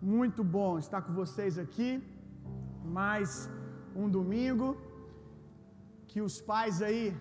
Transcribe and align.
Muito 0.00 0.44
bom 0.44 0.78
estar 0.78 1.02
com 1.02 1.12
vocês 1.12 1.58
aqui. 1.58 2.00
Mais 2.84 3.50
um 3.96 4.08
domingo. 4.08 4.76
Que 6.06 6.20
os 6.20 6.40
pais 6.40 6.80
aí 6.80 7.16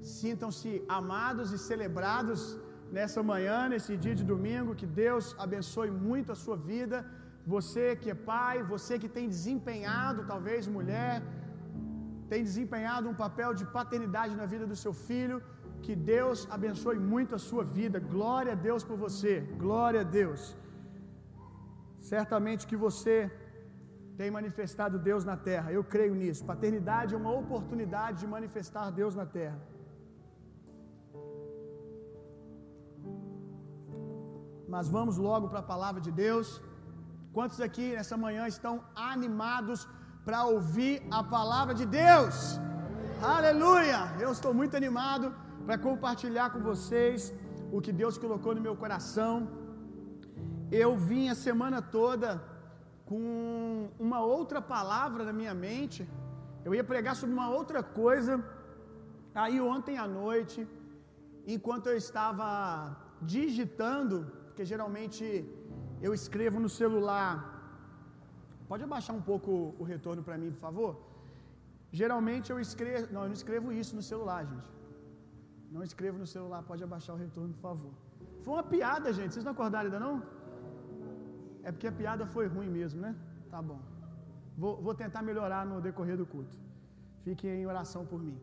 sintam-se 0.00 0.82
amados 0.88 1.52
e 1.52 1.58
celebrados 1.58 2.58
nessa 2.90 3.22
manhã, 3.22 3.68
nesse 3.68 3.98
dia 3.98 4.14
de 4.14 4.24
domingo. 4.24 4.74
Que 4.74 4.86
Deus 4.86 5.36
abençoe 5.38 5.90
muito 5.90 6.32
a 6.32 6.34
sua 6.34 6.56
vida. 6.56 7.04
Você 7.46 7.96
que 7.96 8.08
é 8.08 8.14
pai, 8.14 8.62
você 8.62 8.98
que 8.98 9.10
tem 9.16 9.28
desempenhado, 9.28 10.24
talvez 10.24 10.66
mulher, 10.66 11.22
tem 12.30 12.42
desempenhado 12.42 13.10
um 13.10 13.14
papel 13.26 13.52
de 13.52 13.66
paternidade 13.66 14.34
na 14.34 14.46
vida 14.46 14.66
do 14.66 14.74
seu 14.84 14.94
filho. 14.94 15.42
Que 15.82 15.94
Deus 15.94 16.48
abençoe 16.50 16.98
muito 16.98 17.34
a 17.34 17.44
sua 17.50 17.62
vida. 17.62 18.00
Glória 18.00 18.52
a 18.52 18.60
Deus 18.68 18.82
por 18.82 18.96
você. 18.96 19.40
Glória 19.58 20.00
a 20.00 20.04
Deus. 20.20 20.56
Certamente 22.10 22.66
que 22.70 22.78
você 22.86 23.16
tem 24.20 24.30
manifestado 24.38 25.04
Deus 25.10 25.24
na 25.30 25.36
terra. 25.48 25.68
Eu 25.78 25.84
creio 25.94 26.14
nisso. 26.22 26.48
Paternidade 26.52 27.14
é 27.14 27.18
uma 27.22 27.34
oportunidade 27.42 28.16
de 28.22 28.26
manifestar 28.36 28.86
Deus 29.00 29.14
na 29.20 29.26
terra. 29.38 29.58
Mas 34.74 34.88
vamos 34.96 35.16
logo 35.28 35.46
para 35.52 35.62
a 35.64 35.70
palavra 35.74 36.00
de 36.06 36.12
Deus. 36.24 36.48
Quantos 37.36 37.60
aqui 37.66 37.86
nessa 37.96 38.16
manhã 38.24 38.44
estão 38.54 38.74
animados 39.12 39.80
para 40.26 40.40
ouvir 40.54 40.94
a 41.18 41.22
palavra 41.36 41.74
de 41.80 41.86
Deus? 42.02 42.36
Aleluia! 43.36 44.00
Eu 44.24 44.30
estou 44.36 44.52
muito 44.60 44.76
animado 44.80 45.26
para 45.66 45.76
compartilhar 45.88 46.48
com 46.54 46.60
vocês 46.70 47.32
o 47.76 47.80
que 47.84 47.92
Deus 48.02 48.16
colocou 48.24 48.54
no 48.56 48.64
meu 48.66 48.76
coração. 48.84 49.34
Eu 50.80 50.90
vim 50.96 51.24
a 51.28 51.34
semana 51.46 51.78
toda 51.96 52.28
com 53.08 53.22
uma 54.06 54.20
outra 54.36 54.60
palavra 54.74 55.22
na 55.28 55.34
minha 55.40 55.52
mente. 55.66 56.00
Eu 56.66 56.74
ia 56.76 56.84
pregar 56.92 57.14
sobre 57.14 57.34
uma 57.38 57.48
outra 57.58 57.80
coisa. 57.82 58.34
Aí 59.42 59.60
ontem 59.60 59.98
à 60.04 60.06
noite, 60.22 60.66
enquanto 61.54 61.88
eu 61.90 61.96
estava 62.04 62.46
digitando, 63.20 64.16
porque 64.46 64.64
geralmente 64.72 65.24
eu 66.06 66.14
escrevo 66.14 66.58
no 66.64 66.70
celular. 66.80 67.32
Pode 68.66 68.84
abaixar 68.88 69.14
um 69.14 69.24
pouco 69.30 69.50
o 69.78 69.84
retorno 69.92 70.22
para 70.28 70.38
mim, 70.42 70.50
por 70.56 70.62
favor? 70.68 70.92
Geralmente 72.00 72.50
eu 72.50 72.58
escrevo, 72.58 73.12
não, 73.14 73.24
eu 73.24 73.30
não 73.32 73.38
escrevo 73.42 73.70
isso 73.82 73.94
no 73.94 74.04
celular, 74.12 74.42
gente. 74.52 74.70
Não 75.70 75.82
escrevo 75.82 76.16
no 76.16 76.26
celular, 76.36 76.62
pode 76.62 76.82
abaixar 76.82 77.14
o 77.14 77.18
retorno, 77.18 77.52
por 77.52 77.64
favor. 77.70 77.92
Foi 78.44 78.54
uma 78.54 78.62
piada, 78.74 79.12
gente. 79.12 79.34
Vocês 79.34 79.44
não 79.44 79.52
acordaram 79.52 79.88
ainda 79.90 80.00
não? 80.00 80.14
É 81.66 81.70
porque 81.72 81.88
a 81.92 81.96
piada 82.00 82.24
foi 82.34 82.46
ruim 82.54 82.70
mesmo, 82.78 83.00
né? 83.06 83.12
Tá 83.52 83.60
bom. 83.70 83.80
Vou, 84.62 84.74
vou 84.86 84.94
tentar 85.02 85.22
melhorar 85.30 85.62
no 85.70 85.76
decorrer 85.88 86.16
do 86.22 86.26
culto. 86.32 86.56
Fiquem 87.26 87.52
em 87.60 87.66
oração 87.74 88.02
por 88.10 88.20
mim. 88.28 88.38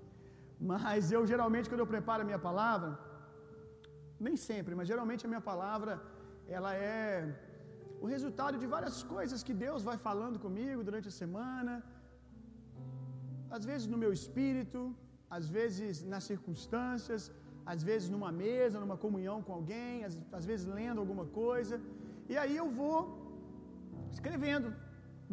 Mas 0.72 1.12
eu 1.16 1.22
geralmente, 1.32 1.70
quando 1.70 1.84
eu 1.86 1.92
preparo 1.96 2.22
a 2.24 2.30
minha 2.30 2.42
palavra, 2.48 2.92
nem 4.28 4.36
sempre, 4.50 4.74
mas 4.80 4.88
geralmente 4.92 5.26
a 5.26 5.32
minha 5.34 5.46
palavra, 5.52 5.94
ela 6.58 6.72
é 6.76 7.00
o 8.04 8.08
resultado 8.16 8.56
de 8.62 8.68
várias 8.76 8.98
coisas 9.16 9.40
que 9.48 9.56
Deus 9.66 9.82
vai 9.90 9.98
falando 10.08 10.38
comigo 10.46 10.82
durante 10.88 11.08
a 11.12 11.16
semana. 11.22 11.74
Às 13.58 13.64
vezes 13.70 13.88
no 13.94 14.00
meu 14.04 14.12
espírito, 14.20 14.82
às 15.38 15.46
vezes 15.58 16.04
nas 16.14 16.26
circunstâncias, 16.32 17.24
às 17.74 17.82
vezes 17.90 18.08
numa 18.16 18.32
mesa, 18.44 18.82
numa 18.84 18.98
comunhão 19.06 19.38
com 19.46 19.54
alguém, 19.60 19.96
às, 20.08 20.14
às 20.40 20.46
vezes 20.50 20.66
lendo 20.80 21.02
alguma 21.04 21.26
coisa. 21.42 21.76
E 22.32 22.36
aí 22.42 22.56
eu 22.64 22.68
vou 22.80 22.98
escrevendo, 24.16 24.68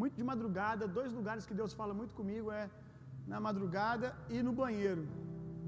muito 0.01 0.17
de 0.21 0.25
madrugada. 0.31 0.93
Dois 0.99 1.11
lugares 1.19 1.47
que 1.49 1.57
Deus 1.61 1.73
fala 1.81 1.95
muito 2.01 2.15
comigo 2.21 2.49
é 2.61 2.65
na 3.33 3.39
madrugada 3.47 4.09
e 4.35 4.39
no 4.47 4.53
banheiro. 4.63 5.05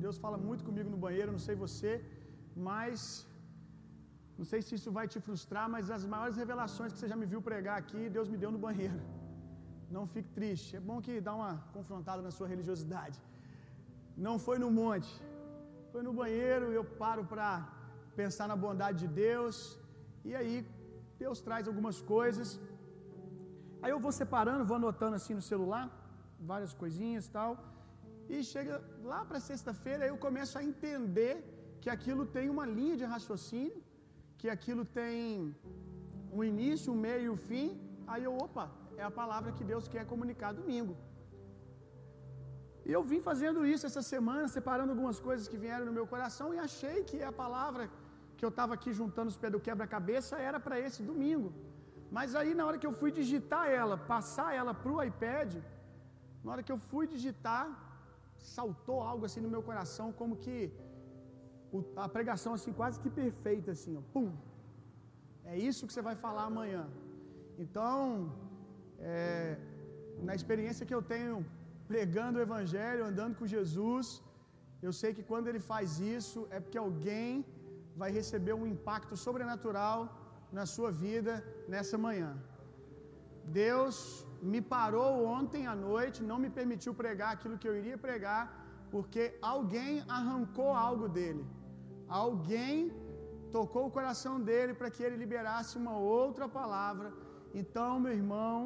Deus 0.05 0.17
fala 0.25 0.39
muito 0.49 0.63
comigo 0.69 0.89
no 0.95 1.01
banheiro, 1.07 1.35
não 1.37 1.45
sei 1.47 1.55
você, 1.65 1.93
mas 2.71 3.01
não 4.39 4.47
sei 4.51 4.61
se 4.67 4.73
isso 4.79 4.91
vai 4.99 5.07
te 5.13 5.21
frustrar, 5.27 5.67
mas 5.75 5.91
as 5.97 6.05
maiores 6.15 6.37
revelações 6.43 6.93
que 6.93 6.99
você 7.01 7.09
já 7.13 7.19
me 7.23 7.27
viu 7.33 7.41
pregar 7.51 7.77
aqui, 7.83 8.03
Deus 8.17 8.29
me 8.33 8.39
deu 8.43 8.53
no 8.57 8.61
banheiro. 8.67 9.01
Não 9.97 10.03
fique 10.15 10.31
triste. 10.39 10.71
É 10.79 10.81
bom 10.89 10.97
que 11.05 11.15
dá 11.27 11.33
uma 11.39 11.53
confrontada 11.75 12.21
na 12.27 12.33
sua 12.39 12.47
religiosidade. 12.53 13.19
Não 14.27 14.35
foi 14.47 14.57
no 14.65 14.71
monte, 14.79 15.13
foi 15.93 16.03
no 16.07 16.13
banheiro. 16.21 16.67
Eu 16.79 16.85
paro 17.03 17.23
para 17.33 17.49
pensar 18.21 18.47
na 18.53 18.57
bondade 18.65 18.99
de 19.05 19.09
Deus. 19.25 19.57
E 20.29 20.35
aí 20.41 20.57
Deus 21.23 21.39
traz 21.47 21.65
algumas 21.71 21.99
coisas. 22.15 22.49
Aí 23.83 23.91
eu 23.95 24.01
vou 24.05 24.13
separando, 24.21 24.69
vou 24.71 24.79
anotando 24.83 25.17
assim 25.21 25.35
no 25.41 25.45
celular, 25.53 25.85
várias 26.53 26.73
coisinhas 26.83 27.27
e 27.27 27.33
tal. 27.39 27.53
E 28.35 28.37
chega 28.53 28.75
lá 29.11 29.21
para 29.29 29.41
sexta-feira, 29.51 30.07
eu 30.07 30.19
começo 30.27 30.55
a 30.59 30.65
entender 30.71 31.37
que 31.83 31.91
aquilo 31.97 32.25
tem 32.37 32.47
uma 32.55 32.67
linha 32.79 32.97
de 33.01 33.07
raciocínio, 33.15 33.83
que 34.41 34.49
aquilo 34.57 34.85
tem 35.01 35.55
um 36.37 36.43
início, 36.53 36.93
um 36.93 37.01
meio 37.07 37.23
e 37.27 37.31
um 37.35 37.41
fim. 37.51 37.69
Aí 38.07 38.25
eu, 38.29 38.35
opa, 38.47 38.67
é 38.97 39.05
a 39.11 39.15
palavra 39.21 39.53
que 39.57 39.65
Deus 39.73 39.87
quer 39.95 40.05
comunicar 40.13 40.53
domingo. 40.61 40.95
E 42.89 42.93
eu 42.97 43.03
vim 43.11 43.21
fazendo 43.31 43.61
isso 43.73 43.87
essa 43.89 44.03
semana, 44.13 44.45
separando 44.57 44.93
algumas 44.95 45.19
coisas 45.27 45.47
que 45.51 45.59
vieram 45.65 45.87
no 45.89 45.95
meu 45.99 46.07
coração 46.13 46.47
e 46.55 46.59
achei 46.69 46.99
que 47.09 47.19
a 47.31 47.33
palavra 47.43 47.85
que 48.39 48.45
eu 48.47 48.53
estava 48.55 48.73
aqui 48.77 48.91
juntando 49.01 49.31
os 49.33 49.39
pés 49.43 49.53
do 49.55 49.61
quebra-cabeça 49.67 50.35
era 50.49 50.59
para 50.67 50.77
esse 50.87 51.01
domingo. 51.11 51.49
Mas 52.17 52.35
aí, 52.41 52.53
na 52.59 52.65
hora 52.67 52.79
que 52.81 52.89
eu 52.91 52.95
fui 53.01 53.11
digitar 53.21 53.65
ela, 53.81 53.97
passar 54.13 54.49
ela 54.61 54.73
para 54.83 54.93
o 54.93 55.03
iPad, 55.09 55.51
na 56.45 56.53
hora 56.53 56.63
que 56.67 56.73
eu 56.75 56.79
fui 56.91 57.05
digitar, 57.15 57.65
saltou 58.57 58.99
algo 59.11 59.25
assim 59.27 59.43
no 59.47 59.51
meu 59.55 59.63
coração, 59.71 60.07
como 60.21 60.37
que 60.45 60.57
a 62.05 62.09
pregação 62.17 62.53
assim 62.59 62.73
quase 62.81 63.01
que 63.03 63.11
perfeita, 63.23 63.73
assim, 63.77 63.95
ó, 64.01 64.03
pum. 64.15 64.31
É 65.53 65.57
isso 65.69 65.87
que 65.87 65.93
você 65.93 66.05
vai 66.09 66.17
falar 66.25 66.45
amanhã. 66.53 66.85
Então, 67.65 68.33
é, 68.99 69.59
na 70.29 70.35
experiência 70.39 70.87
que 70.89 70.97
eu 70.99 71.03
tenho 71.15 71.37
pregando 71.91 72.39
o 72.39 72.45
Evangelho, 72.47 73.05
andando 73.11 73.37
com 73.39 73.53
Jesus, 73.57 74.07
eu 74.87 74.93
sei 75.01 75.11
que 75.17 75.25
quando 75.31 75.49
ele 75.51 75.63
faz 75.71 75.99
isso 76.17 76.41
é 76.57 76.61
porque 76.65 76.81
alguém 76.87 77.31
vai 78.01 78.11
receber 78.19 78.55
um 78.61 78.67
impacto 78.75 79.15
sobrenatural 79.25 79.99
na 80.59 80.65
sua 80.75 80.91
vida 81.05 81.33
nessa 81.73 81.97
manhã. 82.07 82.31
Deus 83.63 83.97
me 84.53 84.61
parou 84.75 85.13
ontem 85.39 85.63
à 85.73 85.75
noite, 85.89 86.27
não 86.31 86.39
me 86.45 86.51
permitiu 86.59 86.93
pregar 87.03 87.31
aquilo 87.33 87.59
que 87.61 87.69
eu 87.71 87.77
iria 87.81 87.99
pregar, 88.07 88.43
porque 88.93 89.23
alguém 89.53 89.93
arrancou 90.19 90.71
algo 90.89 91.07
dele. 91.17 91.45
Alguém 92.23 92.77
tocou 93.57 93.85
o 93.87 93.95
coração 93.97 94.35
dele 94.49 94.73
para 94.79 94.91
que 94.95 95.03
ele 95.07 95.23
liberasse 95.25 95.75
uma 95.83 95.97
outra 96.21 96.47
palavra. 96.59 97.09
Então, 97.61 97.91
meu 98.05 98.15
irmão, 98.21 98.57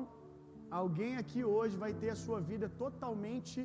alguém 0.82 1.12
aqui 1.22 1.42
hoje 1.54 1.76
vai 1.84 1.92
ter 2.02 2.10
a 2.10 2.20
sua 2.24 2.40
vida 2.50 2.68
totalmente 2.84 3.58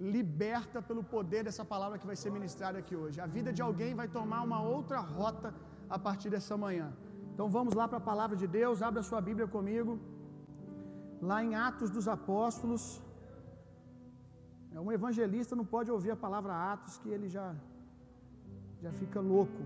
liberta 0.00 0.80
pelo 0.80 1.02
poder 1.02 1.42
dessa 1.44 1.64
palavra 1.64 1.98
que 1.98 2.06
vai 2.06 2.16
ser 2.16 2.30
ministrada 2.30 2.78
aqui 2.78 2.94
hoje. 2.94 3.20
A 3.20 3.26
vida 3.26 3.52
de 3.52 3.62
alguém 3.62 3.94
vai 3.94 4.08
tomar 4.08 4.42
uma 4.42 4.60
outra 4.62 5.00
rota 5.00 5.52
a 5.90 5.98
partir 5.98 6.30
dessa 6.30 6.56
manhã. 6.56 6.92
Então 7.32 7.48
vamos 7.48 7.74
lá 7.74 7.86
para 7.88 7.98
a 7.98 8.08
palavra 8.12 8.36
de 8.36 8.46
Deus. 8.46 8.82
Abra 8.82 9.02
sua 9.02 9.20
Bíblia 9.20 9.48
comigo. 9.56 9.98
Lá 11.20 11.42
em 11.42 11.54
Atos 11.54 11.90
dos 11.90 12.06
Apóstolos. 12.16 12.84
É 14.76 14.80
um 14.80 14.92
evangelista 14.92 15.56
não 15.56 15.64
pode 15.64 15.90
ouvir 15.90 16.12
a 16.12 16.16
palavra 16.16 16.52
Atos 16.72 16.98
que 16.98 17.08
ele 17.08 17.28
já 17.28 17.46
já 18.82 18.92
fica 18.92 19.20
louco. 19.20 19.62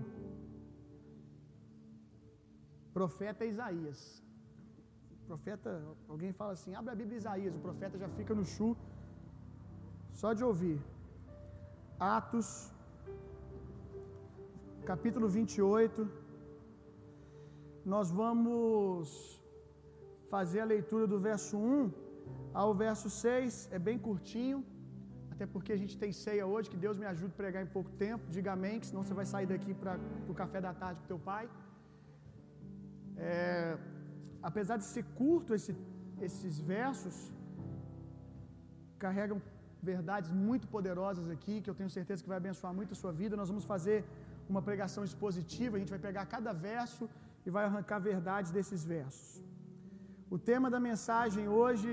Profeta 2.93 3.45
Isaías. 3.45 3.99
Profeta, 5.27 5.69
alguém 6.07 6.31
fala 6.33 6.53
assim: 6.53 6.73
abre 6.73 6.91
a 6.93 6.95
Bíblia 7.01 7.17
Isaías. 7.17 7.55
O 7.55 7.59
profeta 7.59 7.97
já 7.97 8.09
fica 8.09 8.33
no 8.33 8.45
chu 8.45 8.75
só 10.21 10.29
de 10.37 10.43
ouvir. 10.49 10.79
Atos, 11.99 12.49
capítulo 14.91 15.27
28. 15.27 16.07
Nós 17.93 18.09
vamos 18.21 19.07
fazer 20.33 20.61
a 20.61 20.71
leitura 20.73 21.05
do 21.13 21.19
verso 21.29 21.57
1 21.57 21.91
ao 22.61 22.71
verso 22.83 23.09
6, 23.09 23.69
é 23.77 23.79
bem 23.87 23.97
curtinho, 24.07 24.59
até 25.33 25.45
porque 25.53 25.71
a 25.75 25.79
gente 25.81 25.95
tem 26.01 26.11
ceia 26.23 26.45
hoje, 26.51 26.69
que 26.73 26.81
Deus 26.85 26.97
me 27.01 27.07
ajude 27.11 27.33
a 27.33 27.39
pregar 27.41 27.61
em 27.63 27.71
pouco 27.77 27.91
tempo. 28.05 28.31
Diga 28.35 28.51
amém, 28.53 28.79
que 28.79 28.87
senão 28.89 29.03
você 29.03 29.15
vai 29.19 29.25
sair 29.33 29.47
daqui 29.53 29.73
para 29.81 29.93
o 30.31 30.35
café 30.41 30.59
da 30.67 30.73
tarde 30.81 30.99
com 31.01 31.07
teu 31.13 31.19
pai. 31.31 31.45
É, 33.17 33.77
apesar 34.49 34.77
de 34.77 34.85
ser 34.93 35.03
curto 35.21 35.55
esse, 35.57 35.73
esses 36.27 36.59
versos, 36.73 37.17
carregam 39.03 39.41
verdades 39.91 40.31
muito 40.47 40.65
poderosas 40.75 41.25
aqui, 41.35 41.55
que 41.61 41.69
eu 41.71 41.77
tenho 41.79 41.91
certeza 41.97 42.23
que 42.23 42.31
vai 42.33 42.39
abençoar 42.43 42.73
muito 42.79 42.93
a 42.95 42.99
sua 43.01 43.13
vida. 43.21 43.39
Nós 43.41 43.49
vamos 43.53 43.65
fazer 43.73 43.97
uma 44.51 44.61
pregação 44.69 45.03
expositiva, 45.09 45.75
a 45.77 45.81
gente 45.81 45.95
vai 45.95 46.03
pegar 46.07 46.25
cada 46.35 46.51
verso 46.67 47.03
e 47.45 47.49
vai 47.55 47.63
arrancar 47.65 47.99
verdades 48.11 48.51
desses 48.57 48.83
versos. 48.93 49.29
O 50.35 50.37
tema 50.49 50.67
da 50.75 50.79
mensagem 50.89 51.45
hoje, 51.59 51.91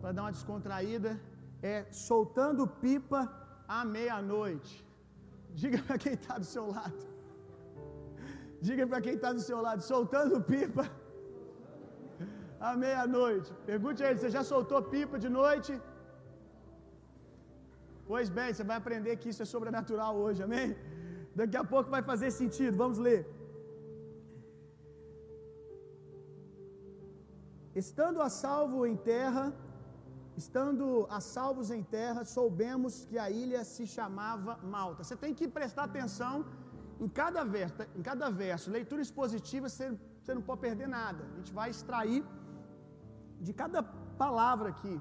para 0.00 0.12
dar 0.16 0.22
uma 0.24 0.34
descontraída, 0.38 1.10
é 1.74 1.76
soltando 2.08 2.62
pipa 2.84 3.20
à 3.78 3.80
meia-noite. 3.96 4.74
Diga 5.62 5.78
para 5.86 5.98
quem 6.04 6.14
está 6.18 6.36
do 6.42 6.48
seu 6.54 6.66
lado. 6.76 7.02
Diga 8.66 8.84
para 8.90 9.00
quem 9.04 9.14
está 9.18 9.30
do 9.38 9.42
seu 9.48 9.58
lado, 9.66 9.80
soltando 9.92 10.36
pipa 10.52 10.84
à 12.68 12.70
meia-noite. 12.84 13.50
Pergunte 13.70 14.02
a 14.02 14.10
ele: 14.10 14.18
você 14.20 14.30
já 14.36 14.42
soltou 14.52 14.80
pipa 14.94 15.18
de 15.24 15.30
noite? 15.40 15.72
Pois 18.10 18.28
bem, 18.38 18.50
você 18.52 18.64
vai 18.70 18.76
aprender 18.82 19.12
que 19.20 19.30
isso 19.32 19.42
é 19.44 19.48
sobrenatural 19.54 20.14
hoje, 20.24 20.42
amém? 20.46 20.68
Daqui 21.40 21.56
a 21.62 21.66
pouco 21.72 21.88
vai 21.96 22.02
fazer 22.10 22.30
sentido, 22.40 22.76
vamos 22.84 22.98
ler. 23.06 23.20
Estando 27.82 28.18
a 28.26 28.28
salvo 28.42 28.80
em 28.90 28.96
terra, 29.12 29.44
estando 30.42 30.84
a 31.16 31.20
salvos 31.36 31.70
em 31.76 31.82
terra, 31.96 32.20
soubemos 32.36 32.92
que 33.08 33.18
a 33.24 33.28
ilha 33.44 33.62
se 33.72 33.84
chamava 33.94 34.52
Malta. 34.74 35.02
Você 35.02 35.16
tem 35.24 35.32
que 35.38 35.48
prestar 35.58 35.84
atenção 35.84 36.34
em 37.04 37.08
cada 37.20 37.42
verso, 37.56 37.74
em 37.98 38.02
cada 38.10 38.28
verso. 38.42 38.70
Leitura 38.78 39.02
expositiva, 39.06 39.68
você, 39.68 39.86
você 40.20 40.34
não 40.38 40.44
pode 40.48 40.60
perder 40.66 40.88
nada. 41.00 41.22
A 41.32 41.36
gente 41.38 41.52
vai 41.60 41.68
extrair 41.70 42.22
de 43.40 43.52
cada 43.62 43.82
palavra 44.24 44.68
aqui. 44.74 44.94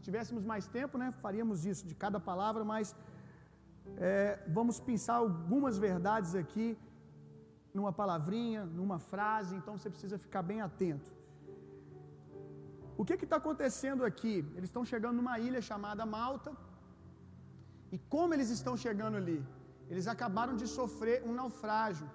Se 0.00 0.04
tivéssemos 0.08 0.44
mais 0.50 0.66
tempo, 0.76 0.94
né, 1.00 1.06
faríamos 1.24 1.66
isso 1.70 1.84
de 1.90 1.94
cada 2.02 2.18
palavra, 2.28 2.62
mas 2.70 2.86
é, 4.08 4.38
vamos 4.58 4.76
pensar 4.90 5.16
algumas 5.24 5.74
verdades 5.86 6.32
aqui 6.42 6.68
numa 7.78 7.92
palavrinha, 7.98 8.62
numa 8.78 8.98
frase, 9.10 9.52
então 9.58 9.74
você 9.76 9.90
precisa 9.94 10.16
ficar 10.26 10.42
bem 10.50 10.60
atento. 10.68 11.10
O 13.00 13.04
que 13.04 13.26
está 13.26 13.36
acontecendo 13.42 14.02
aqui? 14.10 14.34
Eles 14.56 14.68
estão 14.70 14.84
chegando 14.92 15.18
numa 15.20 15.36
ilha 15.48 15.60
chamada 15.68 16.10
Malta. 16.16 16.50
E 17.94 17.98
como 18.14 18.32
eles 18.34 18.50
estão 18.56 18.74
chegando 18.84 19.18
ali? 19.22 19.38
Eles 19.90 20.06
acabaram 20.14 20.56
de 20.60 20.66
sofrer 20.78 21.16
um 21.28 21.34
naufrágio. 21.40 22.08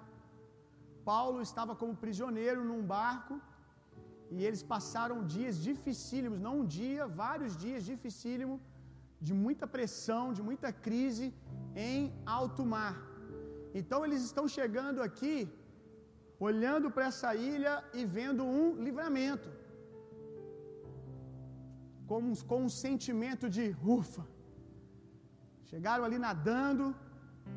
Paulo 1.04 1.40
estava 1.48 1.74
como 1.80 2.02
prisioneiro 2.04 2.60
num 2.70 2.82
barco 2.96 3.34
e 4.34 4.44
eles 4.46 4.62
passaram 4.74 5.16
dias 5.34 5.56
dificílimos, 5.68 6.40
não 6.46 6.54
um 6.60 6.66
dia, 6.78 7.06
vários 7.24 7.52
dias 7.64 7.84
dificílimos, 7.90 8.60
de 9.26 9.34
muita 9.44 9.66
pressão, 9.74 10.24
de 10.38 10.42
muita 10.48 10.70
crise 10.86 11.26
em 11.88 12.00
alto 12.38 12.64
mar. 12.74 12.94
Então 13.80 14.00
eles 14.06 14.22
estão 14.28 14.46
chegando 14.56 15.00
aqui, 15.08 15.36
olhando 16.48 16.90
para 16.94 17.06
essa 17.10 17.30
ilha 17.52 17.74
e 17.98 18.04
vendo 18.18 18.42
um 18.58 18.66
livramento 18.86 19.50
com 22.08 22.20
com 22.50 22.58
um 22.66 22.72
sentimento 22.84 23.46
de 23.56 23.64
ufa. 23.98 24.24
Chegaram 25.70 26.04
ali 26.06 26.18
nadando, 26.26 26.86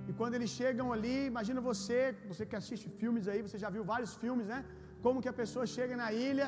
e 0.10 0.14
quando 0.20 0.36
eles 0.38 0.52
chegam 0.60 0.88
ali, 0.96 1.18
imagina 1.32 1.60
você, 1.70 2.00
você 2.30 2.44
que 2.50 2.58
assiste 2.62 2.88
filmes 3.02 3.28
aí, 3.32 3.42
você 3.48 3.58
já 3.64 3.70
viu 3.76 3.84
vários 3.94 4.14
filmes, 4.24 4.48
né? 4.54 4.60
Como 5.04 5.22
que 5.24 5.32
a 5.34 5.40
pessoa 5.42 5.66
chega 5.76 5.96
na 6.04 6.10
ilha, 6.30 6.48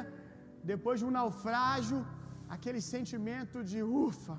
depois 0.71 0.98
de 1.00 1.06
um 1.07 1.13
naufrágio, 1.19 2.00
aquele 2.56 2.81
sentimento 2.94 3.57
de 3.71 3.80
ufa, 4.06 4.38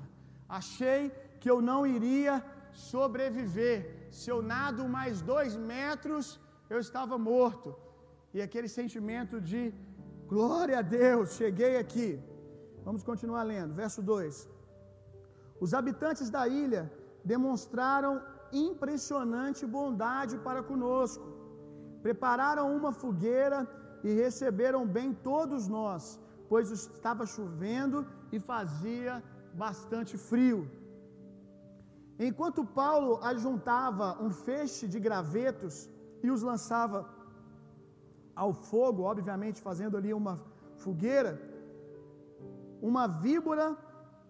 achei 0.59 1.01
que 1.39 1.49
eu 1.53 1.59
não 1.69 1.79
iria 1.97 2.33
sobreviver. 2.89 3.79
Se 4.19 4.27
eu 4.33 4.39
nado 4.53 4.83
mais 4.97 5.21
dois 5.33 5.53
metros, 5.73 6.25
eu 6.73 6.79
estava 6.85 7.17
morto. 7.31 7.69
E 8.35 8.41
aquele 8.47 8.69
sentimento 8.79 9.35
de 9.49 9.61
glória 10.33 10.77
a 10.79 10.85
Deus, 10.99 11.35
cheguei 11.41 11.73
aqui. 11.83 12.09
Vamos 12.87 13.03
continuar 13.09 13.43
lendo, 13.53 13.73
verso 13.83 14.01
2. 14.01 14.49
Os 15.63 15.73
habitantes 15.79 16.29
da 16.35 16.43
ilha 16.63 16.83
demonstraram 17.33 18.13
impressionante 18.51 19.61
bondade 19.77 20.35
para 20.47 20.61
conosco. 20.71 21.25
Prepararam 22.05 22.65
uma 22.77 22.91
fogueira 23.01 23.59
e 24.03 24.13
receberam 24.13 24.85
bem 24.97 25.13
todos 25.13 25.67
nós, 25.67 26.19
pois 26.49 26.69
estava 26.71 27.25
chovendo 27.25 28.05
e 28.31 28.39
fazia 28.39 29.23
bastante 29.53 30.17
frio. 30.17 30.59
Enquanto 32.19 32.65
Paulo 32.65 33.19
ajuntava 33.23 34.17
um 34.25 34.31
feixe 34.47 34.87
de 34.87 34.99
gravetos 34.99 35.89
e 36.21 36.29
os 36.29 36.41
lançava 36.41 36.99
ao 38.35 38.51
fogo, 38.53 39.03
obviamente 39.03 39.61
fazendo 39.61 39.97
ali 39.97 40.13
uma 40.13 40.35
fogueira, 40.83 41.33
uma 42.81 43.07
víbora, 43.07 43.77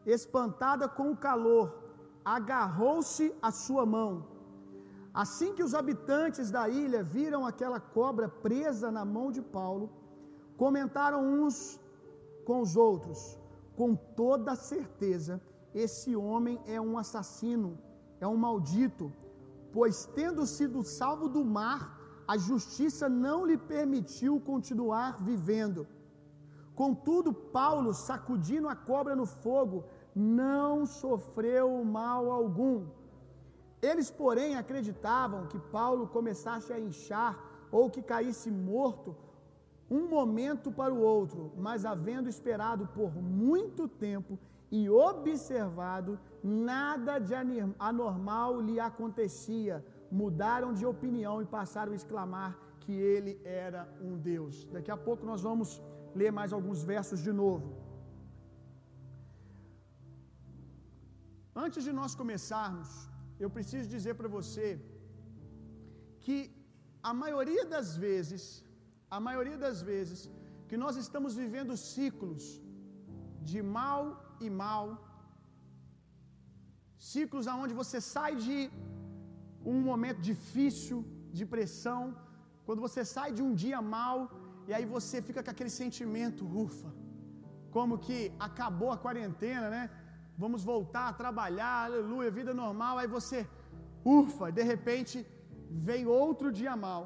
espantada 0.06 0.88
com 0.88 1.12
o 1.12 1.18
calor, 1.18 1.66
agarrou-se 2.24 3.34
à 3.42 3.52
sua 3.52 3.86
mão. 3.86 4.33
Assim 5.14 5.54
que 5.54 5.62
os 5.62 5.76
habitantes 5.76 6.50
da 6.50 6.68
ilha 6.68 7.04
viram 7.04 7.46
aquela 7.46 7.80
cobra 7.80 8.28
presa 8.28 8.92
na 8.92 9.06
mão 9.06 9.32
de 9.32 9.42
Paulo, 9.42 9.90
comentaram 10.58 11.22
uns 11.24 11.80
com 12.46 12.62
os 12.62 12.76
outros: 12.76 13.38
com 13.76 13.96
toda 13.96 14.56
certeza, 14.56 15.40
esse 15.74 16.16
homem 16.16 16.60
é 16.66 16.80
um 16.82 16.98
assassino, 16.98 17.78
é 18.20 18.28
um 18.28 18.38
maldito, 18.38 19.12
pois, 19.72 20.06
tendo 20.16 20.46
sido 20.46 20.84
salvo 20.84 21.28
do 21.30 21.44
mar, 21.46 21.82
a 22.28 22.38
justiça 22.38 23.08
não 23.08 23.46
lhe 23.46 23.58
permitiu 23.58 24.40
continuar 24.40 25.24
vivendo. 25.24 25.86
Contudo, 26.74 27.32
Paulo, 27.34 27.94
sacudindo 27.94 28.68
a 28.68 28.76
cobra 28.76 29.16
no 29.16 29.26
fogo, 29.26 29.84
não 30.16 30.86
sofreu 30.86 31.84
mal 31.84 32.32
algum. 32.32 32.86
Eles, 33.90 34.10
porém, 34.22 34.52
acreditavam 34.56 35.48
que 35.52 35.60
Paulo 35.78 36.04
começasse 36.18 36.72
a 36.72 36.80
inchar 36.88 37.34
ou 37.78 37.84
que 37.94 38.02
caísse 38.14 38.50
morto 38.72 39.10
um 39.98 40.04
momento 40.18 40.68
para 40.80 40.94
o 40.98 41.02
outro, 41.16 41.42
mas 41.66 41.86
havendo 41.94 42.30
esperado 42.34 42.84
por 42.98 43.12
muito 43.44 43.84
tempo 44.06 44.34
e 44.78 44.90
observado, 44.90 46.12
nada 46.70 47.14
de 47.20 47.34
anormal 47.92 48.62
lhe 48.68 48.80
acontecia. 48.90 49.76
Mudaram 50.22 50.72
de 50.80 50.86
opinião 50.94 51.36
e 51.42 51.46
passaram 51.58 51.92
a 51.92 52.00
exclamar 52.02 52.52
que 52.82 52.94
ele 53.14 53.34
era 53.44 53.82
um 54.08 54.14
Deus. 54.32 54.56
Daqui 54.76 54.92
a 54.92 55.00
pouco 55.08 55.26
nós 55.32 55.42
vamos 55.50 55.70
ler 56.22 56.32
mais 56.32 56.52
alguns 56.58 56.82
versos 56.94 57.20
de 57.28 57.34
novo. 57.42 57.68
Antes 61.64 61.84
de 61.88 61.94
nós 62.00 62.14
começarmos, 62.22 62.90
eu 63.46 63.50
preciso 63.58 63.88
dizer 63.96 64.14
para 64.20 64.30
você 64.38 64.68
que 66.26 66.38
a 67.12 67.14
maioria 67.24 67.64
das 67.74 67.88
vezes, 68.06 68.44
a 69.18 69.20
maioria 69.28 69.58
das 69.66 69.80
vezes 69.92 70.20
que 70.70 70.78
nós 70.84 70.96
estamos 71.04 71.32
vivendo 71.42 71.74
ciclos 71.94 72.44
de 73.50 73.60
mal 73.78 74.02
e 74.46 74.50
mal, 74.64 74.86
ciclos 77.12 77.48
aonde 77.54 77.74
você 77.82 78.00
sai 78.14 78.32
de 78.46 78.58
um 79.74 79.80
momento 79.90 80.22
difícil, 80.32 80.98
de 81.38 81.46
pressão, 81.54 82.02
quando 82.66 82.84
você 82.88 83.02
sai 83.16 83.30
de 83.38 83.42
um 83.48 83.54
dia 83.64 83.80
mal 83.96 84.18
e 84.68 84.74
aí 84.76 84.86
você 84.96 85.18
fica 85.28 85.42
com 85.44 85.52
aquele 85.54 85.74
sentimento, 85.82 86.42
ufa, 86.66 86.92
como 87.76 88.02
que 88.06 88.18
acabou 88.48 88.92
a 88.94 89.02
quarentena, 89.06 89.68
né? 89.76 89.84
Vamos 90.44 90.62
voltar 90.74 91.06
a 91.10 91.18
trabalhar, 91.22 91.76
aleluia, 91.88 92.38
vida 92.40 92.54
normal. 92.64 92.98
Aí 92.98 93.10
você, 93.18 93.40
ufa, 94.20 94.48
de 94.58 94.64
repente 94.72 95.18
vem 95.90 96.06
outro 96.06 96.52
dia 96.60 96.76
mal. 96.88 97.04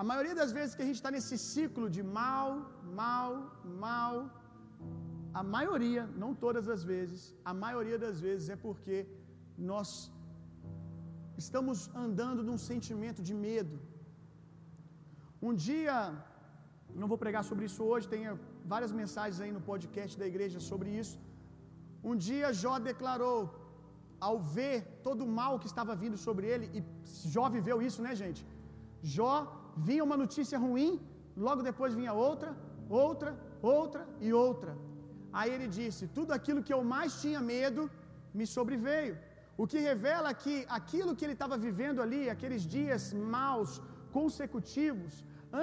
A 0.00 0.04
maioria 0.10 0.34
das 0.40 0.50
vezes 0.56 0.74
que 0.74 0.84
a 0.84 0.88
gente 0.88 1.00
está 1.00 1.10
nesse 1.16 1.36
ciclo 1.50 1.86
de 1.96 2.02
mal, 2.18 2.48
mal, 3.02 3.30
mal, 3.84 4.14
a 5.40 5.42
maioria, 5.56 6.02
não 6.22 6.30
todas 6.44 6.66
as 6.74 6.82
vezes, 6.92 7.20
a 7.50 7.54
maioria 7.64 7.98
das 8.04 8.18
vezes 8.26 8.46
é 8.54 8.56
porque 8.66 8.96
nós 9.72 9.88
estamos 11.44 11.78
andando 12.04 12.42
num 12.48 12.58
sentimento 12.70 13.22
de 13.28 13.34
medo, 13.46 13.76
um 15.48 15.54
dia, 15.66 15.96
não 17.00 17.08
vou 17.12 17.18
pregar 17.24 17.42
sobre 17.48 17.64
isso 17.68 17.82
hoje, 17.90 18.12
tem 18.12 18.22
várias 18.74 18.92
mensagens 19.00 19.40
aí 19.44 19.52
no 19.56 19.60
podcast 19.70 20.18
da 20.22 20.26
igreja 20.32 20.58
sobre 20.70 20.88
isso. 21.02 21.16
Um 22.02 22.16
dia 22.16 22.52
Jó 22.52 22.78
declarou, 22.78 23.38
ao 24.26 24.36
ver 24.56 24.76
todo 25.06 25.22
o 25.24 25.32
mal 25.40 25.58
que 25.62 25.66
estava 25.72 25.94
vindo 26.02 26.16
sobre 26.26 26.46
ele, 26.52 26.66
e 26.76 26.82
Jó 27.34 27.48
viveu 27.56 27.78
isso, 27.88 28.00
né, 28.06 28.14
gente? 28.22 28.42
Jó 29.02 29.32
vinha 29.76 30.02
uma 30.08 30.16
notícia 30.16 30.58
ruim, 30.58 30.92
logo 31.36 31.62
depois 31.70 31.94
vinha 32.00 32.12
outra, 32.12 32.50
outra, 32.88 33.30
outra 33.62 34.02
e 34.20 34.32
outra. 34.32 34.72
Aí 35.38 35.50
ele 35.56 35.68
disse: 35.78 36.02
Tudo 36.18 36.32
aquilo 36.38 36.64
que 36.66 36.74
eu 36.76 36.82
mais 36.94 37.20
tinha 37.22 37.40
medo 37.54 37.90
me 38.38 38.46
sobreveio. 38.56 39.16
O 39.62 39.66
que 39.70 39.78
revela 39.90 40.30
que 40.42 40.54
aquilo 40.78 41.14
que 41.16 41.24
ele 41.26 41.36
estava 41.38 41.56
vivendo 41.66 42.00
ali, 42.04 42.22
aqueles 42.34 42.62
dias 42.76 43.02
maus, 43.36 43.70
consecutivos, 44.16 45.12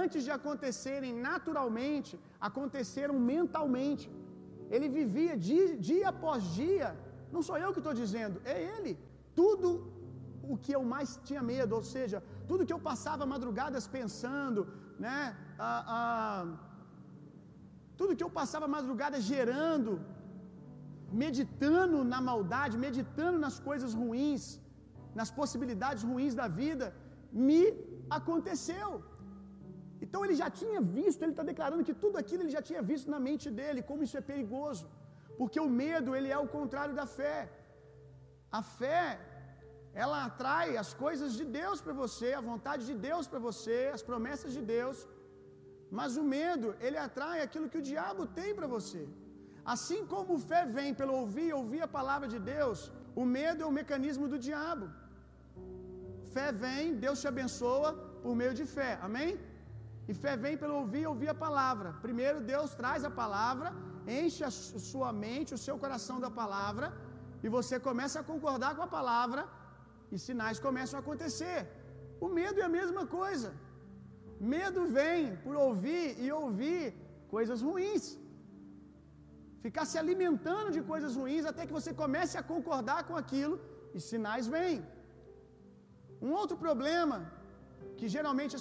antes 0.01 0.21
de 0.25 0.31
acontecerem 0.37 1.13
naturalmente, 1.29 2.13
aconteceram 2.49 3.15
mentalmente. 3.33 4.05
Ele 4.75 4.87
vivia 4.99 5.33
dia, 5.47 5.69
dia 5.89 6.07
após 6.13 6.43
dia, 6.59 6.87
não 7.35 7.41
sou 7.47 7.57
eu 7.63 7.71
que 7.75 7.81
estou 7.83 7.95
dizendo, 8.03 8.37
é 8.53 8.57
ele. 8.73 8.93
Tudo 9.39 9.69
o 10.51 10.55
que 10.63 10.71
eu 10.77 10.83
mais 10.93 11.09
tinha 11.27 11.43
medo, 11.53 11.73
ou 11.79 11.83
seja, 11.95 12.17
tudo 12.49 12.65
que 12.67 12.75
eu 12.77 12.81
passava 12.89 13.25
madrugadas 13.33 13.85
pensando, 13.97 14.61
né? 15.05 15.19
Ah, 15.67 15.83
ah, 15.97 16.45
tudo 17.99 18.17
que 18.17 18.25
eu 18.27 18.33
passava 18.41 18.67
madrugada 18.75 19.17
gerando, 19.31 19.91
meditando 21.23 21.97
na 22.13 22.19
maldade, 22.29 22.83
meditando 22.87 23.37
nas 23.45 23.57
coisas 23.67 23.91
ruins, 24.01 24.43
nas 25.19 25.31
possibilidades 25.39 26.03
ruins 26.11 26.35
da 26.41 26.47
vida, 26.61 26.87
me 27.47 27.61
aconteceu. 28.17 28.89
Então 30.03 30.19
ele 30.25 30.35
já 30.41 30.49
tinha 30.61 30.79
visto, 30.99 31.21
ele 31.23 31.35
está 31.35 31.45
declarando 31.51 31.87
que 31.89 31.95
tudo 32.03 32.15
aquilo 32.21 32.41
ele 32.43 32.55
já 32.57 32.63
tinha 32.69 32.81
visto 32.91 33.09
na 33.15 33.19
mente 33.27 33.47
dele, 33.59 33.87
como 33.89 34.03
isso 34.05 34.17
é 34.21 34.29
perigoso. 34.31 34.85
Porque 35.39 35.59
o 35.67 35.69
medo, 35.83 36.09
ele 36.17 36.29
é 36.37 36.39
o 36.45 36.51
contrário 36.57 36.95
da 37.01 37.05
fé. 37.19 37.37
A 38.59 38.61
fé, 38.79 39.03
ela 40.03 40.17
atrai 40.27 40.69
as 40.83 40.91
coisas 41.03 41.31
de 41.39 41.45
Deus 41.59 41.79
para 41.85 41.95
você, 42.03 42.29
a 42.33 42.47
vontade 42.51 42.83
de 42.89 42.95
Deus 43.09 43.27
para 43.31 43.41
você, 43.49 43.77
as 43.97 44.03
promessas 44.09 44.51
de 44.57 44.63
Deus. 44.75 44.97
Mas 45.99 46.11
o 46.21 46.25
medo, 46.37 46.67
ele 46.85 46.99
atrai 47.07 47.37
aquilo 47.41 47.69
que 47.71 47.81
o 47.81 47.87
diabo 47.91 48.25
tem 48.39 48.51
para 48.59 48.69
você. 48.75 49.03
Assim 49.73 50.01
como 50.13 50.41
fé 50.49 50.61
vem 50.77 50.91
pelo 50.99 51.15
ouvir, 51.21 51.49
ouvir 51.61 51.81
a 51.87 51.93
palavra 51.99 52.27
de 52.33 52.39
Deus, 52.53 52.79
o 53.21 53.25
medo 53.37 53.61
é 53.63 53.67
o 53.71 53.77
mecanismo 53.79 54.27
do 54.33 54.39
diabo. 54.47 54.85
Fé 56.35 56.47
vem, 56.65 56.95
Deus 57.05 57.21
te 57.21 57.27
abençoa 57.33 57.89
por 58.23 58.33
meio 58.41 58.53
de 58.59 58.65
fé. 58.77 58.91
Amém? 59.07 59.31
E 60.09 60.13
fé 60.21 60.33
vem 60.45 60.55
pelo 60.61 60.75
ouvir, 60.81 61.05
ouvir 61.11 61.29
a 61.33 61.41
palavra. 61.45 61.89
Primeiro 62.05 62.39
Deus 62.53 62.71
traz 62.81 63.01
a 63.09 63.11
palavra, 63.21 63.69
enche 64.21 64.43
a 64.49 64.51
sua 64.91 65.11
mente, 65.25 65.57
o 65.57 65.61
seu 65.65 65.75
coração 65.83 66.17
da 66.25 66.31
palavra, 66.41 66.87
e 67.43 67.49
você 67.57 67.75
começa 67.89 68.17
a 68.19 68.27
concordar 68.31 68.71
com 68.77 68.83
a 68.87 68.93
palavra, 68.97 69.43
e 70.13 70.17
sinais 70.25 70.59
começam 70.67 70.97
a 70.97 71.03
acontecer. 71.03 71.59
O 72.25 72.27
medo 72.39 72.59
é 72.63 72.65
a 72.69 72.75
mesma 72.79 73.03
coisa. 73.19 73.49
Medo 74.55 74.81
vem 74.97 75.21
por 75.43 75.55
ouvir 75.67 76.05
e 76.23 76.27
ouvir 76.41 76.81
coisas 77.35 77.61
ruins. 77.67 78.05
Ficar 79.65 79.85
se 79.91 79.97
alimentando 80.01 80.69
de 80.75 80.81
coisas 80.91 81.13
ruins 81.19 81.45
até 81.51 81.61
que 81.67 81.77
você 81.79 81.91
comece 82.01 82.35
a 82.37 82.47
concordar 82.53 82.99
com 83.09 83.15
aquilo 83.21 83.55
e 83.95 83.99
sinais 84.09 84.47
vêm. 84.55 84.75
Um 86.25 86.31
outro 86.41 86.57
problema 86.65 87.17
que 87.97 88.07
geralmente 88.15 88.55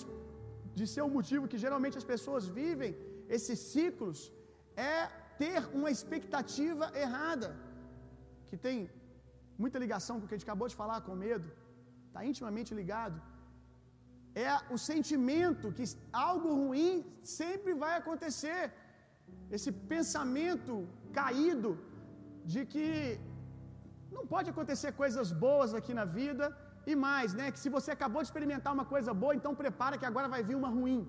de 0.79 0.85
ser 0.93 1.03
um 1.09 1.15
motivo 1.19 1.51
que 1.53 1.63
geralmente 1.65 1.99
as 2.03 2.09
pessoas 2.13 2.47
vivem 2.61 2.93
esses 3.37 3.59
ciclos 3.73 4.19
é 4.95 4.97
ter 5.43 5.61
uma 5.79 5.91
expectativa 5.97 6.87
errada, 7.05 7.51
que 8.49 8.57
tem 8.67 8.79
muita 9.63 9.83
ligação 9.85 10.15
com 10.17 10.25
o 10.25 10.29
que 10.29 10.35
a 10.35 10.39
gente 10.39 10.49
acabou 10.49 10.69
de 10.73 10.81
falar 10.83 11.01
com 11.07 11.23
medo, 11.27 11.49
está 12.09 12.23
intimamente 12.31 12.73
ligado 12.81 13.19
é 14.35 14.53
o 14.75 14.79
sentimento 14.79 15.73
que 15.79 15.85
algo 16.13 16.49
ruim 16.63 17.05
sempre 17.23 17.73
vai 17.75 17.95
acontecer. 17.99 18.73
Esse 19.51 19.71
pensamento 19.95 20.89
caído 21.13 21.71
de 22.53 22.65
que 22.73 23.21
não 24.11 24.27
pode 24.27 24.51
acontecer 24.51 24.93
coisas 24.93 25.31
boas 25.33 25.75
aqui 25.75 25.93
na 26.01 26.05
vida 26.05 26.45
e 26.91 26.95
mais, 27.07 27.31
né? 27.39 27.47
Que 27.55 27.61
se 27.65 27.71
você 27.77 27.91
acabou 27.97 28.21
de 28.23 28.29
experimentar 28.31 28.73
uma 28.77 28.87
coisa 28.93 29.13
boa, 29.23 29.35
então 29.39 29.61
prepara 29.63 29.99
que 30.01 30.09
agora 30.11 30.29
vai 30.35 30.43
vir 30.49 30.57
uma 30.61 30.71
ruim. 30.79 31.03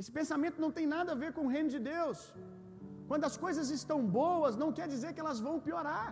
Esse 0.00 0.12
pensamento 0.18 0.58
não 0.64 0.70
tem 0.76 0.86
nada 0.96 1.10
a 1.12 1.20
ver 1.22 1.30
com 1.36 1.44
o 1.46 1.52
reino 1.56 1.70
de 1.74 1.80
Deus. 1.92 2.18
Quando 3.10 3.24
as 3.30 3.36
coisas 3.44 3.66
estão 3.78 3.98
boas, 4.20 4.60
não 4.62 4.70
quer 4.78 4.86
dizer 4.94 5.10
que 5.14 5.22
elas 5.24 5.40
vão 5.46 5.56
piorar. 5.66 6.08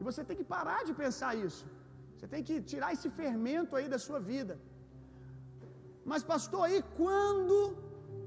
E 0.00 0.04
você 0.08 0.22
tem 0.28 0.36
que 0.40 0.46
parar 0.54 0.80
de 0.88 0.94
pensar 1.02 1.32
isso. 1.46 1.64
Você 2.14 2.26
tem 2.34 2.42
que 2.48 2.56
tirar 2.72 2.90
esse 2.96 3.08
fermento 3.20 3.76
aí 3.78 3.86
da 3.94 3.98
sua 4.06 4.20
vida. 4.32 4.54
Mas, 6.10 6.22
pastor, 6.32 6.62
aí 6.66 6.78
quando 7.00 7.56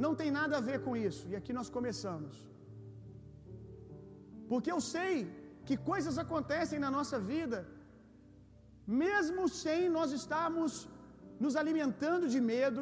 não 0.05 0.13
tem 0.19 0.29
nada 0.39 0.55
a 0.57 0.65
ver 0.69 0.79
com 0.85 0.93
isso? 1.09 1.23
E 1.31 1.35
aqui 1.39 1.53
nós 1.59 1.69
começamos. 1.77 2.33
Porque 4.51 4.71
eu 4.75 4.81
sei 4.95 5.13
que 5.67 5.75
coisas 5.91 6.15
acontecem 6.23 6.79
na 6.85 6.91
nossa 6.97 7.17
vida, 7.33 7.57
mesmo 9.05 9.43
sem 9.63 9.81
nós 9.97 10.09
estarmos 10.19 10.73
nos 11.43 11.55
alimentando 11.61 12.25
de 12.33 12.39
medo, 12.53 12.81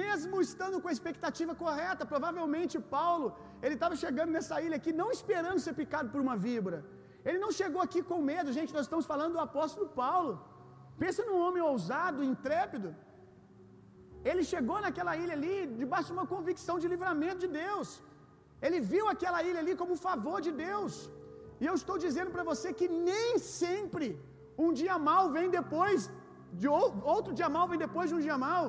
mesmo 0.00 0.36
estando 0.46 0.80
com 0.82 0.88
a 0.90 0.96
expectativa 0.96 1.52
correta. 1.62 2.10
Provavelmente 2.12 2.76
Paulo, 2.96 3.28
ele 3.64 3.76
estava 3.78 3.96
chegando 4.04 4.34
nessa 4.36 4.56
ilha 4.66 4.76
aqui 4.80 4.92
não 5.02 5.08
esperando 5.16 5.64
ser 5.66 5.74
picado 5.80 6.08
por 6.12 6.20
uma 6.26 6.36
víbora. 6.48 6.80
Ele 7.26 7.38
não 7.44 7.52
chegou 7.60 7.80
aqui 7.86 8.00
com 8.10 8.18
medo, 8.32 8.54
gente. 8.58 8.76
Nós 8.78 8.86
estamos 8.88 9.06
falando 9.12 9.34
do 9.36 9.44
apóstolo 9.48 9.86
Paulo. 10.02 10.32
Pensa 11.02 11.22
num 11.28 11.38
homem 11.44 11.62
ousado, 11.70 12.28
intrépido. 12.32 12.90
Ele 14.30 14.42
chegou 14.52 14.78
naquela 14.86 15.14
ilha 15.22 15.34
ali 15.38 15.56
debaixo 15.82 16.10
de 16.10 16.16
uma 16.18 16.28
convicção 16.34 16.76
de 16.82 16.88
livramento 16.94 17.40
de 17.44 17.50
Deus. 17.62 17.88
Ele 18.66 18.78
viu 18.92 19.04
aquela 19.14 19.40
ilha 19.48 19.60
ali 19.62 19.74
como 19.80 19.92
um 19.96 20.02
favor 20.08 20.38
de 20.46 20.52
Deus. 20.66 20.94
E 21.62 21.66
eu 21.70 21.74
estou 21.80 21.96
dizendo 22.04 22.30
para 22.34 22.44
você 22.50 22.68
que 22.78 22.86
nem 23.10 23.32
sempre 23.58 24.06
um 24.56 24.72
dia 24.80 24.96
mal 25.08 25.24
vem 25.36 25.48
depois 25.58 26.10
de 26.60 26.68
outro 27.16 27.32
dia 27.38 27.48
mal 27.56 27.66
vem 27.70 27.78
depois 27.86 28.08
de 28.10 28.16
um 28.16 28.24
dia 28.26 28.38
mal. 28.46 28.64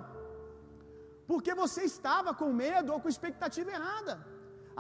Porque 1.29 1.53
você 1.63 1.83
estava 1.93 2.33
com 2.39 2.49
medo 2.63 2.91
ou 2.93 2.99
com 3.01 3.09
expectativa 3.15 3.71
errada. 3.77 4.13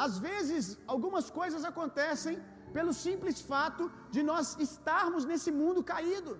Às 0.05 0.17
vezes, 0.27 0.63
algumas 0.93 1.29
coisas 1.39 1.63
acontecem 1.71 2.35
pelo 2.75 2.93
simples 3.05 3.37
fato 3.51 3.83
de 4.15 4.21
nós 4.31 4.47
estarmos 4.67 5.23
nesse 5.31 5.51
mundo 5.61 5.81
caído. 5.93 6.33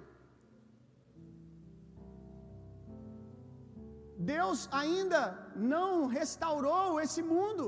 Deus 4.34 4.60
ainda 4.82 5.22
não 5.74 5.90
restaurou 6.20 7.00
esse 7.06 7.22
mundo. 7.34 7.66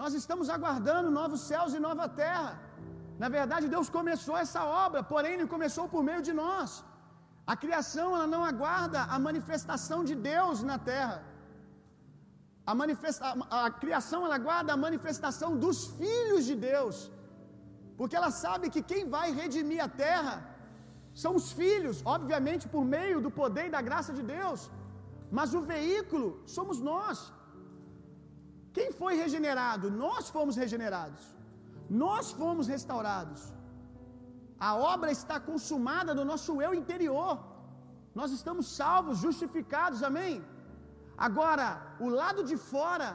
Nós 0.00 0.14
estamos 0.20 0.48
aguardando 0.56 1.16
novos 1.20 1.40
céus 1.50 1.74
e 1.74 1.80
nova 1.88 2.06
terra. 2.24 2.52
Na 3.22 3.28
verdade, 3.36 3.72
Deus 3.74 3.88
começou 3.98 4.36
essa 4.44 4.62
obra, 4.86 5.00
porém 5.12 5.32
Ele 5.34 5.54
começou 5.54 5.84
por 5.94 6.02
meio 6.08 6.22
de 6.28 6.34
nós. 6.42 6.70
A 7.52 7.54
criação 7.62 8.06
ela 8.16 8.28
não 8.34 8.42
aguarda 8.50 9.00
a 9.14 9.18
manifestação 9.26 10.00
de 10.08 10.14
Deus 10.32 10.56
na 10.70 10.76
terra. 10.90 11.18
A, 12.70 12.74
manifesta, 12.80 13.22
a, 13.28 13.60
a 13.66 13.70
criação 13.82 14.18
ela 14.26 14.36
aguarda 14.40 14.70
a 14.72 14.82
manifestação 14.86 15.50
dos 15.64 15.78
filhos 16.00 16.42
de 16.50 16.56
Deus, 16.70 16.96
porque 17.98 18.16
ela 18.20 18.30
sabe 18.44 18.70
que 18.74 18.82
quem 18.90 19.02
vai 19.16 19.28
redimir 19.40 19.80
a 19.86 19.90
terra 20.04 20.34
são 21.22 21.32
os 21.40 21.46
filhos, 21.60 21.96
obviamente 22.16 22.66
por 22.74 22.84
meio 22.96 23.18
do 23.24 23.30
poder 23.40 23.66
e 23.68 23.74
da 23.76 23.82
graça 23.88 24.12
de 24.18 24.24
Deus. 24.36 24.60
Mas 25.38 25.54
o 25.58 25.62
veículo 25.72 26.28
somos 26.56 26.78
nós. 26.90 27.18
Quem 28.76 28.90
foi 29.00 29.14
regenerado? 29.22 29.86
Nós 30.04 30.24
fomos 30.36 30.56
regenerados. 30.62 31.24
Nós 31.88 32.30
fomos 32.40 32.66
restaurados. 32.66 33.52
A 34.68 34.74
obra 34.76 35.10
está 35.10 35.38
consumada 35.38 36.12
no 36.14 36.24
nosso 36.24 36.60
eu 36.60 36.74
interior. 36.74 37.32
Nós 38.14 38.30
estamos 38.32 38.66
salvos, 38.80 39.18
justificados, 39.18 40.02
amém? 40.02 40.44
Agora, 41.16 41.66
o 42.00 42.08
lado 42.08 42.42
de 42.50 42.56
fora, 42.56 43.08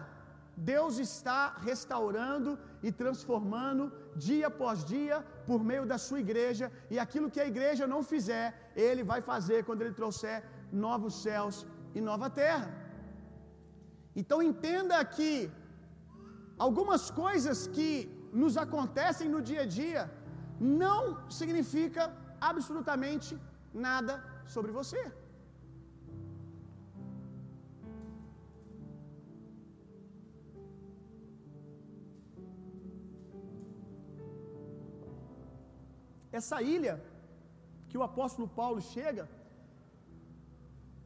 Deus 0.55 0.97
está 0.97 1.55
restaurando 1.69 2.51
e 2.81 2.91
transformando 2.91 3.91
dia 4.15 4.47
após 4.47 4.83
dia 4.85 5.17
por 5.47 5.59
meio 5.63 5.85
da 5.91 5.97
sua 5.97 6.19
igreja, 6.19 6.71
e 6.89 6.99
aquilo 6.99 7.31
que 7.33 7.41
a 7.43 7.47
igreja 7.53 7.85
não 7.93 8.01
fizer, 8.03 8.71
ele 8.75 9.03
vai 9.03 9.21
fazer 9.21 9.59
quando 9.65 9.81
ele 9.81 9.99
trouxer 10.01 10.43
novos 10.71 11.15
céus 11.25 11.65
e 11.95 12.01
nova 12.01 12.29
terra. 12.29 12.69
Então 14.15 14.41
entenda 14.41 15.03
que 15.03 15.51
algumas 16.57 17.09
coisas 17.09 17.67
que 17.67 17.91
nos 18.41 18.55
acontecem 18.65 19.27
no 19.33 19.41
dia 19.49 19.61
a 19.65 19.71
dia 19.79 20.03
não 20.59 21.01
significa 21.39 22.03
absolutamente 22.51 23.31
nada 23.85 24.13
sobre 24.53 24.71
você. 24.79 25.01
Essa 36.39 36.59
ilha 36.75 36.95
que 37.89 37.97
o 37.99 38.05
apóstolo 38.09 38.47
Paulo 38.59 38.81
chega, 38.93 39.25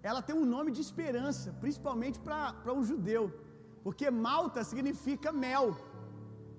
ela 0.10 0.22
tem 0.28 0.36
um 0.42 0.48
nome 0.56 0.72
de 0.76 0.82
esperança, 0.88 1.48
principalmente 1.64 2.18
para 2.26 2.74
um 2.78 2.84
judeu, 2.90 3.24
porque 3.84 4.10
Malta 4.28 4.64
significa 4.72 5.34
mel. 5.46 5.66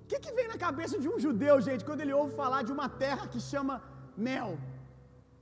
Que, 0.09 0.17
que 0.25 0.31
vem 0.37 0.47
na 0.53 0.57
cabeça 0.65 0.95
de 1.03 1.07
um 1.13 1.19
judeu, 1.25 1.55
gente, 1.67 1.83
quando 1.87 2.01
ele 2.03 2.15
ouve 2.19 2.33
falar 2.41 2.61
de 2.67 2.71
uma 2.75 2.87
terra 3.03 3.25
que 3.33 3.41
chama 3.51 3.75
mel? 4.27 4.51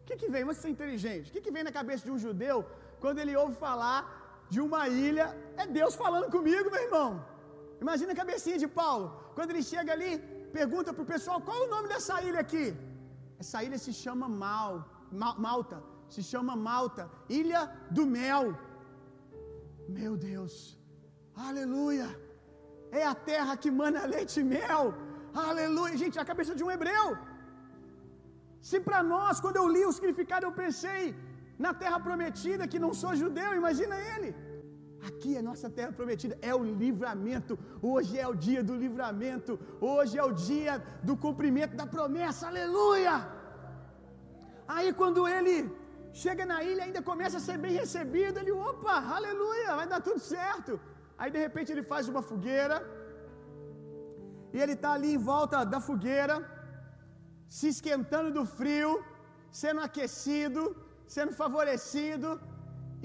O 0.01 0.05
que, 0.07 0.15
que 0.21 0.29
vem? 0.33 0.43
Você 0.51 0.63
é 0.67 0.71
inteligente. 0.75 1.27
O 1.29 1.33
que, 1.33 1.43
que 1.45 1.53
vem 1.55 1.65
na 1.67 1.73
cabeça 1.79 2.03
de 2.07 2.13
um 2.15 2.19
judeu 2.25 2.57
quando 3.03 3.19
ele 3.23 3.35
ouve 3.43 3.55
falar 3.67 3.99
de 4.53 4.59
uma 4.65 4.81
ilha, 5.05 5.25
é 5.61 5.65
Deus 5.79 5.93
falando 6.03 6.27
comigo, 6.35 6.67
meu 6.73 6.83
irmão. 6.87 7.09
Imagina 7.85 8.11
a 8.13 8.19
cabecinha 8.21 8.59
de 8.63 8.69
Paulo. 8.81 9.05
Quando 9.35 9.51
ele 9.53 9.63
chega 9.71 9.91
ali, 9.95 10.11
pergunta 10.59 10.93
para 10.93 11.05
o 11.05 11.11
pessoal: 11.13 11.39
qual 11.47 11.57
é 11.61 11.65
o 11.67 11.73
nome 11.75 11.87
dessa 11.93 12.15
ilha 12.27 12.41
aqui? 12.45 12.65
Essa 13.41 13.63
ilha 13.65 13.79
se 13.85 13.93
chama 14.03 14.27
Mal, 14.43 14.73
Malta. 15.47 15.77
Se 16.13 16.21
chama 16.31 16.53
Malta, 16.69 17.03
Ilha 17.39 17.61
do 17.97 18.05
Mel. 18.15 18.45
Meu 19.97 20.13
Deus, 20.29 20.53
aleluia. 21.47 22.07
É 22.91 23.03
a 23.05 23.15
terra 23.31 23.55
que 23.63 23.71
mana 23.81 24.05
leite 24.05 24.39
e 24.39 24.43
mel. 24.43 24.93
Aleluia. 25.33 25.97
Gente, 26.03 26.19
a 26.19 26.25
cabeça 26.31 26.55
de 26.55 26.63
um 26.63 26.71
hebreu. 26.71 27.17
Se 28.69 28.79
para 28.87 29.01
nós, 29.13 29.39
quando 29.39 29.57
eu 29.61 29.67
li 29.75 29.83
o 29.85 29.95
significado, 29.97 30.45
eu 30.45 30.51
pensei 30.63 31.03
na 31.65 31.73
terra 31.73 31.99
prometida, 32.07 32.67
que 32.67 32.83
não 32.85 32.93
sou 32.93 33.15
judeu, 33.15 33.51
imagina 33.61 33.95
ele. 34.13 34.29
Aqui 35.07 35.31
é 35.37 35.41
nossa 35.41 35.69
terra 35.77 35.91
prometida, 35.99 36.35
é 36.41 36.53
o 36.59 36.63
livramento. 36.83 37.53
Hoje 37.81 38.13
é 38.23 38.27
o 38.27 38.35
dia 38.47 38.61
do 38.69 38.75
livramento. 38.83 39.59
Hoje 39.79 40.17
é 40.17 40.23
o 40.23 40.33
dia 40.49 40.73
do 41.03 41.15
cumprimento 41.25 41.75
da 41.81 41.87
promessa. 41.95 42.47
Aleluia! 42.47 43.15
Aí 44.75 44.91
quando 45.01 45.27
ele 45.35 45.55
chega 46.23 46.45
na 46.51 46.59
ilha, 46.63 46.83
ainda 46.83 47.01
começa 47.01 47.37
a 47.37 47.45
ser 47.47 47.57
bem 47.65 47.73
recebido. 47.81 48.39
Ele, 48.39 48.51
opa, 48.51 48.97
aleluia, 49.17 49.75
vai 49.79 49.87
dar 49.87 50.01
tudo 50.01 50.19
certo. 50.19 50.79
Aí 51.17 51.29
de 51.35 51.39
repente 51.45 51.71
ele 51.73 51.83
faz 51.91 52.07
uma 52.13 52.23
fogueira. 52.29 52.77
E 54.53 54.59
ele 54.63 54.75
está 54.77 54.91
ali 54.97 55.09
em 55.13 55.23
volta 55.31 55.63
da 55.73 55.79
fogueira, 55.87 56.35
se 57.57 57.67
esquentando 57.73 58.29
do 58.37 58.43
frio, 58.59 58.91
sendo 59.61 59.81
aquecido, 59.87 60.61
sendo 61.15 61.33
favorecido 61.41 62.29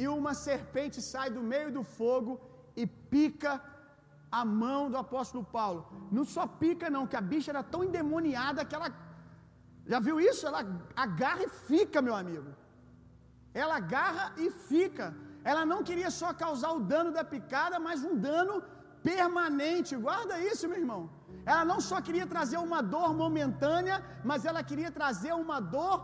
e 0.00 0.06
uma 0.08 0.32
serpente 0.46 0.98
sai 1.10 1.28
do 1.36 1.42
meio 1.52 1.70
do 1.76 1.82
fogo 1.98 2.32
e 2.80 2.86
pica 2.86 3.52
a 4.40 4.44
mão 4.44 4.90
do 4.90 4.96
apóstolo 4.96 5.44
Paulo. 5.44 5.80
Não 6.10 6.24
só 6.24 6.46
pica, 6.46 6.88
não, 6.88 7.06
que 7.06 7.16
a 7.16 7.20
bicha 7.32 7.50
era 7.50 7.62
tão 7.62 7.84
endemoniada 7.84 8.64
que 8.64 8.74
ela. 8.74 8.88
Já 9.92 9.98
viu 10.06 10.18
isso? 10.20 10.46
Ela 10.46 10.60
agarra 10.96 11.42
e 11.44 11.48
fica, 11.70 12.00
meu 12.00 12.14
amigo. 12.14 12.50
Ela 13.52 13.76
agarra 13.76 14.32
e 14.38 14.50
fica. 14.50 15.14
Ela 15.50 15.64
não 15.72 15.80
queria 15.88 16.10
só 16.20 16.28
causar 16.42 16.70
o 16.78 16.84
dano 16.92 17.10
da 17.16 17.24
picada, 17.32 17.78
mas 17.86 18.04
um 18.10 18.16
dano 18.28 18.56
permanente. 19.10 19.92
Guarda 20.06 20.34
isso, 20.50 20.68
meu 20.70 20.80
irmão. 20.84 21.02
Ela 21.50 21.64
não 21.70 21.80
só 21.90 21.96
queria 22.06 22.26
trazer 22.34 22.58
uma 22.66 22.80
dor 22.94 23.08
momentânea, 23.22 23.96
mas 24.30 24.44
ela 24.50 24.62
queria 24.70 24.90
trazer 24.98 25.32
uma 25.44 25.58
dor 25.76 25.96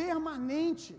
permanente. 0.00 0.92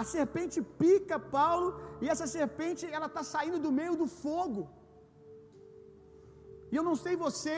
A 0.00 0.02
serpente 0.12 0.58
pica 0.82 1.16
Paulo 1.38 1.68
e 2.02 2.08
essa 2.12 2.26
serpente 2.36 2.84
ela 2.96 3.08
está 3.10 3.22
saindo 3.34 3.58
do 3.66 3.72
meio 3.80 3.96
do 4.02 4.06
fogo. 4.22 4.62
E 6.70 6.76
eu 6.78 6.84
não 6.88 6.96
sei 7.04 7.14
você, 7.26 7.56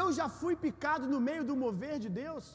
eu 0.00 0.06
já 0.18 0.26
fui 0.40 0.54
picado 0.64 1.04
no 1.12 1.20
meio 1.28 1.44
do 1.48 1.56
mover 1.64 1.96
de 2.04 2.10
Deus. 2.22 2.46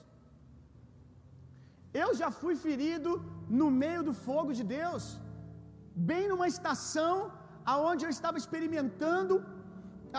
Eu 2.03 2.09
já 2.21 2.29
fui 2.39 2.55
ferido 2.65 3.11
no 3.59 3.67
meio 3.83 4.01
do 4.07 4.13
fogo 4.27 4.51
de 4.59 4.63
Deus, 4.77 5.03
bem 6.09 6.23
numa 6.31 6.47
estação 6.53 7.15
aonde 7.73 8.03
eu 8.05 8.11
estava 8.15 8.37
experimentando 8.41 9.35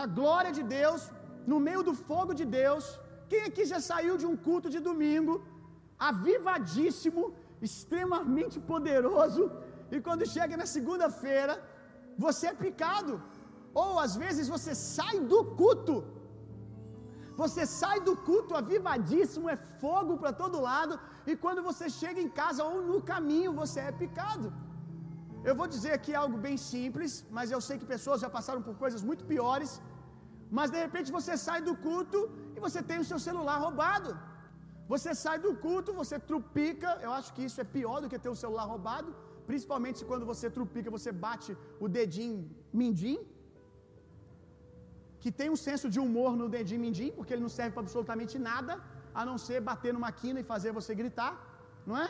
a 0.02 0.04
glória 0.18 0.52
de 0.58 0.62
Deus, 0.78 1.02
no 1.50 1.58
meio 1.66 1.82
do 1.88 1.94
fogo 2.08 2.32
de 2.40 2.44
Deus. 2.60 2.84
Quem 3.30 3.42
aqui 3.48 3.64
já 3.72 3.80
saiu 3.90 4.14
de 4.22 4.26
um 4.30 4.36
culto 4.46 4.68
de 4.74 4.80
domingo, 4.88 5.34
avivadíssimo, 6.10 7.22
extremamente 7.68 8.58
poderoso, 8.72 9.44
e 9.94 10.00
quando 10.06 10.30
chega 10.34 10.60
na 10.62 10.66
segunda-feira, 10.74 11.54
você 12.24 12.44
é 12.48 12.60
picado, 12.64 13.14
ou 13.82 13.90
às 14.04 14.14
vezes 14.22 14.46
você 14.54 14.74
sai 14.74 15.16
do 15.32 15.40
culto, 15.60 15.96
você 17.42 17.64
sai 17.80 17.98
do 18.08 18.14
culto 18.28 18.54
avivadíssimo, 18.60 19.48
é 19.54 19.56
fogo 19.82 20.12
para 20.20 20.32
todo 20.42 20.64
lado, 20.70 20.94
e 21.30 21.34
quando 21.44 21.62
você 21.68 21.88
chega 22.00 22.20
em 22.26 22.30
casa 22.40 22.64
ou 22.68 22.76
no 22.90 23.00
caminho, 23.12 23.52
você 23.62 23.80
é 23.80 23.92
picado. 24.04 24.48
Eu 25.48 25.54
vou 25.58 25.66
dizer 25.74 25.92
aqui 25.96 26.12
algo 26.22 26.36
bem 26.46 26.56
simples, 26.70 27.12
mas 27.36 27.50
eu 27.54 27.60
sei 27.66 27.76
que 27.80 27.92
pessoas 27.94 28.22
já 28.24 28.30
passaram 28.36 28.62
por 28.66 28.74
coisas 28.84 29.02
muito 29.08 29.24
piores. 29.32 29.70
Mas 30.58 30.72
de 30.74 30.78
repente 30.84 31.10
você 31.18 31.34
sai 31.46 31.60
do 31.68 31.74
culto 31.86 32.18
e 32.56 32.58
você 32.66 32.80
tem 32.88 32.98
o 33.02 33.08
seu 33.10 33.20
celular 33.26 33.58
roubado. 33.66 34.10
Você 34.92 35.12
sai 35.22 35.36
do 35.44 35.52
culto, 35.64 35.98
você 36.02 36.16
trupica. 36.30 36.90
Eu 37.06 37.12
acho 37.18 37.30
que 37.36 37.44
isso 37.48 37.60
é 37.64 37.66
pior 37.76 37.98
do 38.02 38.10
que 38.10 38.22
ter 38.24 38.32
o 38.34 38.40
celular 38.44 38.66
roubado. 38.72 39.08
Principalmente 39.50 40.04
quando 40.10 40.28
você 40.32 40.46
trupica, 40.58 40.96
você 40.98 41.10
bate 41.26 41.50
o 41.84 41.88
dedinho 41.96 42.38
mindim. 42.80 43.18
Que 45.22 45.32
tem 45.40 45.48
um 45.54 45.60
senso 45.68 45.86
de 45.94 46.00
humor 46.04 46.32
no 46.40 46.48
dedinho 46.56 46.84
mindim, 46.86 47.10
porque 47.16 47.32
ele 47.34 47.46
não 47.46 47.54
serve 47.58 47.72
para 47.74 47.84
absolutamente 47.86 48.36
nada, 48.50 48.74
a 49.20 49.24
não 49.28 49.36
ser 49.46 49.60
bater 49.70 49.92
numa 49.96 50.12
quina 50.20 50.38
e 50.40 50.50
fazer 50.52 50.70
você 50.78 50.94
gritar, 51.02 51.32
não 51.88 51.96
é? 52.04 52.08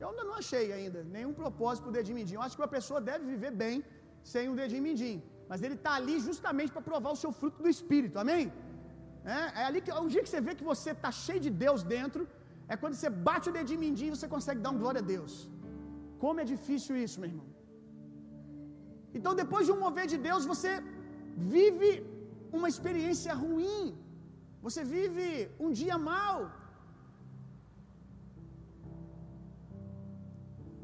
Eu 0.00 0.08
ainda 0.10 0.24
não 0.28 0.36
achei 0.42 0.64
ainda 0.78 1.00
nenhum 1.16 1.34
propósito 1.42 1.82
para 1.84 1.92
o 1.92 1.96
dedinho 1.98 2.18
mindim. 2.18 2.36
Eu 2.38 2.44
acho 2.46 2.56
que 2.56 2.64
uma 2.64 2.74
pessoa 2.78 3.00
deve 3.10 3.24
viver 3.32 3.52
bem 3.62 3.76
sem 4.32 4.44
um 4.52 4.56
dedinho 4.62 4.84
mindim. 4.88 5.16
Mas 5.50 5.62
ele 5.66 5.76
está 5.80 5.92
ali 6.00 6.16
justamente 6.28 6.72
para 6.74 6.86
provar 6.90 7.10
o 7.16 7.20
seu 7.22 7.32
fruto 7.40 7.58
do 7.64 7.70
Espírito, 7.76 8.16
amém? 8.24 8.44
É, 9.36 9.38
é 9.60 9.64
ali 9.68 9.80
que 9.84 9.92
o 10.06 10.08
dia 10.14 10.22
que 10.24 10.32
você 10.32 10.42
vê 10.46 10.52
que 10.60 10.66
você 10.72 10.90
está 10.96 11.10
cheio 11.24 11.40
de 11.46 11.52
Deus 11.64 11.82
dentro, 11.94 12.22
é 12.72 12.76
quando 12.80 12.96
você 12.98 13.10
bate 13.28 13.46
o 13.50 13.54
dedinho 13.58 13.82
mindinho 13.86 14.12
e 14.12 14.16
você 14.16 14.28
consegue 14.36 14.60
dar 14.64 14.72
um 14.74 14.80
glória 14.82 15.00
a 15.04 15.08
Deus. 15.14 15.32
Como 16.22 16.40
é 16.42 16.46
difícil 16.54 16.94
isso, 17.04 17.18
meu 17.20 17.30
irmão. 17.30 17.48
Então, 19.16 19.32
depois 19.42 19.64
de 19.66 19.72
um 19.74 19.80
mover 19.84 20.06
de 20.12 20.18
Deus, 20.28 20.44
você 20.52 20.72
vive 21.56 21.90
uma 22.58 22.68
experiência 22.72 23.32
ruim. 23.44 23.82
Você 24.66 24.82
vive 24.94 25.26
um 25.64 25.70
dia 25.80 25.96
mal. 26.10 26.36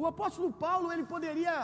O 0.02 0.06
apóstolo 0.12 0.50
Paulo, 0.66 0.86
ele 0.92 1.06
poderia 1.14 1.56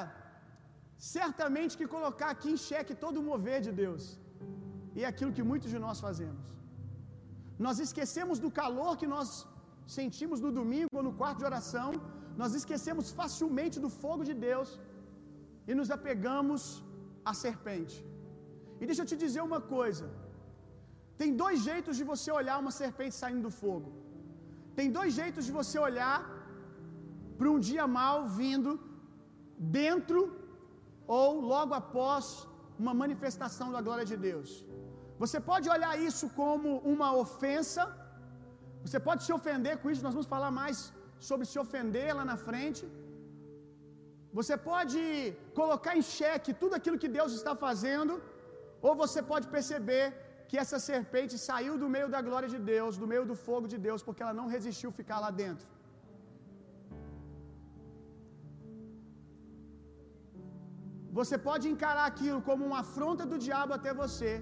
certamente 1.14 1.76
que 1.80 1.86
colocar 1.96 2.30
aqui 2.34 2.48
em 2.54 2.60
xeque 2.68 2.94
todo 3.04 3.18
o 3.20 3.26
mover 3.30 3.60
de 3.66 3.72
Deus. 3.82 4.04
E 4.96 5.00
é 5.04 5.08
aquilo 5.12 5.34
que 5.36 5.48
muitos 5.50 5.70
de 5.74 5.80
nós 5.86 5.98
fazemos. 6.06 6.46
Nós 7.66 7.78
esquecemos 7.86 8.38
do 8.44 8.50
calor 8.60 8.92
que 9.00 9.08
nós 9.14 9.28
sentimos 9.98 10.38
no 10.44 10.50
domingo 10.60 10.94
ou 10.98 11.04
no 11.08 11.14
quarto 11.20 11.40
de 11.40 11.48
oração, 11.50 11.90
nós 12.40 12.52
esquecemos 12.58 13.06
facilmente 13.20 13.76
do 13.84 13.90
fogo 14.02 14.22
de 14.28 14.34
Deus 14.46 14.68
e 15.70 15.74
nos 15.78 15.90
apegamos 15.96 16.62
à 17.30 17.32
serpente. 17.44 17.96
E 18.80 18.86
deixa 18.88 19.02
eu 19.02 19.10
te 19.10 19.18
dizer 19.24 19.42
uma 19.50 19.60
coisa: 19.76 20.06
tem 21.20 21.30
dois 21.44 21.58
jeitos 21.68 21.96
de 22.00 22.04
você 22.12 22.30
olhar 22.40 22.58
uma 22.64 22.74
serpente 22.82 23.16
saindo 23.22 23.44
do 23.48 23.52
fogo. 23.62 23.90
Tem 24.78 24.88
dois 24.98 25.10
jeitos 25.20 25.44
de 25.48 25.52
você 25.58 25.78
olhar 25.88 26.18
para 27.40 27.50
um 27.54 27.60
dia 27.70 27.84
mal 28.00 28.16
vindo 28.40 28.70
dentro 29.78 30.18
ou 31.18 31.28
logo 31.52 31.72
após 31.82 32.24
uma 32.82 32.94
manifestação 33.02 33.68
da 33.74 33.80
glória 33.86 34.06
de 34.10 34.16
Deus. 34.28 34.50
Você 35.22 35.38
pode 35.50 35.66
olhar 35.74 35.92
isso 36.08 36.26
como 36.40 36.68
uma 36.92 37.08
ofensa, 37.24 37.82
você 38.84 38.98
pode 39.08 39.22
se 39.26 39.32
ofender 39.38 39.74
com 39.80 39.90
isso, 39.92 40.06
nós 40.06 40.16
vamos 40.18 40.30
falar 40.34 40.50
mais 40.60 40.78
sobre 41.28 41.46
se 41.52 41.58
ofender 41.64 42.08
lá 42.18 42.24
na 42.32 42.36
frente. 42.48 42.84
Você 44.38 44.56
pode 44.70 45.02
colocar 45.60 45.94
em 46.00 46.04
xeque 46.16 46.58
tudo 46.62 46.74
aquilo 46.78 47.00
que 47.02 47.12
Deus 47.18 47.32
está 47.40 47.54
fazendo, 47.66 48.14
ou 48.86 48.94
você 49.02 49.20
pode 49.32 49.48
perceber 49.56 50.04
que 50.48 50.58
essa 50.62 50.78
serpente 50.90 51.34
saiu 51.48 51.74
do 51.82 51.88
meio 51.96 52.08
da 52.14 52.22
glória 52.28 52.50
de 52.54 52.60
Deus, 52.72 52.96
do 53.02 53.10
meio 53.12 53.26
do 53.32 53.36
fogo 53.48 53.66
de 53.74 53.78
Deus, 53.88 54.02
porque 54.06 54.24
ela 54.24 54.38
não 54.40 54.48
resistiu 54.56 54.90
ficar 55.02 55.20
lá 55.26 55.32
dentro. 55.44 55.66
Você 61.18 61.36
pode 61.48 61.66
encarar 61.72 62.06
aquilo 62.12 62.40
como 62.48 62.62
uma 62.68 62.80
afronta 62.86 63.24
do 63.30 63.38
diabo 63.46 63.72
até 63.78 63.92
você, 64.02 64.32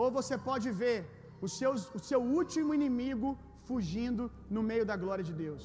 ou 0.00 0.06
você 0.18 0.36
pode 0.48 0.68
ver 0.82 0.98
o 1.46 1.48
seu, 1.56 1.72
o 1.98 2.02
seu 2.10 2.20
último 2.38 2.72
inimigo 2.78 3.28
fugindo 3.68 4.24
no 4.56 4.62
meio 4.70 4.84
da 4.90 4.96
glória 5.02 5.24
de 5.30 5.34
Deus. 5.44 5.64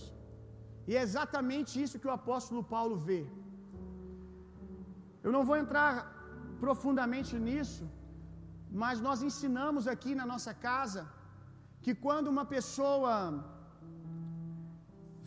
E 0.89 0.95
é 0.99 1.01
exatamente 1.07 1.71
isso 1.83 1.99
que 2.01 2.09
o 2.09 2.17
apóstolo 2.19 2.63
Paulo 2.75 2.95
vê. 3.09 3.21
Eu 5.25 5.31
não 5.35 5.43
vou 5.49 5.57
entrar 5.63 5.93
profundamente 6.63 7.33
nisso, 7.47 7.83
mas 8.83 9.01
nós 9.07 9.19
ensinamos 9.29 9.85
aqui 9.93 10.11
na 10.19 10.25
nossa 10.33 10.53
casa 10.67 11.01
que 11.83 11.93
quando 12.05 12.27
uma 12.35 12.45
pessoa 12.55 13.13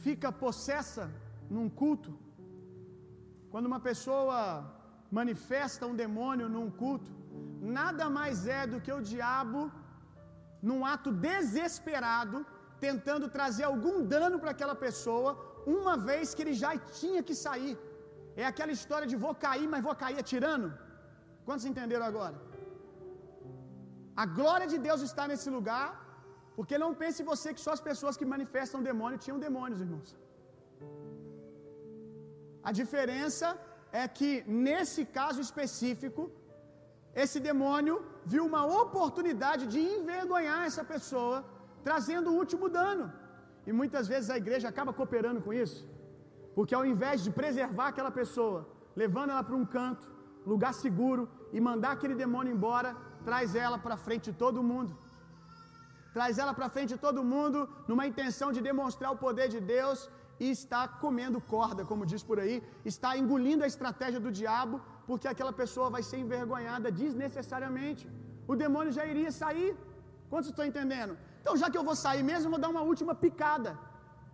fica 0.05 0.31
possessa 0.45 1.05
num 1.55 1.69
culto, 1.81 2.13
quando 3.55 3.69
uma 3.71 3.83
pessoa 3.89 4.37
manifesta 5.19 5.89
um 5.91 5.97
demônio 6.05 6.47
num 6.55 6.69
culto, 6.81 7.11
nada 7.77 8.05
mais 8.17 8.39
é 8.61 8.63
do 8.73 8.79
que 8.85 8.93
o 8.97 9.05
diabo, 9.11 9.61
num 10.69 10.81
ato 10.93 11.11
desesperado, 11.27 12.39
tentando 12.87 13.27
trazer 13.37 13.65
algum 13.69 13.97
dano 14.15 14.39
para 14.43 14.53
aquela 14.55 14.77
pessoa, 14.87 15.31
uma 15.77 15.95
vez 16.09 16.35
que 16.35 16.43
ele 16.45 16.57
já 16.65 16.73
tinha 17.01 17.23
que 17.29 17.37
sair. 17.45 17.77
É 18.43 18.45
aquela 18.51 18.75
história 18.79 19.09
de 19.13 19.23
vou 19.25 19.35
cair, 19.47 19.69
mas 19.75 19.87
vou 19.89 19.97
cair 20.03 20.19
atirando. 20.25 20.69
Quantos 21.47 21.69
entenderam 21.71 22.07
agora? 22.11 22.37
A 24.25 24.27
glória 24.41 24.69
de 24.75 24.81
Deus 24.89 25.03
está 25.11 25.27
nesse 25.33 25.49
lugar, 25.59 25.89
porque 26.59 26.83
não 26.85 26.93
pense 27.05 27.31
você 27.33 27.49
que 27.55 27.65
só 27.69 27.73
as 27.79 27.85
pessoas 27.91 28.19
que 28.21 28.33
manifestam 28.37 28.87
demônio 28.91 29.25
tinham 29.27 29.41
demônios, 29.49 29.81
irmãos. 29.87 30.13
A 32.69 32.73
diferença 32.81 33.49
é 34.03 34.05
que 34.19 34.31
nesse 34.69 35.03
caso 35.19 35.41
específico, 35.47 36.23
esse 37.23 37.39
demônio 37.49 37.97
viu 38.33 38.45
uma 38.51 38.63
oportunidade 38.83 39.65
de 39.73 39.81
envergonhar 39.97 40.63
essa 40.69 40.85
pessoa, 40.93 41.37
trazendo 41.87 42.31
o 42.31 42.39
último 42.43 42.69
dano. 42.79 43.07
E 43.69 43.73
muitas 43.81 44.07
vezes 44.13 44.31
a 44.31 44.41
igreja 44.43 44.67
acaba 44.73 44.97
cooperando 44.99 45.43
com 45.47 45.53
isso, 45.65 45.81
porque 46.57 46.75
ao 46.79 46.87
invés 46.93 47.19
de 47.25 47.31
preservar 47.41 47.89
aquela 47.91 48.13
pessoa, 48.21 48.59
levando 49.03 49.31
ela 49.35 49.45
para 49.49 49.61
um 49.63 49.67
canto, 49.77 50.07
lugar 50.53 50.75
seguro, 50.83 51.23
e 51.57 51.61
mandar 51.69 51.93
aquele 51.93 52.17
demônio 52.25 52.55
embora, 52.57 52.91
traz 53.29 53.55
ela 53.65 53.79
para 53.85 54.03
frente 54.07 54.27
de 54.31 54.37
todo 54.45 54.67
mundo. 54.73 54.93
Traz 56.17 56.35
ela 56.43 56.53
para 56.59 56.73
frente 56.75 56.91
de 56.95 57.01
todo 57.07 57.29
mundo, 57.35 57.59
numa 57.89 58.07
intenção 58.11 58.51
de 58.57 58.61
demonstrar 58.71 59.11
o 59.13 59.21
poder 59.25 59.49
de 59.55 59.61
Deus 59.75 59.99
e 60.41 60.51
está 60.51 60.83
comendo 61.05 61.41
corda, 61.55 61.85
como 61.91 62.09
diz 62.13 62.23
por 62.29 62.39
aí, 62.41 62.57
está 62.93 63.11
engolindo 63.23 63.65
a 63.65 63.71
estratégia 63.73 64.21
do 64.27 64.33
diabo, 64.41 64.81
porque 65.09 65.29
aquela 65.33 65.53
pessoa 65.63 65.89
vai 65.97 66.03
ser 66.03 66.19
envergonhada 66.25 66.91
desnecessariamente. 67.03 68.05
O 68.53 68.57
demônio 68.63 68.93
já 68.99 69.05
iria 69.13 69.33
sair. 69.43 69.71
Quantos 70.31 70.51
estão 70.51 70.67
entendendo? 70.71 71.17
Então, 71.41 71.57
já 71.63 71.69
que 71.71 71.79
eu 71.81 71.85
vou 71.89 71.97
sair 72.05 72.23
mesmo, 72.31 72.47
eu 72.47 72.55
vou 72.55 72.63
dar 72.65 72.71
uma 72.75 72.85
última 72.93 73.15
picada. 73.25 73.73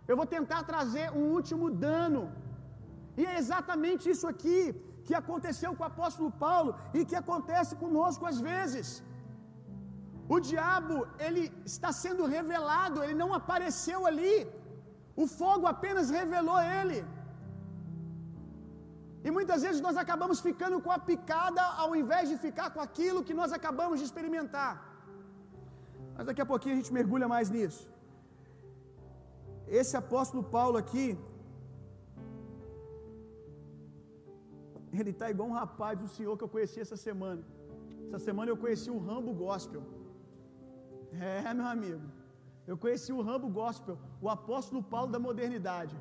Eu 0.09 0.15
vou 0.19 0.27
tentar 0.37 0.61
trazer 0.71 1.05
um 1.19 1.25
último 1.37 1.65
dano. 1.85 2.23
E 3.19 3.25
é 3.31 3.37
exatamente 3.41 4.09
isso 4.13 4.27
aqui 4.33 4.59
que 5.07 5.15
aconteceu 5.21 5.71
com 5.75 5.83
o 5.83 5.91
apóstolo 5.93 6.29
Paulo 6.45 6.71
e 6.97 7.05
que 7.09 7.17
acontece 7.23 7.73
conosco 7.83 8.25
às 8.31 8.39
vezes. 8.49 8.89
O 10.33 10.39
diabo, 10.49 10.95
ele 11.25 11.43
está 11.71 11.89
sendo 12.03 12.25
revelado, 12.35 13.03
ele 13.03 13.17
não 13.21 13.31
apareceu 13.39 13.99
ali. 14.09 14.35
O 15.15 15.25
fogo 15.27 15.65
apenas 15.67 16.09
revelou 16.09 16.59
ele. 16.79 16.99
E 19.23 19.29
muitas 19.37 19.61
vezes 19.65 19.81
nós 19.87 19.97
acabamos 20.03 20.39
ficando 20.47 20.77
com 20.85 20.91
a 20.91 20.99
picada 21.09 21.63
ao 21.83 21.95
invés 22.01 22.27
de 22.29 22.37
ficar 22.45 22.69
com 22.75 22.81
aquilo 22.87 23.23
que 23.27 23.35
nós 23.39 23.51
acabamos 23.57 23.99
de 23.99 24.05
experimentar. 24.09 24.73
Mas 26.15 26.25
daqui 26.25 26.41
a 26.41 26.49
pouquinho 26.53 26.73
a 26.75 26.79
gente 26.79 26.93
mergulha 26.99 27.27
mais 27.35 27.49
nisso. 27.55 27.83
Esse 29.79 29.95
apóstolo 29.95 30.43
Paulo 30.43 30.77
aqui, 30.83 31.05
ele 34.99 35.11
está 35.11 35.29
igual 35.33 35.47
um 35.49 35.57
rapaz, 35.63 36.01
um 36.01 36.11
senhor 36.17 36.35
que 36.37 36.43
eu 36.43 36.53
conheci 36.55 36.79
essa 36.85 36.97
semana. 36.97 37.43
Essa 38.07 38.19
semana 38.19 38.51
eu 38.51 38.57
conheci 38.57 38.89
o 38.91 38.99
Rambo 39.07 39.33
Gospel. 39.33 39.83
É, 41.13 41.53
meu 41.53 41.67
amigo. 41.75 42.20
Eu 42.69 42.75
conheci 42.83 43.11
o 43.17 43.21
Rambo 43.27 43.47
Gospel, 43.59 43.97
o 44.25 44.29
apóstolo 44.37 44.81
Paulo 44.93 45.11
da 45.15 45.19
modernidade. 45.27 45.95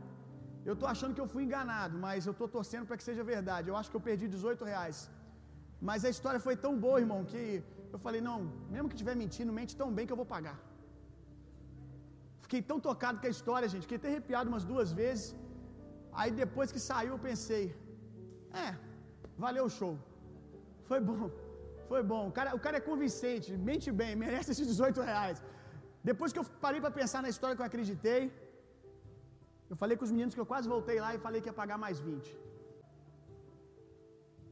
Eu 0.69 0.75
estou 0.75 0.89
achando 0.95 1.15
que 1.17 1.23
eu 1.25 1.31
fui 1.33 1.43
enganado, 1.45 1.95
mas 2.07 2.27
eu 2.29 2.35
estou 2.37 2.49
torcendo 2.57 2.87
para 2.89 2.99
que 2.99 3.07
seja 3.11 3.23
verdade. 3.35 3.69
Eu 3.71 3.77
acho 3.79 3.91
que 3.91 3.99
eu 3.99 4.07
perdi 4.09 4.27
18 4.37 4.65
reais. 4.73 4.99
Mas 5.89 6.05
a 6.09 6.11
história 6.15 6.41
foi 6.47 6.57
tão 6.65 6.73
boa, 6.87 6.99
irmão, 7.05 7.21
que 7.31 7.43
eu 7.95 8.01
falei: 8.07 8.21
não, 8.31 8.39
mesmo 8.75 8.89
que 8.91 8.97
estiver 8.99 9.17
mentindo, 9.23 9.59
mente 9.61 9.75
tão 9.83 9.91
bem 9.97 10.07
que 10.07 10.15
eu 10.17 10.21
vou 10.23 10.29
pagar. 10.35 10.59
Fiquei 12.45 12.61
tão 12.71 12.79
tocado 12.89 13.19
com 13.21 13.29
a 13.31 13.35
história, 13.37 13.71
gente, 13.73 13.87
fiquei 13.87 14.01
até 14.01 14.09
arrepiado 14.13 14.51
umas 14.53 14.65
duas 14.73 14.91
vezes. 15.01 15.29
Aí 16.21 16.31
depois 16.43 16.73
que 16.75 16.81
saiu, 16.89 17.13
eu 17.15 17.23
pensei: 17.29 17.65
é, 18.65 18.71
valeu 19.45 19.65
o 19.69 19.75
show. 19.79 19.95
Foi 20.89 21.01
bom, 21.11 21.25
foi 21.91 22.03
bom. 22.13 22.23
O 22.31 22.33
cara, 22.39 22.51
o 22.59 22.63
cara 22.65 22.79
é 22.81 22.89
convincente, 22.91 23.49
mente 23.71 23.89
bem, 24.01 24.13
merece 24.25 24.51
esses 24.55 24.69
18 24.73 25.01
reais. 25.11 25.39
Depois 26.09 26.33
que 26.33 26.41
eu 26.41 26.47
parei 26.65 26.81
para 26.85 26.93
pensar 27.01 27.21
na 27.25 27.31
história 27.35 27.55
que 27.57 27.63
eu 27.63 27.71
acreditei, 27.71 28.21
eu 29.71 29.77
falei 29.83 29.97
com 29.99 30.05
os 30.09 30.13
meninos 30.15 30.35
que 30.37 30.43
eu 30.45 30.51
quase 30.53 30.69
voltei 30.75 30.99
lá 31.05 31.11
e 31.15 31.25
falei 31.27 31.41
que 31.43 31.51
ia 31.53 31.59
pagar 31.63 31.79
mais 31.85 31.99
20. 32.01 32.39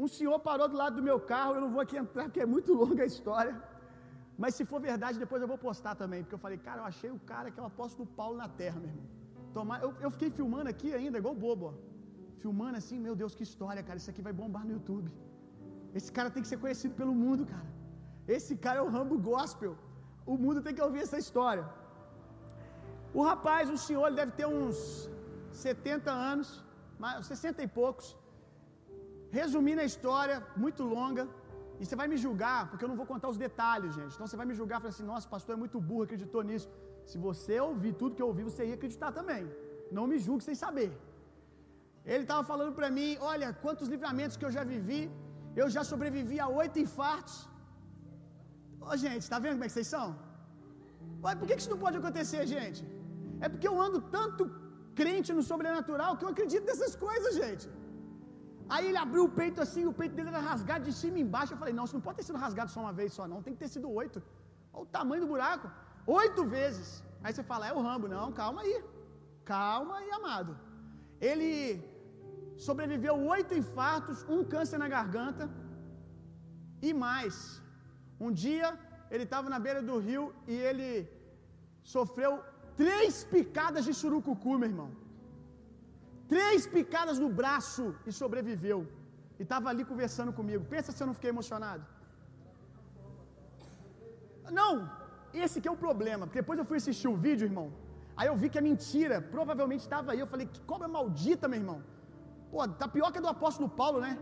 Um 0.04 0.08
senhor 0.16 0.38
parou 0.48 0.68
do 0.72 0.76
lado 0.82 0.96
do 0.98 1.04
meu 1.10 1.18
carro, 1.32 1.54
eu 1.56 1.62
não 1.64 1.70
vou 1.74 1.82
aqui 1.84 1.96
entrar 2.02 2.24
porque 2.26 2.44
é 2.46 2.50
muito 2.54 2.72
longa 2.82 3.02
a 3.06 3.08
história. 3.14 3.54
Mas 4.42 4.54
se 4.56 4.64
for 4.70 4.80
verdade, 4.90 5.22
depois 5.24 5.40
eu 5.42 5.48
vou 5.52 5.58
postar 5.68 5.94
também. 6.02 6.20
Porque 6.22 6.36
eu 6.38 6.44
falei, 6.46 6.58
cara, 6.66 6.80
eu 6.82 6.88
achei 6.92 7.10
o 7.16 7.20
cara 7.30 7.50
que 7.52 7.58
é 7.60 7.62
o 7.62 7.70
apóstolo 7.72 8.06
Paulo 8.20 8.36
na 8.42 8.48
terra, 8.60 8.78
meu 8.82 8.90
irmão. 8.90 9.06
Tomar, 9.56 9.78
eu, 9.86 9.90
eu 10.04 10.10
fiquei 10.14 10.30
filmando 10.38 10.68
aqui 10.74 10.90
ainda, 10.98 11.18
igual 11.22 11.34
bobo, 11.44 11.64
ó. 11.70 11.74
Filmando 12.42 12.76
assim, 12.80 12.98
meu 13.06 13.14
Deus, 13.22 13.34
que 13.38 13.44
história, 13.50 13.82
cara. 13.88 13.98
Isso 14.00 14.10
aqui 14.12 14.22
vai 14.28 14.34
bombar 14.42 14.64
no 14.68 14.74
YouTube. 14.76 15.10
Esse 15.98 16.10
cara 16.16 16.30
tem 16.34 16.42
que 16.44 16.50
ser 16.52 16.60
conhecido 16.64 16.94
pelo 17.00 17.14
mundo, 17.24 17.44
cara. 17.54 17.68
Esse 18.36 18.54
cara 18.64 18.78
é 18.80 18.84
o 18.86 18.90
Rambo 18.96 19.16
Gospel. 19.30 19.74
O 20.32 20.36
mundo 20.44 20.60
tem 20.64 20.74
que 20.76 20.84
ouvir 20.86 21.02
essa 21.06 21.18
história. 21.24 21.64
O 23.18 23.22
rapaz, 23.30 23.64
o 23.76 23.78
senhor, 23.86 24.04
ele 24.06 24.20
deve 24.22 24.32
ter 24.38 24.46
uns 24.58 24.78
70 25.66 26.10
anos, 26.30 26.48
60 27.32 27.62
e 27.66 27.68
poucos. 27.80 28.08
Resumindo 29.40 29.80
a 29.84 29.88
história, 29.92 30.36
muito 30.64 30.82
longa, 30.96 31.24
e 31.80 31.84
você 31.86 31.96
vai 32.00 32.08
me 32.12 32.18
julgar, 32.24 32.60
porque 32.68 32.84
eu 32.84 32.90
não 32.92 32.98
vou 33.00 33.08
contar 33.12 33.28
os 33.34 33.38
detalhes, 33.46 33.90
gente. 33.98 34.14
Então 34.14 34.26
você 34.28 34.38
vai 34.40 34.46
me 34.50 34.54
julgar 34.60 34.76
e 34.78 34.82
falar 34.84 34.94
assim: 34.94 35.08
nossa, 35.12 35.32
pastor 35.34 35.54
é 35.56 35.60
muito 35.64 35.80
burro, 35.88 36.04
acreditou 36.08 36.42
nisso. 36.50 36.68
Se 37.10 37.18
você 37.26 37.56
ouvir 37.68 37.92
tudo 38.00 38.16
que 38.16 38.24
eu 38.24 38.30
ouvi, 38.32 38.42
você 38.50 38.62
ia 38.70 38.76
acreditar 38.80 39.10
também. 39.20 39.44
Não 39.98 40.06
me 40.10 40.18
julgue 40.24 40.44
sem 40.48 40.56
saber. 40.64 40.90
Ele 42.12 42.24
estava 42.26 42.42
falando 42.52 42.72
para 42.78 42.90
mim: 42.98 43.10
olha, 43.32 43.48
quantos 43.64 43.88
livramentos 43.94 44.36
que 44.38 44.46
eu 44.48 44.54
já 44.58 44.64
vivi. 44.74 45.02
Eu 45.60 45.68
já 45.74 45.82
sobrevivi 45.92 46.36
a 46.44 46.48
oito 46.62 46.78
infartos. 46.86 47.36
Ô, 48.90 48.96
gente, 49.04 49.24
tá 49.32 49.38
vendo 49.44 49.54
como 49.56 49.66
é 49.66 49.68
que 49.70 49.76
vocês 49.76 49.90
são? 49.96 50.06
Ué, 51.24 51.34
por 51.40 51.46
que 51.48 51.56
isso 51.62 51.72
não 51.74 51.80
pode 51.84 51.96
acontecer, 52.00 52.42
gente? 52.54 52.82
É 53.44 53.48
porque 53.52 53.68
eu 53.70 53.76
ando 53.86 53.98
tanto 54.16 54.42
crente 55.00 55.30
no 55.38 55.42
sobrenatural 55.50 56.12
que 56.18 56.24
eu 56.26 56.30
acredito 56.34 56.64
nessas 56.70 56.94
coisas, 57.06 57.32
gente. 57.42 57.66
Aí 58.74 58.84
ele 58.88 59.00
abriu 59.04 59.22
o 59.26 59.32
peito 59.40 59.58
assim, 59.64 59.84
o 59.90 59.94
peito 60.00 60.14
dele 60.16 60.30
era 60.34 60.42
rasgado 60.50 60.84
de 60.88 60.94
cima 61.00 61.18
e 61.18 61.24
embaixo. 61.26 61.52
Eu 61.54 61.60
falei, 61.62 61.74
não, 61.78 61.84
isso 61.86 61.96
não 61.98 62.04
pode 62.06 62.18
ter 62.18 62.26
sido 62.28 62.40
rasgado 62.44 62.70
só 62.74 62.80
uma 62.86 62.94
vez 63.00 63.12
só, 63.18 63.26
não. 63.32 63.42
Tem 63.44 63.54
que 63.54 63.62
ter 63.64 63.70
sido 63.76 63.90
oito. 64.00 64.18
Olha 64.72 64.84
o 64.86 64.90
tamanho 64.98 65.22
do 65.24 65.30
buraco. 65.34 65.68
Oito 66.20 66.42
vezes. 66.56 66.88
Aí 67.22 67.32
você 67.32 67.44
fala, 67.52 67.68
é 67.70 67.72
o 67.78 67.82
Rambo. 67.88 68.08
Não, 68.16 68.26
calma 68.40 68.60
aí. 68.64 68.76
Calma 69.54 69.94
aí, 69.98 70.10
amado. 70.18 70.52
Ele 71.30 71.52
sobreviveu 72.68 73.14
oito 73.34 73.54
infartos, 73.62 74.18
um 74.34 74.42
câncer 74.52 74.78
na 74.82 74.88
garganta 74.96 75.44
e 76.88 76.92
mais. 77.04 77.36
Um 78.26 78.30
dia 78.44 78.68
ele 79.10 79.24
estava 79.28 79.48
na 79.54 79.58
beira 79.66 79.82
do 79.88 79.98
rio 80.06 80.24
e 80.52 80.54
ele 80.68 80.90
sofreu 81.94 82.32
três 82.80 83.24
picadas 83.34 83.84
de 83.88 83.94
surucucu, 84.00 84.54
meu 84.58 84.68
irmão. 84.72 84.90
Três 86.32 86.66
picadas 86.76 87.18
no 87.24 87.30
braço 87.40 87.84
e 88.08 88.12
sobreviveu. 88.20 88.80
E 89.38 89.42
estava 89.46 89.68
ali 89.72 89.84
conversando 89.92 90.32
comigo. 90.38 90.64
Pensa 90.74 90.92
se 90.92 91.02
eu 91.02 91.08
não 91.08 91.16
fiquei 91.18 91.30
emocionado. 91.34 91.84
Não, 94.60 94.72
esse 95.44 95.60
que 95.60 95.68
é 95.70 95.74
o 95.76 95.82
problema. 95.86 96.26
Porque 96.26 96.42
depois 96.42 96.58
eu 96.58 96.68
fui 96.70 96.78
assistir 96.82 97.08
o 97.08 97.16
vídeo, 97.26 97.46
irmão. 97.50 97.68
Aí 98.18 98.28
eu 98.30 98.36
vi 98.42 98.48
que 98.52 98.60
a 98.60 98.66
mentira 98.70 99.16
provavelmente 99.36 99.82
estava 99.86 100.12
aí. 100.12 100.20
Eu 100.20 100.30
falei, 100.32 100.46
que 100.54 100.60
cobra 100.72 100.88
maldita, 100.96 101.48
meu 101.48 101.60
irmão. 101.62 101.80
Pô, 102.50 102.66
tá 102.82 102.88
pior 102.96 103.10
que 103.12 103.18
a 103.18 103.24
do 103.26 103.28
apóstolo 103.36 103.68
Paulo, 103.68 104.00
né? 104.06 104.12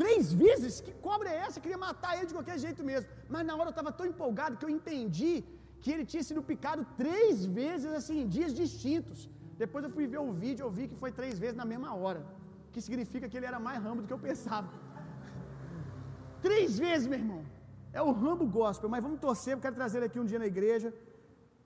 Três 0.00 0.26
vezes? 0.42 0.74
Que 0.84 0.92
cobra 1.06 1.28
é 1.34 1.38
essa? 1.44 1.56
Eu 1.58 1.64
queria 1.64 1.80
matar 1.88 2.12
ele 2.16 2.28
de 2.30 2.36
qualquer 2.36 2.58
jeito 2.64 2.82
mesmo. 2.90 3.08
Mas 3.32 3.44
na 3.48 3.54
hora 3.58 3.68
eu 3.70 3.76
estava 3.76 3.92
tão 3.98 4.06
empolgado 4.12 4.56
que 4.58 4.66
eu 4.66 4.72
entendi 4.76 5.34
que 5.82 5.90
ele 5.94 6.04
tinha 6.12 6.24
sido 6.28 6.42
picado 6.50 6.82
três 7.02 7.44
vezes, 7.58 7.90
assim, 7.98 8.16
em 8.22 8.28
dias 8.36 8.52
distintos. 8.60 9.20
Depois 9.62 9.82
eu 9.86 9.90
fui 9.96 10.06
ver 10.14 10.20
o 10.28 10.32
vídeo, 10.44 10.62
eu 10.66 10.72
vi 10.78 10.84
que 10.90 10.96
foi 11.02 11.10
três 11.18 11.34
vezes 11.44 11.56
na 11.62 11.66
mesma 11.72 11.90
hora. 12.02 12.22
Que 12.72 12.80
significa 12.86 13.28
que 13.28 13.36
ele 13.38 13.48
era 13.52 13.60
mais 13.66 13.78
rambo 13.86 14.00
do 14.02 14.08
que 14.08 14.16
eu 14.18 14.22
pensava. 14.28 14.70
três 16.46 16.78
vezes, 16.84 17.06
meu 17.12 17.18
irmão. 17.22 17.42
É 17.98 18.00
o 18.08 18.12
rambo 18.24 18.46
gospel, 18.58 18.88
mas 18.94 19.02
vamos 19.06 19.20
torcer, 19.26 19.52
eu 19.54 19.62
quero 19.64 19.76
trazer 19.80 19.98
ele 19.98 20.08
aqui 20.10 20.20
um 20.24 20.28
dia 20.32 20.40
na 20.44 20.48
igreja 20.54 20.90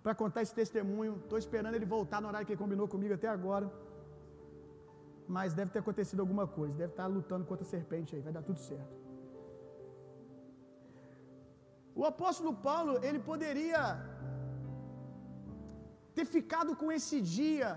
para 0.04 0.14
contar 0.22 0.42
esse 0.44 0.54
testemunho. 0.62 1.12
Estou 1.22 1.38
esperando 1.44 1.76
ele 1.78 1.88
voltar 1.96 2.20
no 2.20 2.28
horário 2.28 2.46
que 2.46 2.54
ele 2.54 2.64
combinou 2.64 2.88
comigo 2.94 3.14
até 3.18 3.28
agora. 3.28 3.66
Mas 5.26 5.54
deve 5.54 5.70
ter 5.70 5.80
acontecido 5.80 6.20
alguma 6.20 6.46
coisa, 6.46 6.74
deve 6.82 6.92
estar 6.92 7.06
lutando 7.06 7.44
contra 7.50 7.64
a 7.66 7.72
serpente 7.76 8.14
aí, 8.14 8.20
vai 8.20 8.32
dar 8.32 8.42
tudo 8.42 8.58
certo. 8.58 8.94
O 12.00 12.04
apóstolo 12.04 12.52
Paulo, 12.68 12.94
ele 13.06 13.20
poderia 13.30 13.82
ter 16.16 16.26
ficado 16.36 16.72
com 16.80 16.90
esse 16.98 17.20
dia 17.36 17.68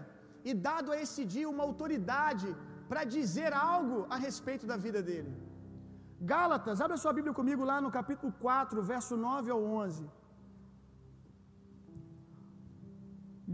e 0.44 0.54
dado 0.70 0.92
a 0.92 0.98
esse 1.04 1.24
dia 1.34 1.54
uma 1.54 1.64
autoridade 1.70 2.48
para 2.90 3.04
dizer 3.16 3.52
algo 3.54 3.98
a 4.16 4.18
respeito 4.28 4.66
da 4.72 4.78
vida 4.86 5.02
dele. 5.10 5.34
Gálatas, 6.34 6.82
abre 6.82 6.96
a 6.96 7.02
sua 7.04 7.14
Bíblia 7.18 7.34
comigo 7.40 7.64
lá 7.72 7.80
no 7.86 7.92
capítulo 7.98 8.32
4, 8.48 8.82
verso 8.94 9.16
9 9.16 9.52
ao 9.56 9.64
11. 9.64 10.06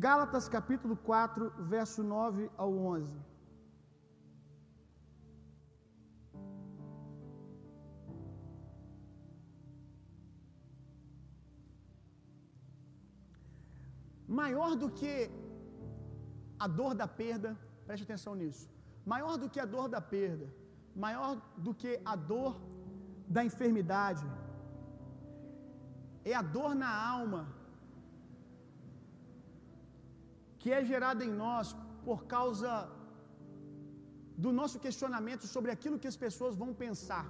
Gálatas 0.06 0.48
capítulo 0.50 0.96
4, 0.96 1.52
verso 1.74 2.02
9 2.04 2.50
ao 2.58 2.72
11. 2.74 3.33
Maior 14.42 14.72
do 14.82 14.88
que 15.00 15.14
a 16.66 16.68
dor 16.80 16.94
da 17.02 17.08
perda, 17.22 17.50
preste 17.88 18.06
atenção 18.08 18.34
nisso. 18.42 18.66
Maior 19.14 19.34
do 19.42 19.50
que 19.54 19.60
a 19.64 19.68
dor 19.76 19.88
da 19.96 20.02
perda, 20.16 20.48
maior 21.06 21.32
do 21.66 21.74
que 21.82 21.92
a 22.14 22.16
dor 22.32 22.54
da 23.36 23.42
enfermidade, 23.50 24.26
é 26.32 26.34
a 26.42 26.46
dor 26.58 26.72
na 26.84 26.92
alma 27.16 27.42
que 30.62 30.72
é 30.78 30.82
gerada 30.92 31.24
em 31.30 31.34
nós 31.44 31.70
por 32.08 32.20
causa 32.36 32.72
do 34.44 34.52
nosso 34.60 34.78
questionamento 34.86 35.46
sobre 35.56 35.72
aquilo 35.76 36.00
que 36.04 36.12
as 36.12 36.20
pessoas 36.26 36.56
vão 36.62 36.72
pensar 36.86 37.26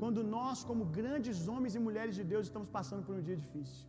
quando 0.00 0.20
nós, 0.36 0.58
como 0.68 0.84
grandes 1.00 1.38
homens 1.52 1.74
e 1.78 1.80
mulheres 1.86 2.14
de 2.18 2.24
Deus, 2.32 2.44
estamos 2.46 2.68
passando 2.78 3.04
por 3.06 3.14
um 3.18 3.24
dia 3.28 3.38
difícil. 3.44 3.84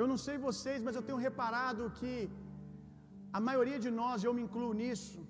Eu 0.00 0.06
não 0.10 0.18
sei 0.26 0.36
vocês, 0.48 0.80
mas 0.86 0.96
eu 0.98 1.04
tenho 1.08 1.20
reparado 1.28 1.92
que 1.98 2.14
a 3.38 3.40
maioria 3.48 3.78
de 3.84 3.90
nós, 4.00 4.24
eu 4.26 4.32
me 4.38 4.42
incluo 4.46 4.72
nisso, 4.82 5.20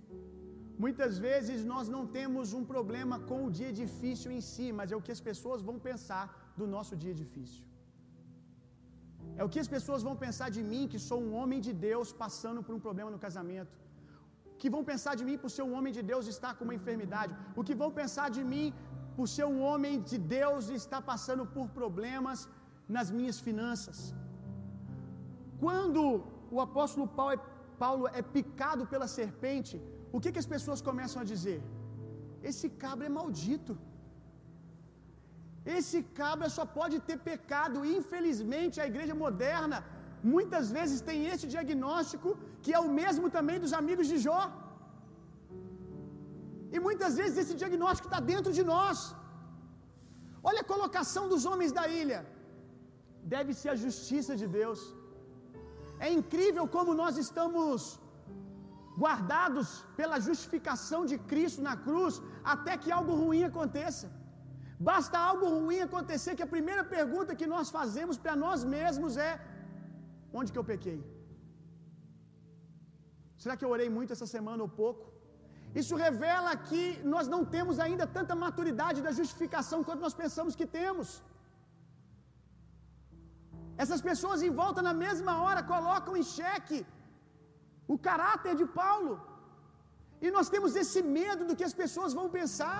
muitas 0.84 1.12
vezes 1.26 1.58
nós 1.72 1.86
não 1.94 2.02
temos 2.16 2.48
um 2.58 2.64
problema 2.72 3.16
com 3.28 3.38
o 3.44 3.52
dia 3.58 3.72
difícil 3.82 4.30
em 4.38 4.42
si, 4.52 4.66
mas 4.78 4.92
é 4.92 4.96
o 4.98 5.04
que 5.06 5.14
as 5.16 5.22
pessoas 5.28 5.62
vão 5.68 5.76
pensar 5.90 6.24
do 6.58 6.66
nosso 6.74 6.94
dia 7.04 7.14
difícil. 7.22 7.62
É 9.40 9.42
o 9.46 9.50
que 9.52 9.60
as 9.62 9.70
pessoas 9.74 10.02
vão 10.08 10.16
pensar 10.24 10.48
de 10.56 10.62
mim, 10.72 10.82
que 10.92 11.00
sou 11.08 11.18
um 11.26 11.32
homem 11.40 11.60
de 11.66 11.72
Deus 11.86 12.08
passando 12.24 12.62
por 12.66 12.74
um 12.76 12.82
problema 12.86 13.10
no 13.14 13.22
casamento. 13.26 13.74
Que 14.60 14.70
vão 14.74 14.82
pensar 14.90 15.14
de 15.20 15.24
mim 15.28 15.38
por 15.42 15.50
ser 15.54 15.64
um 15.68 15.74
homem 15.76 15.92
de 15.96 16.02
Deus 16.10 16.26
estar 16.34 16.52
com 16.56 16.64
uma 16.66 16.78
enfermidade. 16.80 17.32
O 17.60 17.64
que 17.68 17.76
vão 17.82 17.90
pensar 18.00 18.28
de 18.36 18.42
mim 18.52 18.66
por 19.16 19.26
ser 19.36 19.46
um 19.54 19.60
homem 19.68 19.94
de 20.10 20.18
Deus 20.36 20.68
estar 20.82 21.00
passando 21.12 21.44
por 21.56 21.66
problemas 21.80 22.48
nas 22.96 23.10
minhas 23.18 23.40
finanças. 23.48 23.98
Quando 25.62 26.00
o 26.56 26.60
apóstolo 26.66 27.06
Paulo 27.18 27.34
é, 27.36 27.40
Paulo 27.84 28.04
é 28.20 28.22
picado 28.36 28.82
pela 28.92 29.08
serpente, 29.18 29.74
o 30.16 30.20
que, 30.22 30.32
que 30.32 30.42
as 30.44 30.50
pessoas 30.54 30.80
começam 30.88 31.20
a 31.22 31.28
dizer? 31.32 31.60
Esse 32.50 32.66
cabra 32.84 33.06
é 33.08 33.16
maldito. 33.18 33.74
Esse 35.76 35.98
cabra 36.20 36.48
só 36.56 36.64
pode 36.78 36.96
ter 37.08 37.18
pecado. 37.30 37.84
Infelizmente, 37.98 38.82
a 38.84 38.88
igreja 38.92 39.14
moderna 39.24 39.78
muitas 40.34 40.66
vezes 40.76 40.98
tem 41.08 41.18
esse 41.32 41.46
diagnóstico, 41.54 42.30
que 42.62 42.74
é 42.78 42.80
o 42.86 42.92
mesmo 43.00 43.26
também 43.36 43.58
dos 43.64 43.74
amigos 43.80 44.06
de 44.12 44.18
Jó. 44.26 44.42
E 46.74 46.80
muitas 46.86 47.14
vezes 47.20 47.36
esse 47.42 47.56
diagnóstico 47.62 48.08
está 48.08 48.20
dentro 48.32 48.52
de 48.58 48.64
nós. 48.72 48.98
Olha 50.48 50.62
a 50.62 50.70
colocação 50.74 51.24
dos 51.32 51.44
homens 51.50 51.72
da 51.78 51.84
ilha. 52.02 52.20
Deve 53.34 53.50
ser 53.60 53.70
a 53.74 53.80
justiça 53.84 54.32
de 54.40 54.46
Deus. 54.58 54.80
É 56.06 56.10
incrível 56.18 56.64
como 56.76 56.98
nós 57.02 57.16
estamos 57.24 58.00
guardados 59.02 59.68
pela 59.98 60.18
justificação 60.28 61.00
de 61.10 61.16
Cristo 61.30 61.60
na 61.68 61.76
cruz, 61.86 62.14
até 62.54 62.72
que 62.82 62.90
algo 62.98 63.14
ruim 63.22 63.42
aconteça. 63.44 64.06
Basta 64.90 65.16
algo 65.30 65.46
ruim 65.56 65.80
acontecer 65.88 66.32
que 66.36 66.46
a 66.46 66.54
primeira 66.54 66.84
pergunta 66.96 67.38
que 67.40 67.48
nós 67.54 67.68
fazemos 67.78 68.16
para 68.24 68.36
nós 68.44 68.62
mesmos 68.76 69.16
é: 69.30 69.32
onde 70.38 70.52
que 70.52 70.60
eu 70.62 70.68
pequei? 70.72 70.98
Será 73.42 73.56
que 73.56 73.64
eu 73.66 73.72
orei 73.76 73.88
muito 73.96 74.12
essa 74.14 74.28
semana 74.36 74.62
ou 74.66 74.70
pouco? 74.82 75.04
Isso 75.80 75.94
revela 76.06 76.50
que 76.68 76.82
nós 77.12 77.26
não 77.34 77.42
temos 77.54 77.76
ainda 77.84 78.06
tanta 78.16 78.34
maturidade 78.42 79.00
da 79.06 79.12
justificação 79.20 79.78
quanto 79.86 80.04
nós 80.06 80.16
pensamos 80.22 80.54
que 80.60 80.66
temos. 80.80 81.08
Essas 83.82 84.00
pessoas 84.08 84.42
em 84.46 84.52
volta 84.62 84.80
na 84.88 84.94
mesma 85.04 85.32
hora 85.44 85.62
colocam 85.74 86.12
em 86.20 86.26
xeque 86.36 86.80
o 87.94 87.96
caráter 88.08 88.54
de 88.60 88.66
Paulo. 88.80 89.14
E 90.24 90.30
nós 90.36 90.48
temos 90.54 90.74
esse 90.82 91.00
medo 91.16 91.42
do 91.48 91.56
que 91.58 91.66
as 91.70 91.76
pessoas 91.82 92.12
vão 92.18 92.28
pensar. 92.38 92.78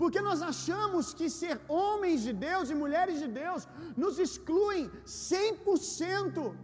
Porque 0.00 0.20
nós 0.28 0.40
achamos 0.50 1.04
que 1.18 1.26
ser 1.40 1.54
homens 1.80 2.20
de 2.26 2.32
Deus 2.46 2.70
e 2.72 2.80
mulheres 2.84 3.18
de 3.22 3.28
Deus 3.42 3.62
nos 4.02 4.16
excluem 4.26 4.84
100% 5.32 6.54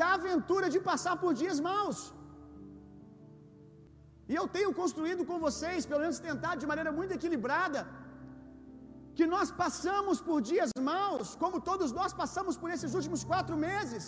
da 0.00 0.08
aventura 0.18 0.66
de 0.74 0.80
passar 0.90 1.14
por 1.22 1.32
dias 1.42 1.60
maus. 1.68 2.00
E 4.30 4.34
eu 4.40 4.46
tenho 4.56 4.72
construído 4.80 5.22
com 5.28 5.36
vocês, 5.46 5.86
pelo 5.90 6.02
menos 6.04 6.18
tentado 6.28 6.60
de 6.62 6.70
maneira 6.72 6.92
muito 6.98 7.14
equilibrada, 7.18 7.80
que 9.18 9.26
nós 9.34 9.48
passamos 9.62 10.16
por 10.26 10.38
dias 10.50 10.70
maus, 10.88 11.28
como 11.42 11.64
todos 11.68 11.90
nós 11.98 12.12
passamos 12.20 12.56
por 12.60 12.68
esses 12.74 12.92
últimos 12.98 13.22
quatro 13.30 13.56
meses. 13.68 14.04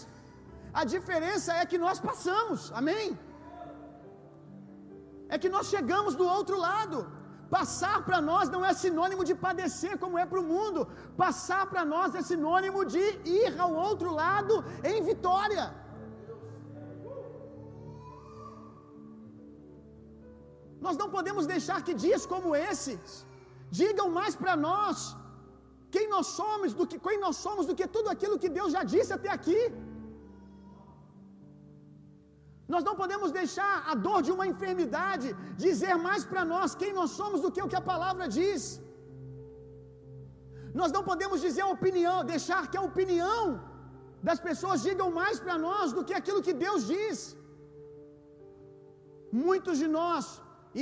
A 0.80 0.84
diferença 0.92 1.50
é 1.60 1.64
que 1.70 1.78
nós 1.84 1.98
passamos, 2.08 2.60
amém? 2.80 3.06
É 5.34 5.38
que 5.42 5.50
nós 5.54 5.66
chegamos 5.72 6.14
do 6.20 6.26
outro 6.36 6.56
lado. 6.68 6.98
Passar 7.56 7.96
para 8.08 8.20
nós 8.28 8.52
não 8.54 8.62
é 8.68 8.72
sinônimo 8.82 9.24
de 9.30 9.34
padecer 9.46 9.94
como 10.02 10.20
é 10.22 10.26
para 10.30 10.42
o 10.42 10.48
mundo. 10.52 10.80
Passar 11.24 11.62
para 11.70 11.84
nós 11.94 12.18
é 12.20 12.22
sinônimo 12.32 12.82
de 12.94 13.04
ir 13.40 13.52
ao 13.64 13.72
outro 13.88 14.12
lado 14.22 14.54
em 14.92 15.00
vitória. 15.10 15.64
Nós 20.86 20.96
não 21.02 21.10
podemos 21.16 21.46
deixar 21.54 21.80
que 21.88 21.96
dias 22.04 22.24
como 22.34 22.54
esses 22.70 23.08
digam 23.80 24.08
mais 24.18 24.34
para 24.42 24.54
nós 24.68 24.96
quem 25.94 26.06
nós 26.14 26.26
somos 26.38 26.72
do 26.78 26.84
que 26.90 26.98
quem 27.06 27.18
nós 27.24 27.36
somos 27.44 27.64
do 27.68 27.76
que 27.78 27.86
tudo 27.96 28.08
aquilo 28.14 28.40
que 28.42 28.50
Deus 28.58 28.70
já 28.76 28.82
disse 28.94 29.12
até 29.18 29.30
aqui. 29.38 29.60
Nós 32.72 32.84
não 32.88 32.94
podemos 33.00 33.30
deixar 33.40 33.72
a 33.92 33.94
dor 34.06 34.18
de 34.26 34.32
uma 34.34 34.46
enfermidade 34.52 35.28
dizer 35.64 35.94
mais 36.06 36.24
para 36.30 36.44
nós 36.52 36.76
quem 36.82 36.92
nós 36.98 37.10
somos 37.20 37.40
do 37.44 37.50
que 37.54 37.62
o 37.64 37.70
que 37.72 37.80
a 37.80 37.88
palavra 37.92 38.26
diz. 38.40 38.62
Nós 40.80 40.92
não 40.96 41.02
podemos 41.10 41.38
dizer 41.46 41.62
a 41.64 41.72
opinião, 41.78 42.16
deixar 42.34 42.62
que 42.70 42.78
a 42.80 42.86
opinião 42.90 43.40
das 44.28 44.40
pessoas 44.48 44.84
digam 44.88 45.08
mais 45.20 45.36
para 45.44 45.56
nós 45.66 45.92
do 45.96 46.04
que 46.08 46.14
aquilo 46.20 46.44
que 46.46 46.54
Deus 46.66 46.82
diz. 46.94 47.18
Muitos 49.44 49.76
de 49.82 49.88
nós 49.98 50.24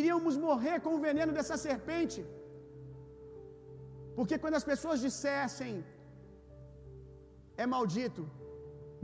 iríamos 0.00 0.36
morrer 0.46 0.76
com 0.84 0.92
o 0.96 1.02
veneno 1.06 1.32
dessa 1.38 1.56
serpente. 1.66 2.20
Porque 4.18 4.36
quando 4.42 4.56
as 4.60 4.66
pessoas 4.70 4.98
dissessem 5.06 5.72
é 7.62 7.66
maldito, 7.74 8.22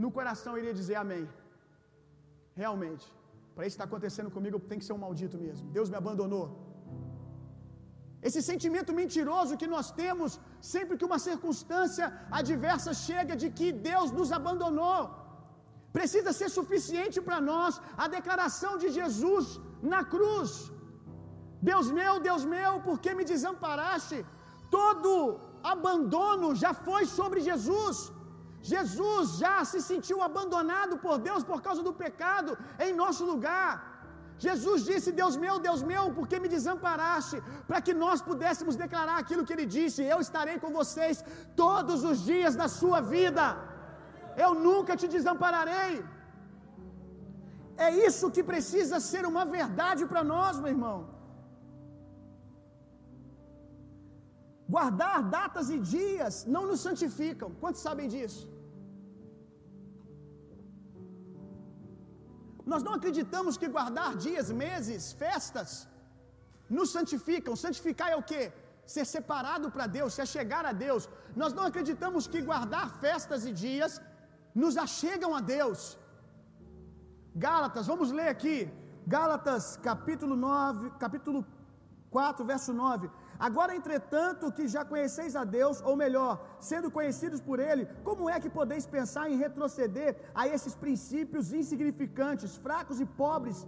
no 0.03 0.09
coração 0.17 0.53
iria 0.61 0.75
dizer 0.81 0.97
amém. 1.03 1.25
Realmente, 2.63 3.07
para 3.55 3.67
isso 3.67 3.77
estar 3.77 3.89
acontecendo 3.89 4.31
comigo, 4.37 4.59
tem 4.71 4.81
que 4.81 4.87
ser 4.89 4.95
um 4.97 5.05
maldito 5.07 5.39
mesmo. 5.45 5.65
Deus 5.77 5.89
me 5.93 5.99
abandonou. 6.03 6.47
Esse 8.29 8.41
sentimento 8.51 8.93
mentiroso 9.01 9.59
que 9.63 9.71
nós 9.75 9.89
temos 10.03 10.33
sempre 10.75 10.99
que 10.99 11.09
uma 11.11 11.21
circunstância 11.29 12.07
adversa 12.41 12.93
chega 13.09 13.35
de 13.43 13.49
que 13.59 13.71
Deus 13.91 14.11
nos 14.19 14.31
abandonou, 14.39 15.01
precisa 15.99 16.33
ser 16.41 16.51
suficiente 16.59 17.19
para 17.27 17.41
nós 17.53 17.75
a 18.05 18.09
declaração 18.19 18.73
de 18.83 18.91
Jesus 19.01 19.47
na 19.95 20.03
cruz. 20.15 20.53
Deus 21.71 21.89
meu, 21.99 22.15
Deus 22.31 22.45
meu, 22.57 22.73
por 22.87 22.97
que 23.05 23.13
me 23.19 23.27
desamparaste? 23.35 24.19
Todo 24.77 25.11
abandono 25.75 26.49
já 26.63 26.73
foi 26.87 27.03
sobre 27.19 27.41
Jesus. 27.49 27.97
Jesus 28.73 29.27
já 29.43 29.57
se 29.71 29.81
sentiu 29.91 30.19
abandonado 30.29 30.95
por 31.05 31.17
Deus 31.27 31.43
por 31.51 31.59
causa 31.67 31.83
do 31.89 31.93
pecado 32.05 32.53
em 32.87 32.93
nosso 33.03 33.25
lugar. 33.33 33.73
Jesus 34.47 34.79
disse: 34.89 35.11
Deus 35.21 35.35
meu, 35.45 35.57
Deus 35.67 35.83
meu, 35.91 36.05
por 36.17 36.27
que 36.31 36.39
me 36.45 36.49
desamparaste? 36.55 37.37
Para 37.69 37.81
que 37.87 37.95
nós 38.05 38.21
pudéssemos 38.29 38.81
declarar 38.85 39.19
aquilo 39.19 39.45
que 39.47 39.55
ele 39.57 39.67
disse: 39.77 40.09
Eu 40.15 40.19
estarei 40.27 40.57
com 40.65 40.73
vocês 40.81 41.25
todos 41.63 42.03
os 42.11 42.19
dias 42.31 42.57
da 42.63 42.69
sua 42.81 43.01
vida, 43.15 43.45
eu 44.45 44.53
nunca 44.67 44.97
te 45.03 45.09
desampararei. 45.17 45.95
É 47.87 47.91
isso 48.07 48.31
que 48.35 48.43
precisa 48.53 48.99
ser 49.11 49.25
uma 49.33 49.45
verdade 49.59 50.05
para 50.11 50.25
nós, 50.35 50.59
meu 50.63 50.73
irmão. 50.77 51.14
Guardar 54.69 55.17
datas 55.37 55.69
e 55.77 55.79
dias 55.95 56.45
não 56.55 56.67
nos 56.71 56.81
santificam. 56.87 57.51
Quantos 57.63 57.83
sabem 57.87 58.09
disso? 58.15 58.45
Nós 62.73 62.83
não 62.87 62.95
acreditamos 62.99 63.57
que 63.61 63.69
guardar 63.77 64.11
dias, 64.27 64.51
meses, 64.65 65.13
festas 65.23 65.71
nos 66.77 66.91
santificam. 66.97 67.55
Santificar 67.65 68.09
é 68.13 68.17
o 68.21 68.27
que? 68.31 68.43
Ser 68.95 69.05
separado 69.15 69.67
para 69.75 69.87
Deus, 69.99 70.15
se 70.15 70.25
chegar 70.37 70.65
a 70.71 70.73
Deus. 70.87 71.03
Nós 71.43 71.53
não 71.59 71.65
acreditamos 71.71 72.27
que 72.33 72.41
guardar 72.51 72.87
festas 73.05 73.45
e 73.51 73.53
dias 73.65 74.01
nos 74.63 74.77
achegam 74.87 75.31
a 75.39 75.43
Deus. 75.57 75.83
Gálatas, 77.47 77.87
vamos 77.93 78.11
ler 78.19 78.29
aqui. 78.35 78.57
Gálatas, 79.15 79.65
capítulo 79.89 80.35
9, 80.35 80.91
capítulo 81.05 81.41
4, 82.11 82.45
verso 82.53 82.73
9. 82.73 83.11
Agora, 83.39 83.75
entretanto, 83.75 84.53
que 84.57 84.67
já 84.75 84.85
conheceis 84.85 85.35
a 85.37 85.45
Deus, 85.45 85.81
ou 85.83 85.95
melhor, 85.97 86.33
sendo 86.61 86.91
conhecidos 86.91 87.41
por 87.41 87.59
Ele, 87.59 87.87
como 88.09 88.29
é 88.35 88.39
que 88.41 88.51
podeis 88.59 88.87
pensar 88.87 89.25
em 89.31 89.37
retroceder 89.37 90.11
a 90.35 90.47
esses 90.47 90.75
princípios 90.75 91.53
insignificantes, 91.53 92.57
fracos 92.57 93.01
e 93.01 93.07
pobres, 93.23 93.67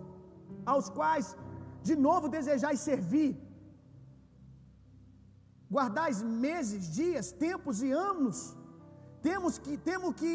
aos 0.65 0.89
quais 0.89 1.37
de 1.83 1.97
novo 1.97 2.29
desejais 2.37 2.81
servir? 2.81 3.33
Guardais 5.77 6.23
meses, 6.47 6.83
dias, 7.01 7.33
tempos 7.33 7.83
e 7.83 7.91
anos. 7.91 8.57
Temos 9.29 9.59
que, 9.59 9.77
temo 9.77 10.15
que 10.21 10.33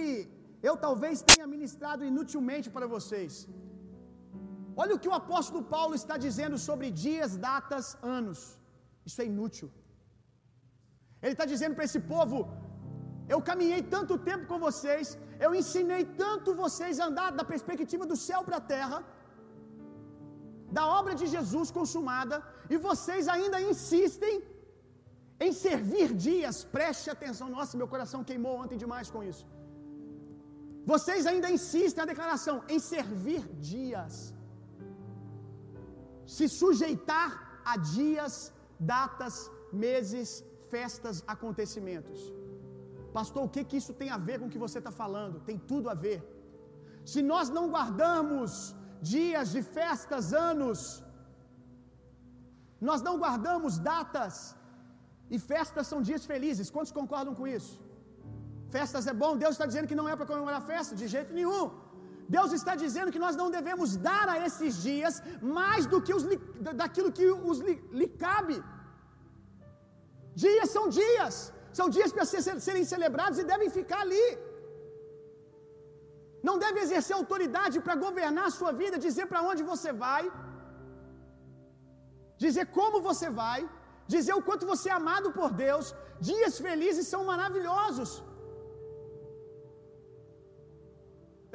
eu 0.69 0.75
talvez 0.85 1.21
tenha 1.21 1.47
ministrado 1.55 2.03
inutilmente 2.11 2.69
para 2.69 2.87
vocês. 2.95 3.33
Olha 4.81 4.95
o 4.95 4.99
que 5.03 5.11
o 5.11 5.17
apóstolo 5.21 5.61
Paulo 5.75 5.95
está 6.01 6.15
dizendo 6.25 6.57
sobre 6.57 6.89
dias, 7.05 7.31
datas, 7.47 7.97
anos. 8.19 8.39
Isso 9.09 9.21
é 9.23 9.25
inútil. 9.33 9.69
Ele 11.23 11.35
está 11.37 11.45
dizendo 11.53 11.75
para 11.77 11.87
esse 11.89 12.01
povo: 12.13 12.37
eu 13.33 13.39
caminhei 13.49 13.81
tanto 13.95 14.13
tempo 14.29 14.45
com 14.51 14.59
vocês, 14.67 15.07
eu 15.45 15.51
ensinei 15.59 16.03
tanto 16.23 16.57
vocês 16.63 16.95
a 17.01 17.07
andar 17.09 17.29
da 17.39 17.45
perspectiva 17.53 18.05
do 18.11 18.17
céu 18.27 18.41
para 18.47 18.57
a 18.61 18.67
terra, 18.75 18.99
da 20.77 20.83
obra 20.99 21.13
de 21.21 21.27
Jesus 21.35 21.69
consumada, 21.79 22.37
e 22.73 22.77
vocês 22.89 23.25
ainda 23.35 23.59
insistem 23.71 24.35
em 25.45 25.51
servir 25.65 26.09
dias. 26.27 26.57
Preste 26.77 27.07
atenção, 27.15 27.47
nossa, 27.57 27.79
meu 27.81 27.89
coração 27.93 28.27
queimou 28.29 28.55
ontem 28.63 28.81
demais 28.83 29.09
com 29.13 29.21
isso. 29.31 29.45
Vocês 30.93 31.23
ainda 31.31 31.49
insistem 31.57 32.01
na 32.01 32.09
declaração 32.11 32.55
em 32.73 32.79
servir 32.93 33.41
dias, 33.71 34.13
se 36.35 36.45
sujeitar 36.61 37.29
a 37.71 37.75
dias, 37.97 38.33
datas, 38.95 39.35
meses, 39.85 40.29
festas, 40.73 41.17
acontecimentos. 41.33 42.19
Pastor, 43.17 43.41
o 43.45 43.51
que, 43.53 43.63
que 43.69 43.77
isso 43.81 43.93
tem 44.01 44.09
a 44.15 44.19
ver 44.27 44.37
com 44.39 44.47
o 44.47 44.53
que 44.53 44.63
você 44.65 44.79
está 44.81 44.93
falando? 45.03 45.43
Tem 45.49 45.57
tudo 45.71 45.89
a 45.93 45.97
ver. 46.05 46.19
Se 47.11 47.21
nós 47.31 47.47
não 47.57 47.65
guardamos 47.75 48.51
dias 49.13 49.47
de 49.55 49.61
festas, 49.77 50.33
anos, 50.49 50.79
nós 52.89 53.01
não 53.07 53.15
guardamos 53.23 53.73
datas, 53.91 54.35
e 55.33 55.37
festas 55.51 55.87
são 55.91 55.99
dias 56.09 56.23
felizes. 56.31 56.71
Quantos 56.75 56.93
concordam 56.99 57.33
com 57.39 57.47
isso? 57.57 57.75
Festas 58.75 59.05
é 59.11 59.13
bom, 59.21 59.31
Deus 59.43 59.53
está 59.55 59.65
dizendo 59.71 59.89
que 59.91 59.99
não 59.99 60.07
é 60.11 60.15
para 60.19 60.29
comemorar 60.31 60.61
festa, 60.73 60.95
de 61.01 61.07
jeito 61.15 61.31
nenhum. 61.39 61.63
Deus 62.35 62.51
está 62.57 62.73
dizendo 62.83 63.13
que 63.13 63.23
nós 63.25 63.35
não 63.41 63.47
devemos 63.55 63.89
dar 64.09 64.27
a 64.33 64.37
esses 64.47 64.73
dias 64.87 65.15
mais 65.57 65.85
do 65.91 65.99
que 66.05 66.13
os, 66.17 66.23
daquilo 66.81 67.09
que 67.17 67.27
os 67.51 67.59
lhe, 67.65 67.75
lhe 67.99 68.09
cabe. 68.25 68.57
Dias 70.43 70.69
são 70.75 70.85
dias, 71.01 71.35
são 71.79 71.87
dias 71.97 72.11
para 72.15 72.25
ser, 72.31 72.41
serem 72.67 72.85
celebrados 72.93 73.39
e 73.41 73.49
devem 73.53 73.69
ficar 73.79 74.01
ali. 74.05 74.27
Não 76.47 76.55
deve 76.63 76.79
exercer 76.85 77.15
autoridade 77.17 77.77
para 77.85 77.95
governar 78.05 78.45
a 78.47 78.55
sua 78.59 78.71
vida, 78.81 79.03
dizer 79.07 79.25
para 79.31 79.43
onde 79.49 79.63
você 79.71 79.91
vai, 80.05 80.23
dizer 82.43 82.65
como 82.77 83.05
você 83.09 83.29
vai, 83.43 83.59
dizer 84.15 84.33
o 84.37 84.45
quanto 84.47 84.65
você 84.73 84.87
é 84.89 84.97
amado 85.01 85.29
por 85.39 85.49
Deus. 85.65 85.87
Dias 86.29 86.55
felizes 86.65 87.07
são 87.13 87.23
maravilhosos. 87.31 88.11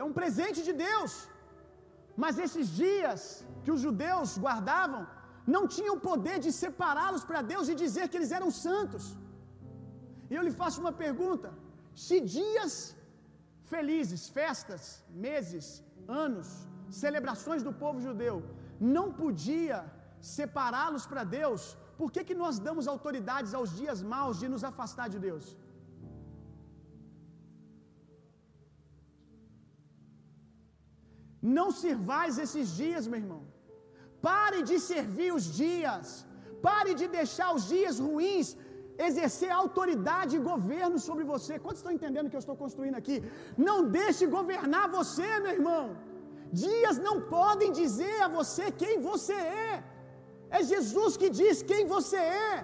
É 0.01 0.03
um 0.09 0.15
presente 0.21 0.61
de 0.69 0.75
Deus. 0.87 1.13
Mas 2.23 2.41
esses 2.45 2.69
dias 2.83 3.21
que 3.65 3.73
os 3.75 3.81
judeus 3.87 4.31
guardavam 4.45 5.03
não 5.55 5.63
tinham 5.77 5.97
poder 6.09 6.37
de 6.47 6.51
separá-los 6.63 7.25
para 7.29 7.43
Deus 7.53 7.67
e 7.73 7.81
dizer 7.85 8.05
que 8.09 8.19
eles 8.19 8.33
eram 8.39 8.51
santos. 8.67 9.05
E 10.31 10.35
eu 10.39 10.45
lhe 10.47 10.55
faço 10.63 10.81
uma 10.85 10.95
pergunta: 11.05 11.51
se 12.07 12.17
dias 12.37 12.73
felizes, 13.73 14.23
festas, 14.39 14.83
meses, 15.27 15.67
anos, 16.25 16.49
celebrações 17.03 17.63
do 17.69 17.73
povo 17.85 18.01
judeu 18.07 18.37
não 18.97 19.07
podia 19.23 19.79
separá-los 20.37 21.05
para 21.11 21.25
Deus, 21.39 21.63
por 21.99 22.09
que, 22.15 22.23
que 22.29 22.37
nós 22.43 22.59
damos 22.67 22.87
autoridades 22.95 23.53
aos 23.59 23.71
dias 23.81 24.03
maus 24.15 24.39
de 24.43 24.49
nos 24.55 24.65
afastar 24.71 25.09
de 25.15 25.19
Deus? 25.29 25.57
Não 31.59 31.69
sirvais 31.81 32.39
esses 32.45 32.69
dias, 32.83 33.07
meu 33.11 33.21
irmão. 33.25 33.43
Pare 34.29 34.61
de 34.71 34.77
servir 34.91 35.31
os 35.39 35.47
dias. 35.63 36.07
Pare 36.69 36.93
de 37.01 37.07
deixar 37.19 37.49
os 37.57 37.65
dias 37.75 37.99
ruins 38.07 38.49
exercer 39.09 39.51
autoridade 39.63 40.33
e 40.37 40.45
governo 40.53 40.99
sobre 41.09 41.25
você. 41.33 41.53
Quantos 41.65 41.81
estão 41.81 41.97
entendendo 41.97 42.27
o 42.27 42.31
que 42.31 42.39
eu 42.41 42.45
estou 42.47 42.59
construindo 42.65 42.97
aqui? 43.03 43.17
Não 43.69 43.79
deixe 43.99 44.25
governar 44.39 44.85
você, 44.99 45.29
meu 45.45 45.55
irmão. 45.59 45.85
Dias 46.65 46.97
não 47.09 47.17
podem 47.37 47.71
dizer 47.81 48.17
a 48.27 48.29
você 48.39 48.65
quem 48.83 48.95
você 49.11 49.37
é. 49.69 49.85
É 50.57 50.63
Jesus 50.73 51.17
que 51.21 51.29
diz 51.41 51.63
quem 51.71 51.85
você 51.95 52.21
é. 52.49 52.55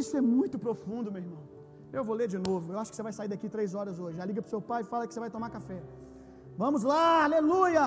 Isso 0.00 0.14
é 0.20 0.20
muito 0.36 0.58
profundo, 0.66 1.12
meu 1.14 1.22
irmão. 1.26 1.45
Eu 1.92 2.02
vou 2.08 2.16
ler 2.20 2.28
de 2.34 2.38
novo. 2.38 2.72
Eu 2.72 2.78
acho 2.80 2.90
que 2.90 2.96
você 2.96 3.06
vai 3.08 3.12
sair 3.18 3.28
daqui 3.28 3.48
três 3.48 3.74
horas 3.74 3.98
hoje. 3.98 4.18
Já 4.18 4.24
liga 4.30 4.42
para 4.42 4.48
o 4.48 4.54
seu 4.54 4.62
pai 4.70 4.82
e 4.82 4.90
fala 4.92 5.06
que 5.06 5.14
você 5.14 5.20
vai 5.24 5.30
tomar 5.36 5.50
café. 5.50 5.80
Vamos 6.62 6.82
lá, 6.82 7.24
aleluia! 7.24 7.86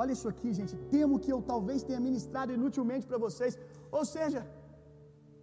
Olha 0.00 0.12
isso 0.16 0.28
aqui, 0.32 0.50
gente. 0.58 0.74
Temo 0.94 1.20
que 1.22 1.32
eu 1.34 1.40
talvez 1.52 1.82
tenha 1.88 2.00
ministrado 2.08 2.52
inutilmente 2.58 3.06
para 3.10 3.18
vocês. 3.26 3.54
Ou 3.98 4.04
seja, 4.14 4.40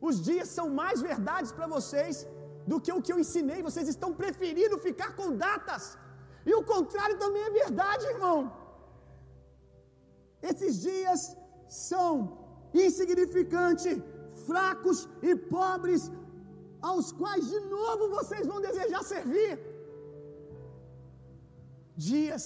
os 0.10 0.16
dias 0.28 0.50
são 0.58 0.68
mais 0.82 1.00
verdades 1.10 1.52
para 1.58 1.68
vocês 1.76 2.28
do 2.72 2.80
que 2.84 2.92
o 2.98 3.02
que 3.06 3.14
eu 3.14 3.20
ensinei. 3.24 3.60
Vocês 3.70 3.88
estão 3.94 4.12
preferindo 4.22 4.84
ficar 4.88 5.12
com 5.20 5.28
datas. 5.46 5.84
E 6.50 6.54
o 6.60 6.64
contrário 6.74 7.18
também 7.24 7.44
é 7.50 7.58
verdade, 7.64 8.06
irmão. 8.16 8.40
Esses 10.50 10.74
dias 10.88 11.22
são 11.90 12.12
insignificantes, 12.86 13.98
fracos 14.48 15.00
e 15.30 15.32
pobres, 15.58 16.04
aos 16.90 17.08
quais 17.20 17.46
de 17.54 17.60
novo 17.76 18.04
vocês 18.18 18.46
vão 18.52 18.60
desejar 18.68 19.04
servir. 19.14 19.54
Dias 22.10 22.44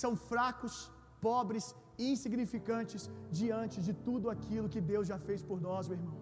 são 0.00 0.12
fracos, 0.30 0.74
pobres 1.28 1.66
e 2.02 2.12
insignificantes 2.14 3.02
diante 3.40 3.78
de 3.86 3.92
tudo 4.06 4.26
aquilo 4.34 4.72
que 4.74 4.82
Deus 4.92 5.06
já 5.12 5.18
fez 5.28 5.40
por 5.50 5.58
nós, 5.68 5.88
meu 5.88 5.98
irmão. 5.98 6.18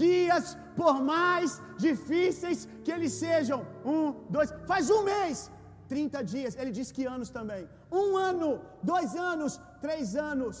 Dias, 0.00 0.46
por 0.80 0.96
mais 1.12 1.50
difíceis 1.86 2.60
que 2.84 2.92
eles 2.96 3.12
sejam, 3.24 3.60
um, 3.92 4.04
dois, 4.34 4.50
faz 4.70 4.90
um 4.96 5.02
mês, 5.12 5.50
30 5.88 6.22
dias, 6.32 6.56
ele 6.60 6.72
diz 6.78 6.88
que 6.96 7.04
anos 7.16 7.30
também, 7.38 7.62
um 8.00 8.08
ano, 8.30 8.48
dois 8.92 9.10
anos, 9.32 9.52
três 9.84 10.14
anos, 10.30 10.56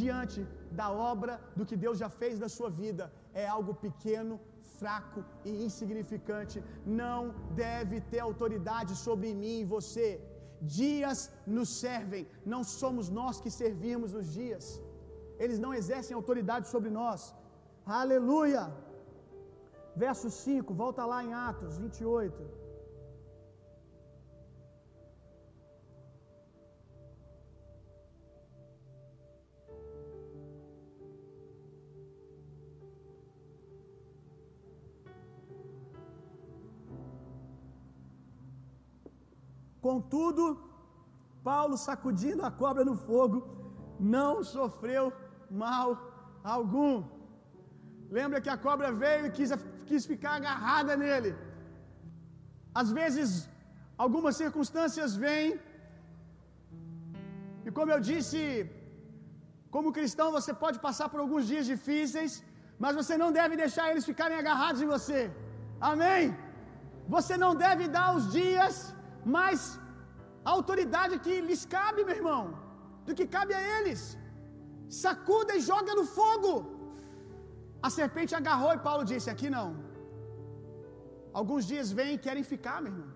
diante 0.00 0.40
da 0.80 0.88
obra 1.12 1.34
do 1.58 1.66
que 1.68 1.76
Deus 1.84 1.96
já 2.02 2.08
fez 2.20 2.34
na 2.44 2.48
sua 2.56 2.70
vida, 2.82 3.04
é 3.42 3.46
algo 3.56 3.72
pequeno, 3.86 4.34
fraco 4.78 5.20
e 5.44 5.50
insignificante, 5.66 6.58
não 7.02 7.20
deve 7.64 7.96
ter 8.12 8.20
autoridade 8.20 8.92
sobre 9.06 9.28
mim 9.42 9.56
e 9.60 9.70
você. 9.76 10.08
Dias 10.80 11.18
nos 11.56 11.70
servem, 11.84 12.26
não 12.52 12.62
somos 12.80 13.08
nós 13.18 13.40
que 13.42 13.50
servimos 13.62 14.14
os 14.20 14.26
dias, 14.38 14.64
eles 15.42 15.58
não 15.64 15.72
exercem 15.80 16.14
autoridade 16.14 16.68
sobre 16.74 16.90
nós. 17.00 17.20
Aleluia! 18.02 18.64
Verso 20.04 20.28
5, 20.30 20.72
volta 20.82 21.04
lá 21.12 21.18
em 21.24 21.32
Atos 21.48 21.78
28. 21.78 22.42
Contudo, 39.90 40.44
Paulo, 41.50 41.76
sacudindo 41.86 42.42
a 42.48 42.52
cobra 42.62 42.82
no 42.88 42.96
fogo, 43.08 43.38
não 44.16 44.32
sofreu 44.54 45.04
mal 45.62 45.88
algum. 46.56 46.96
Lembra 48.18 48.42
que 48.44 48.52
a 48.54 48.58
cobra 48.66 48.88
veio 49.04 49.24
e 49.26 49.32
quis, 49.38 49.50
quis 49.88 50.04
ficar 50.12 50.34
agarrada 50.36 50.94
nele. 51.04 51.32
Às 52.80 52.90
vezes, 52.98 53.30
algumas 54.04 54.36
circunstâncias 54.42 55.14
vêm, 55.24 55.48
e 57.66 57.70
como 57.78 57.92
eu 57.94 58.00
disse, 58.10 58.42
como 59.74 59.96
cristão 59.98 60.28
você 60.36 60.52
pode 60.64 60.78
passar 60.86 61.08
por 61.10 61.20
alguns 61.24 61.46
dias 61.50 61.66
difíceis, 61.72 62.32
mas 62.84 62.98
você 63.00 63.16
não 63.22 63.30
deve 63.40 63.56
deixar 63.64 63.86
eles 63.90 64.08
ficarem 64.12 64.38
agarrados 64.42 64.82
em 64.84 64.92
você. 64.94 65.20
Amém? 65.92 66.24
Você 67.16 67.36
não 67.44 67.52
deve 67.66 67.84
dar 67.98 68.08
os 68.16 68.24
dias 68.38 68.74
mais 69.36 69.60
a 70.48 70.50
autoridade 70.56 71.14
que 71.24 71.34
lhes 71.48 71.62
cabe, 71.76 72.04
meu 72.08 72.16
irmão, 72.20 72.42
do 73.06 73.14
que 73.18 73.26
cabe 73.36 73.54
a 73.60 73.62
eles. 73.76 74.02
Sacuda 75.04 75.54
e 75.56 75.60
joga 75.70 75.94
no 76.00 76.06
fogo. 76.18 76.52
A 77.86 77.90
serpente 77.98 78.34
agarrou 78.40 78.72
e 78.76 78.84
Paulo 78.88 79.04
disse: 79.12 79.28
Aqui 79.34 79.48
não. 79.56 79.68
Alguns 81.40 81.64
dias 81.70 81.90
vêm 81.98 82.12
e 82.14 82.22
querem 82.26 82.44
ficar, 82.52 82.76
meu 82.84 82.92
irmão. 82.92 83.10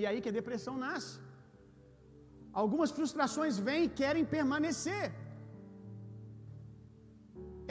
E 0.00 0.04
aí 0.08 0.20
que 0.22 0.32
a 0.32 0.38
depressão 0.40 0.74
nasce. 0.86 1.14
Algumas 2.62 2.90
frustrações 2.96 3.54
vêm 3.68 3.82
e 3.84 3.94
querem 4.00 4.24
permanecer. 4.36 5.04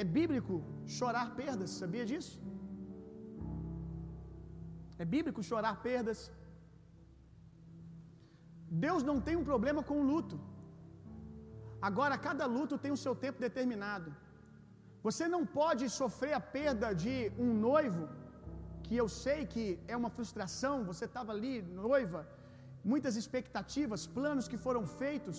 É 0.02 0.04
bíblico 0.18 0.56
chorar 0.98 1.28
perdas, 1.42 1.72
sabia 1.82 2.06
disso? 2.12 2.36
É 5.04 5.06
bíblico 5.16 5.42
chorar 5.50 5.76
perdas. 5.88 6.20
Deus 8.86 9.02
não 9.10 9.18
tem 9.26 9.36
um 9.40 9.48
problema 9.52 9.82
com 9.90 9.98
o 10.02 10.08
luto. 10.12 10.36
Agora, 11.90 12.16
cada 12.28 12.46
luto 12.58 12.76
tem 12.84 12.92
o 12.96 13.02
seu 13.06 13.14
tempo 13.24 13.40
determinado. 13.48 14.10
Você 15.08 15.26
não 15.34 15.42
pode 15.60 15.86
sofrer 16.00 16.34
a 16.38 16.44
perda 16.58 16.90
de 17.04 17.16
um 17.46 17.50
noivo, 17.68 18.04
que 18.86 18.96
eu 19.02 19.08
sei 19.24 19.40
que 19.54 19.66
é 19.94 19.96
uma 20.02 20.12
frustração, 20.18 20.76
você 20.92 21.06
estava 21.10 21.32
ali, 21.36 21.54
noiva, 21.84 22.22
muitas 22.92 23.16
expectativas, 23.22 24.08
planos 24.18 24.48
que 24.52 24.60
foram 24.66 24.84
feitos, 25.02 25.38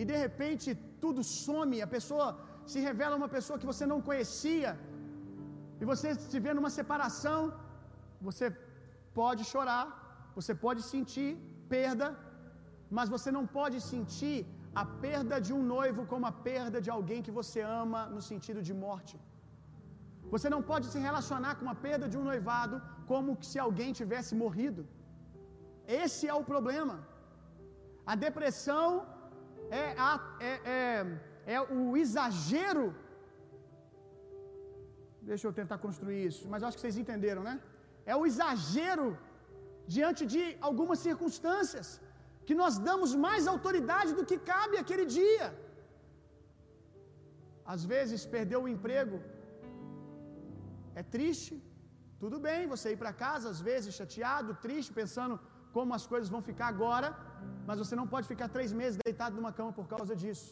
e 0.00 0.04
de 0.10 0.16
repente 0.24 0.68
tudo 1.04 1.22
some, 1.22 1.82
a 1.86 1.90
pessoa 1.96 2.26
se 2.72 2.78
revela 2.88 3.20
uma 3.20 3.30
pessoa 3.36 3.58
que 3.60 3.70
você 3.72 3.86
não 3.92 4.00
conhecia, 4.08 4.70
e 5.80 5.84
você 5.92 6.08
se 6.32 6.40
vê 6.46 6.52
numa 6.58 6.72
separação, 6.78 7.40
você 8.28 8.46
pode 9.20 9.44
chorar, 9.52 9.86
você 10.38 10.54
pode 10.66 10.82
sentir 10.92 11.30
perda, 11.74 12.06
mas 12.96 13.12
você 13.14 13.30
não 13.36 13.44
pode 13.58 13.78
sentir 13.90 14.38
a 14.82 14.84
perda 15.04 15.36
de 15.46 15.52
um 15.58 15.62
noivo 15.74 16.02
como 16.12 16.24
a 16.30 16.34
perda 16.48 16.78
de 16.86 16.90
alguém 16.96 17.20
que 17.26 17.36
você 17.38 17.60
ama 17.82 18.00
no 18.14 18.22
sentido 18.30 18.60
de 18.68 18.74
morte. 18.86 19.14
Você 20.34 20.48
não 20.54 20.62
pode 20.70 20.86
se 20.92 20.98
relacionar 21.08 21.54
com 21.60 21.68
a 21.72 21.76
perda 21.86 22.08
de 22.12 22.16
um 22.20 22.26
noivado 22.30 22.76
como 23.10 23.30
se 23.50 23.58
alguém 23.66 23.90
tivesse 24.00 24.32
morrido. 24.42 24.82
Esse 26.02 26.24
é 26.32 26.34
o 26.40 26.44
problema. 26.52 26.96
A 28.12 28.14
depressão 28.26 28.86
é, 29.82 29.84
a, 30.10 30.12
é, 30.50 30.52
é, 30.76 31.56
é 31.56 31.60
o 31.78 31.96
exagero. 32.02 32.86
Deixa 35.30 35.46
eu 35.46 35.54
tentar 35.60 35.78
construir 35.86 36.20
isso, 36.30 36.44
mas 36.52 36.62
acho 36.62 36.76
que 36.76 36.84
vocês 36.84 37.00
entenderam, 37.02 37.42
né? 37.48 37.56
É 38.12 38.14
o 38.20 38.24
exagero 38.30 39.08
diante 39.96 40.22
de 40.32 40.42
algumas 40.68 40.98
circunstâncias 41.08 41.88
que 42.50 42.60
nós 42.60 42.76
damos 42.90 43.10
mais 43.26 43.42
autoridade 43.54 44.12
do 44.18 44.24
que 44.30 44.38
cabe 44.52 44.76
aquele 44.82 45.04
dia. 45.18 45.48
Às 47.72 47.82
vezes, 47.92 48.20
perder 48.36 48.58
o 48.60 48.70
emprego 48.74 49.18
é 51.00 51.02
triste, 51.16 51.54
tudo 52.22 52.38
bem 52.46 52.70
você 52.72 52.86
ir 52.94 52.98
para 53.02 53.12
casa, 53.24 53.46
às 53.52 53.60
vezes 53.68 53.98
chateado, 53.98 54.58
triste, 54.64 54.96
pensando 55.00 55.34
como 55.76 55.94
as 55.98 56.06
coisas 56.12 56.28
vão 56.34 56.42
ficar 56.48 56.68
agora, 56.74 57.08
mas 57.68 57.80
você 57.82 57.94
não 58.00 58.06
pode 58.14 58.26
ficar 58.32 58.48
três 58.56 58.72
meses 58.80 58.98
deitado 59.08 59.36
numa 59.38 59.52
cama 59.58 59.72
por 59.78 59.86
causa 59.94 60.14
disso. 60.22 60.48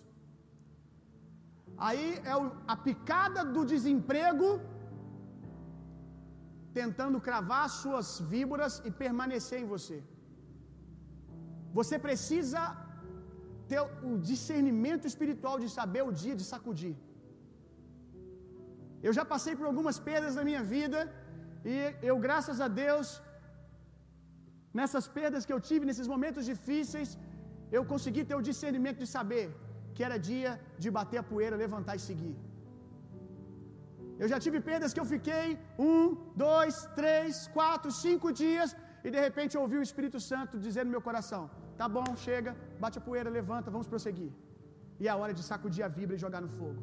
Aí 1.89 2.07
é 2.33 2.37
a 2.75 2.77
picada 2.89 3.43
do 3.57 3.65
desemprego 3.73 4.49
tentando 6.79 7.19
cravar 7.27 7.67
suas 7.83 8.09
víboras 8.35 8.77
e 8.89 8.93
permanecer 9.03 9.59
em 9.63 9.69
você. 9.75 9.99
Você 11.79 11.97
precisa 12.07 12.63
ter 13.71 13.81
o 14.11 14.13
discernimento 14.31 15.07
espiritual 15.13 15.57
de 15.63 15.69
saber 15.79 16.03
o 16.09 16.13
dia 16.23 16.35
de 16.41 16.45
sacudir. 16.53 16.95
Eu 19.07 19.13
já 19.19 19.25
passei 19.33 19.55
por 19.59 19.67
algumas 19.71 19.99
perdas 20.09 20.35
na 20.39 20.45
minha 20.49 20.63
vida 20.75 21.01
e 21.73 21.77
eu, 22.11 22.17
graças 22.27 22.59
a 22.67 22.69
Deus, 22.83 23.09
nessas 24.79 25.07
perdas 25.19 25.45
que 25.47 25.55
eu 25.55 25.61
tive, 25.69 25.89
nesses 25.91 26.09
momentos 26.15 26.45
difíceis, 26.53 27.11
eu 27.77 27.83
consegui 27.93 28.23
ter 28.29 28.37
o 28.41 28.47
discernimento 28.51 29.01
de 29.05 29.09
saber 29.17 29.47
que 29.95 30.05
era 30.09 30.25
dia 30.31 30.53
de 30.83 30.91
bater 30.99 31.19
a 31.21 31.29
poeira, 31.31 31.63
levantar 31.65 31.97
e 31.97 32.05
seguir. 32.09 32.37
Eu 34.23 34.29
já 34.33 34.39
tive 34.45 34.59
perdas 34.69 34.93
que 34.95 35.03
eu 35.03 35.09
fiquei 35.15 35.47
um, 35.89 36.01
dois, 36.45 36.77
três, 37.01 37.35
quatro, 37.57 37.91
cinco 38.05 38.29
dias 38.43 38.71
e 39.07 39.11
de 39.15 39.21
repente 39.27 39.55
eu 39.57 39.63
ouvi 39.65 39.77
o 39.79 39.87
Espírito 39.89 40.19
Santo 40.31 40.55
dizendo 40.67 40.89
no 40.89 40.97
meu 40.97 41.05
coração: 41.09 41.43
Tá 41.81 41.87
bom, 41.97 42.09
chega, 42.27 42.53
bate 42.85 42.99
a 43.01 43.05
poeira, 43.09 43.37
levanta, 43.39 43.75
vamos 43.77 43.91
prosseguir. 43.93 44.33
E 45.01 45.07
é 45.11 45.15
hora 45.21 45.35
de 45.39 45.43
sacudir 45.51 45.85
a 45.87 45.93
vibra 45.97 46.17
e 46.17 46.25
jogar 46.27 46.41
no 46.47 46.51
fogo. 46.59 46.81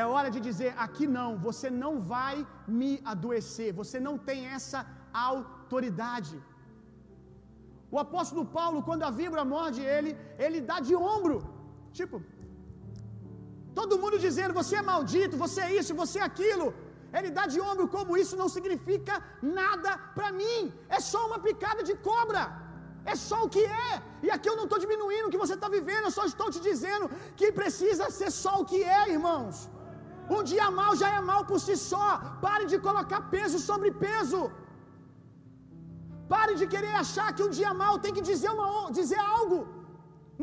É 0.00 0.04
hora 0.12 0.30
de 0.34 0.40
dizer: 0.48 0.70
aqui 0.86 1.06
não, 1.18 1.30
você 1.48 1.68
não 1.82 1.92
vai 2.14 2.36
me 2.80 2.92
adoecer, 3.12 3.70
você 3.82 3.98
não 4.06 4.14
tem 4.28 4.40
essa 4.58 4.80
autoridade. 5.30 6.36
O 7.94 7.98
apóstolo 8.06 8.44
Paulo, 8.58 8.82
quando 8.88 9.06
a 9.08 9.12
vibra 9.18 9.44
morde 9.54 9.80
ele, 9.96 10.10
ele 10.44 10.60
dá 10.70 10.78
de 10.88 10.94
ombro, 11.14 11.36
tipo, 11.98 12.16
todo 13.78 14.00
mundo 14.02 14.18
dizendo: 14.26 14.58
você 14.60 14.76
é 14.80 14.90
maldito, 14.92 15.42
você 15.44 15.60
é 15.68 15.72
isso, 15.80 16.00
você 16.02 16.18
é 16.20 16.26
aquilo. 16.30 16.68
Ele 17.16 17.30
dá 17.38 17.44
de 17.52 17.58
ombro, 17.68 17.86
como 17.96 18.16
isso 18.22 18.36
não 18.40 18.48
significa 18.56 19.14
nada 19.60 19.90
para 20.16 20.30
mim, 20.40 20.58
é 20.96 21.00
só 21.10 21.20
uma 21.28 21.38
picada 21.46 21.82
de 21.88 21.94
cobra. 22.08 22.42
É 23.12 23.14
só 23.28 23.38
o 23.44 23.50
que 23.54 23.64
é. 23.88 23.90
E 24.26 24.28
aqui 24.34 24.48
eu 24.50 24.56
não 24.58 24.66
estou 24.68 24.78
diminuindo 24.84 25.26
o 25.26 25.32
que 25.34 25.42
você 25.44 25.54
está 25.58 25.68
vivendo, 25.76 26.04
eu 26.06 26.14
só 26.18 26.24
estou 26.32 26.48
te 26.54 26.60
dizendo 26.68 27.06
que 27.38 27.48
precisa 27.60 28.06
ser 28.18 28.30
só 28.44 28.52
o 28.60 28.66
que 28.70 28.80
é, 28.98 29.02
irmãos. 29.16 29.56
Um 30.36 30.42
dia 30.50 30.66
mal 30.80 30.92
já 31.02 31.08
é 31.18 31.20
mal 31.30 31.42
por 31.50 31.58
si 31.66 31.76
só. 31.90 32.08
Pare 32.46 32.64
de 32.72 32.78
colocar 32.88 33.20
peso 33.34 33.58
sobre 33.68 33.90
peso. 34.06 34.40
Pare 36.34 36.54
de 36.60 36.66
querer 36.74 36.94
achar 37.04 37.28
que 37.36 37.44
um 37.46 37.52
dia 37.58 37.72
mal 37.82 37.94
tem 38.04 38.14
que 38.16 38.24
dizer, 38.30 38.50
uma, 38.56 38.68
dizer 39.00 39.20
algo. 39.38 39.60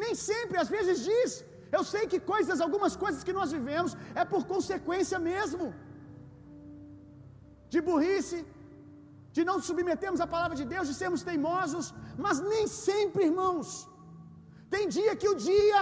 Nem 0.04 0.14
sempre, 0.30 0.58
às 0.64 0.70
vezes 0.76 1.04
diz. 1.10 1.32
Eu 1.78 1.84
sei 1.94 2.04
que 2.12 2.20
coisas, 2.34 2.60
algumas 2.66 2.94
coisas 3.04 3.24
que 3.28 3.38
nós 3.40 3.52
vivemos 3.58 3.92
é 4.22 4.26
por 4.34 4.44
consequência 4.54 5.20
mesmo. 5.32 5.66
De 7.76 7.82
burrice, 7.88 8.40
de 9.36 9.44
não 9.50 9.58
submetermos 9.68 10.22
a 10.26 10.32
palavra 10.34 10.56
de 10.62 10.66
Deus, 10.74 10.90
de 10.92 10.96
sermos 11.02 11.24
teimosos, 11.30 11.86
mas 12.26 12.40
nem 12.52 12.66
sempre, 12.88 13.30
irmãos. 13.32 13.68
Tem 14.74 14.84
dia 14.98 15.14
que 15.22 15.30
o 15.34 15.38
dia 15.50 15.80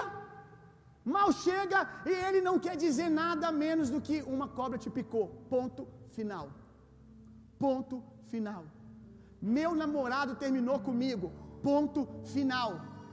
mal 1.16 1.30
chega 1.46 1.80
e 2.12 2.14
ele 2.26 2.42
não 2.48 2.56
quer 2.66 2.76
dizer 2.86 3.10
nada 3.24 3.52
menos 3.52 3.90
do 3.94 4.00
que 4.08 4.18
uma 4.36 4.48
cobra 4.48 4.78
te 4.84 4.90
picou. 4.98 5.26
Ponto 5.54 5.84
final. 6.16 6.48
Ponto 7.60 8.02
final. 8.32 8.64
Meu 9.58 9.72
namorado 9.84 10.36
terminou 10.44 10.80
comigo. 10.80 11.32
Ponto 11.62 12.02
final. 12.34 12.70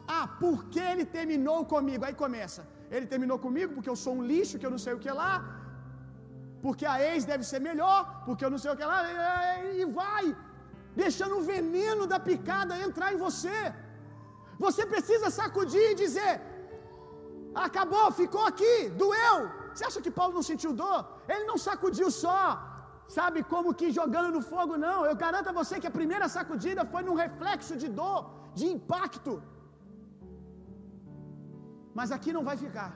Ah, 0.06 0.26
por 0.42 0.56
que 0.72 0.80
ele 0.92 1.04
terminou 1.04 1.64
comigo? 1.74 2.04
Aí 2.04 2.14
começa. 2.14 2.62
Ele 2.90 3.06
terminou 3.06 3.38
comigo 3.38 3.74
porque 3.74 3.92
eu 3.92 3.96
sou 4.04 4.14
um 4.18 4.24
lixo, 4.32 4.58
que 4.58 4.66
eu 4.66 4.74
não 4.76 4.82
sei 4.84 4.94
o 4.94 5.02
que 5.04 5.10
lá, 5.22 5.59
porque 6.64 6.84
a 6.94 6.96
ex 7.08 7.24
deve 7.32 7.44
ser 7.50 7.60
melhor, 7.68 7.98
porque 8.26 8.44
eu 8.46 8.52
não 8.54 8.60
sei 8.62 8.70
o 8.72 8.78
que 8.78 8.86
lá, 8.92 8.98
e 9.80 9.84
vai, 10.00 10.24
deixando 11.02 11.36
o 11.38 11.46
veneno 11.52 12.04
da 12.12 12.18
picada 12.30 12.82
entrar 12.88 13.08
em 13.14 13.20
você. 13.26 13.58
Você 14.64 14.82
precisa 14.92 15.28
sacudir 15.40 15.86
e 15.92 16.00
dizer: 16.04 16.32
acabou, 17.66 18.06
ficou 18.22 18.44
aqui, 18.50 18.74
doeu. 19.02 19.38
Você 19.72 19.84
acha 19.88 20.02
que 20.04 20.12
Paulo 20.18 20.34
não 20.38 20.46
sentiu 20.50 20.72
dor? 20.82 20.98
Ele 21.32 21.44
não 21.50 21.58
sacudiu 21.68 22.08
só, 22.24 22.42
sabe, 23.18 23.38
como 23.52 23.76
que 23.80 23.96
jogando 24.00 24.30
no 24.36 24.42
fogo, 24.52 24.74
não. 24.86 24.98
Eu 25.10 25.16
garanto 25.24 25.48
a 25.52 25.58
você 25.60 25.74
que 25.82 25.90
a 25.92 25.98
primeira 26.00 26.28
sacudida 26.36 26.84
foi 26.92 27.02
num 27.06 27.18
reflexo 27.24 27.76
de 27.82 27.88
dor, 28.00 28.20
de 28.58 28.66
impacto. 28.76 29.34
Mas 31.98 32.10
aqui 32.16 32.32
não 32.36 32.44
vai 32.50 32.56
ficar, 32.64 32.90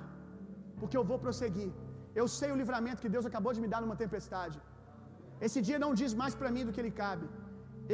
porque 0.80 0.96
eu 1.00 1.06
vou 1.10 1.18
prosseguir. 1.24 1.72
Eu 2.20 2.26
sei 2.38 2.50
o 2.52 2.58
livramento 2.62 3.02
que 3.04 3.12
Deus 3.14 3.26
acabou 3.30 3.52
de 3.56 3.62
me 3.64 3.70
dar 3.72 3.80
numa 3.84 3.98
tempestade. 4.04 4.56
Esse 5.46 5.60
dia 5.68 5.78
não 5.84 5.92
diz 6.00 6.12
mais 6.20 6.34
para 6.40 6.52
mim 6.56 6.64
do 6.66 6.72
que 6.74 6.80
ele 6.82 6.94
cabe. 7.02 7.26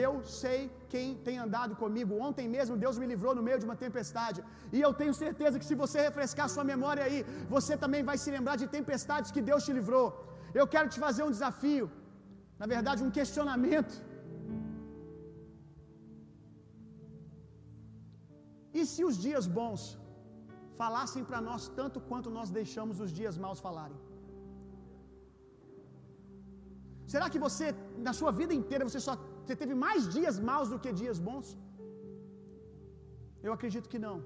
Eu 0.05 0.13
sei 0.41 0.59
quem 0.93 1.07
tem 1.27 1.37
andado 1.45 1.75
comigo. 1.83 2.19
Ontem 2.27 2.47
mesmo 2.57 2.81
Deus 2.85 2.99
me 3.03 3.07
livrou 3.13 3.33
no 3.39 3.45
meio 3.47 3.59
de 3.63 3.67
uma 3.69 3.79
tempestade. 3.85 4.41
E 4.77 4.81
eu 4.87 4.93
tenho 5.01 5.15
certeza 5.23 5.59
que 5.61 5.69
se 5.71 5.77
você 5.83 5.99
refrescar 6.09 6.49
sua 6.55 6.65
memória 6.73 7.05
aí, 7.07 7.21
você 7.57 7.77
também 7.85 8.03
vai 8.11 8.17
se 8.25 8.31
lembrar 8.37 8.57
de 8.63 8.69
tempestades 8.79 9.33
que 9.37 9.43
Deus 9.51 9.65
te 9.67 9.73
livrou. 9.79 10.07
Eu 10.61 10.67
quero 10.75 10.89
te 10.93 11.01
fazer 11.07 11.23
um 11.29 11.35
desafio. 11.39 11.87
Na 12.61 12.69
verdade, 12.75 13.03
um 13.09 13.15
questionamento. 13.19 13.95
E 18.79 18.83
se 18.93 19.03
os 19.09 19.17
dias 19.27 19.47
bons 19.59 19.83
falassem 20.81 21.23
para 21.29 21.41
nós 21.49 21.63
tanto 21.81 21.99
quanto 22.11 22.29
nós 22.37 22.51
deixamos 22.61 23.01
os 23.05 23.13
dias 23.19 23.37
maus 23.45 23.61
falarem? 23.69 23.99
Será 27.13 27.27
que 27.33 27.41
você, 27.47 27.67
na 28.09 28.13
sua 28.19 28.33
vida 28.41 28.55
inteira, 28.61 28.89
você 28.89 29.01
só 29.07 29.15
você 29.43 29.55
teve 29.63 29.75
mais 29.85 30.03
dias 30.17 30.37
maus 30.49 30.69
do 30.73 30.79
que 30.83 30.91
dias 31.01 31.19
bons? 31.29 31.49
Eu 33.47 33.53
acredito 33.57 33.91
que 33.93 34.01
não. 34.07 34.17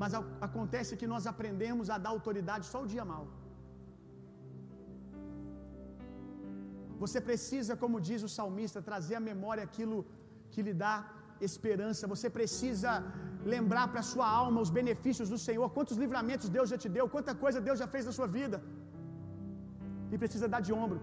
Mas 0.00 0.12
a, 0.18 0.20
acontece 0.46 0.98
que 1.00 1.08
nós 1.12 1.24
aprendemos 1.32 1.86
a 1.94 1.98
dar 2.04 2.12
autoridade 2.16 2.64
só 2.72 2.80
o 2.82 2.90
dia 2.92 3.04
mau. 3.12 3.24
Você 7.02 7.18
precisa, 7.28 7.74
como 7.82 8.04
diz 8.08 8.22
o 8.28 8.32
salmista, 8.36 8.86
trazer 8.90 9.16
à 9.18 9.24
memória 9.30 9.64
aquilo 9.68 9.98
que 10.52 10.62
lhe 10.66 10.74
dá 10.84 10.94
esperança. 11.48 12.10
Você 12.14 12.28
precisa 12.38 12.92
lembrar 13.54 13.86
para 13.92 14.00
a 14.04 14.08
sua 14.12 14.28
alma 14.42 14.64
os 14.66 14.72
benefícios 14.78 15.28
do 15.34 15.38
Senhor, 15.48 15.68
quantos 15.76 15.98
livramentos 16.04 16.48
Deus 16.56 16.70
já 16.72 16.78
te 16.84 16.90
deu, 16.96 17.06
quanta 17.16 17.34
coisa 17.44 17.66
Deus 17.68 17.78
já 17.82 17.88
fez 17.94 18.04
na 18.08 18.14
sua 18.18 18.28
vida. 18.38 18.58
E 20.12 20.18
precisa 20.22 20.48
dar 20.54 20.62
de 20.68 20.72
ombro, 20.82 20.98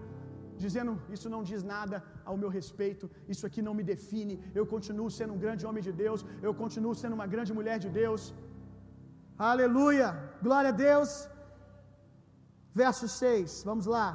dizendo: 0.64 0.92
Isso 1.14 1.28
não 1.34 1.42
diz 1.50 1.62
nada 1.74 1.96
ao 2.30 2.36
meu 2.42 2.50
respeito, 2.58 3.10
isso 3.32 3.44
aqui 3.48 3.62
não 3.68 3.74
me 3.78 3.84
define. 3.92 4.36
Eu 4.60 4.66
continuo 4.74 5.08
sendo 5.18 5.34
um 5.36 5.42
grande 5.44 5.66
homem 5.68 5.82
de 5.88 5.92
Deus, 6.04 6.22
eu 6.46 6.54
continuo 6.62 6.94
sendo 7.02 7.16
uma 7.18 7.28
grande 7.34 7.52
mulher 7.58 7.78
de 7.84 7.90
Deus. 8.00 8.22
Aleluia, 9.52 10.08
glória 10.46 10.70
a 10.74 10.78
Deus. 10.86 11.10
Verso 12.82 13.06
6, 13.08 13.62
vamos 13.68 13.86
lá. 13.96 14.08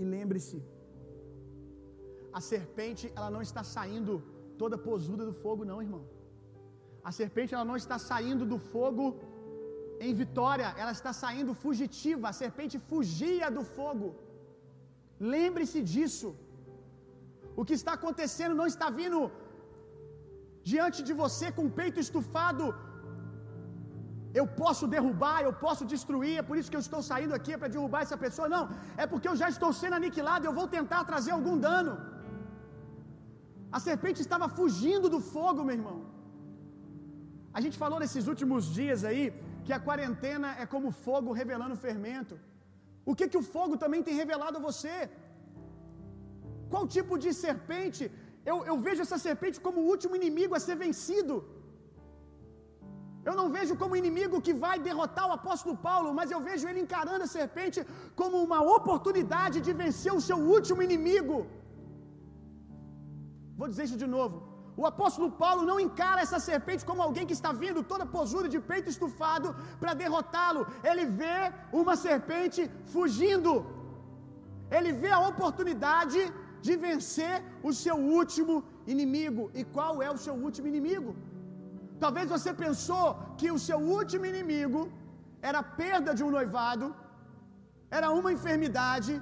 E 0.00 0.04
lembre-se, 0.16 0.58
a 2.38 2.40
serpente, 2.50 3.04
ela 3.16 3.30
não 3.34 3.42
está 3.48 3.62
saindo 3.74 4.14
toda 4.60 4.82
posuda 4.88 5.24
do 5.28 5.34
fogo, 5.44 5.68
não, 5.70 5.78
irmão. 5.86 6.02
A 7.08 7.10
serpente, 7.18 7.54
ela 7.56 7.68
não 7.70 7.78
está 7.82 7.96
saindo 8.10 8.44
do 8.52 8.58
fogo 8.72 9.04
em 10.06 10.12
vitória, 10.22 10.68
ela 10.82 10.92
está 10.98 11.12
saindo 11.22 11.52
fugitiva. 11.62 12.24
A 12.28 12.38
serpente 12.42 12.76
fugia 12.90 13.48
do 13.56 13.64
fogo. 13.76 14.08
Lembre-se 15.34 15.80
disso. 15.92 16.28
O 17.60 17.64
que 17.68 17.76
está 17.80 17.92
acontecendo 17.98 18.54
não 18.60 18.68
está 18.74 18.88
vindo 19.00 19.18
diante 20.72 21.00
de 21.08 21.14
você 21.22 21.46
com 21.56 21.64
o 21.66 21.74
peito 21.80 21.98
estufado 22.04 22.66
eu 24.38 24.44
posso 24.62 24.84
derrubar, 24.94 25.38
eu 25.42 25.52
posso 25.64 25.84
destruir, 25.92 26.34
é 26.40 26.44
por 26.48 26.56
isso 26.58 26.70
que 26.70 26.78
eu 26.78 26.84
estou 26.86 27.02
saindo 27.10 27.34
aqui 27.38 27.52
para 27.60 27.72
derrubar 27.74 28.02
essa 28.02 28.18
pessoa. 28.24 28.48
Não, 28.54 28.62
é 29.02 29.06
porque 29.12 29.28
eu 29.30 29.36
já 29.42 29.48
estou 29.54 29.70
sendo 29.80 29.96
aniquilado, 30.00 30.46
eu 30.46 30.54
vou 30.60 30.66
tentar 30.76 31.02
trazer 31.10 31.32
algum 31.38 31.56
dano. 31.68 31.92
A 33.76 33.78
serpente 33.88 34.20
estava 34.26 34.46
fugindo 34.58 35.08
do 35.14 35.20
fogo, 35.34 35.64
meu 35.68 35.76
irmão. 35.80 35.98
A 37.58 37.60
gente 37.64 37.76
falou 37.82 37.98
nesses 38.02 38.24
últimos 38.32 38.64
dias 38.78 39.00
aí 39.10 39.24
que 39.64 39.72
a 39.76 39.82
quarentena 39.88 40.48
é 40.62 40.66
como 40.74 40.96
fogo 41.06 41.36
revelando 41.40 41.82
fermento. 41.86 42.34
O 43.10 43.14
que 43.18 43.30
que 43.32 43.40
o 43.42 43.46
fogo 43.54 43.76
também 43.82 44.02
tem 44.06 44.16
revelado 44.22 44.58
a 44.58 44.66
você? 44.68 44.96
Qual 46.72 46.92
tipo 46.96 47.14
de 47.22 47.30
serpente? 47.44 48.02
Eu, 48.50 48.56
eu 48.70 48.76
vejo 48.86 49.02
essa 49.06 49.18
serpente 49.28 49.58
como 49.66 49.78
o 49.80 49.88
último 49.94 50.14
inimigo 50.20 50.54
a 50.58 50.64
ser 50.66 50.76
vencido. 50.84 51.36
Eu 53.28 53.34
não 53.40 53.46
vejo 53.56 53.74
como 53.80 53.98
inimigo 54.02 54.44
que 54.46 54.54
vai 54.64 54.76
derrotar 54.88 55.24
o 55.28 55.34
apóstolo 55.38 55.74
Paulo, 55.88 56.10
mas 56.18 56.30
eu 56.34 56.40
vejo 56.48 56.68
ele 56.68 56.82
encarando 56.84 57.24
a 57.26 57.32
serpente 57.38 57.80
como 58.20 58.36
uma 58.46 58.60
oportunidade 58.76 59.58
de 59.66 59.72
vencer 59.82 60.12
o 60.18 60.24
seu 60.28 60.38
último 60.56 60.82
inimigo. 60.88 61.38
Vou 63.60 63.68
dizer 63.70 63.84
isso 63.86 64.02
de 64.04 64.08
novo. 64.16 64.36
O 64.80 64.84
apóstolo 64.90 65.28
Paulo 65.42 65.62
não 65.70 65.78
encara 65.86 66.20
essa 66.24 66.38
serpente 66.48 66.86
como 66.88 67.04
alguém 67.06 67.26
que 67.28 67.36
está 67.38 67.50
vindo 67.62 67.80
toda 67.92 68.12
posuda 68.16 68.48
de 68.54 68.60
peito 68.70 68.92
estufado 68.92 69.48
para 69.80 69.98
derrotá-lo. 70.02 70.62
Ele 70.90 71.04
vê 71.20 71.38
uma 71.80 71.94
serpente 72.06 72.62
fugindo. 72.94 73.52
Ele 74.76 74.92
vê 75.02 75.10
a 75.16 75.24
oportunidade 75.32 76.20
de 76.66 76.74
vencer 76.86 77.34
o 77.68 77.72
seu 77.82 77.96
último 78.20 78.54
inimigo. 78.94 79.44
E 79.60 79.64
qual 79.76 79.92
é 80.06 80.10
o 80.16 80.22
seu 80.26 80.36
último 80.46 80.68
inimigo? 80.72 81.12
Talvez 82.04 82.26
você 82.36 82.50
pensou 82.64 83.06
que 83.40 83.48
o 83.56 83.60
seu 83.68 83.78
último 83.98 84.26
inimigo 84.32 84.80
era 85.48 85.58
a 85.62 85.68
perda 85.82 86.10
de 86.18 86.22
um 86.26 86.32
noivado, 86.36 86.86
era 87.98 88.08
uma 88.20 88.32
enfermidade, 88.36 89.12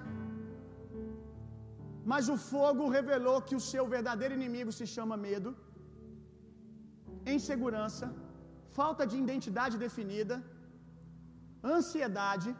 mas 2.11 2.25
o 2.35 2.37
fogo 2.51 2.85
revelou 2.99 3.39
que 3.49 3.57
o 3.59 3.65
seu 3.71 3.85
verdadeiro 3.95 4.37
inimigo 4.39 4.73
se 4.79 4.87
chama 4.95 5.17
medo, 5.27 5.51
insegurança, 7.35 8.07
falta 8.79 9.05
de 9.11 9.17
identidade 9.25 9.77
definida, 9.85 10.37
ansiedade, 11.77 12.51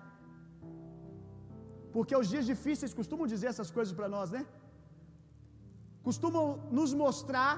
porque 1.95 2.15
os 2.21 2.29
dias 2.33 2.47
difíceis 2.53 2.97
costumam 3.01 3.33
dizer 3.35 3.49
essas 3.53 3.71
coisas 3.77 3.95
para 3.99 4.11
nós, 4.17 4.31
né? 4.37 4.43
Costumam 6.09 6.47
nos 6.79 6.93
mostrar 7.05 7.55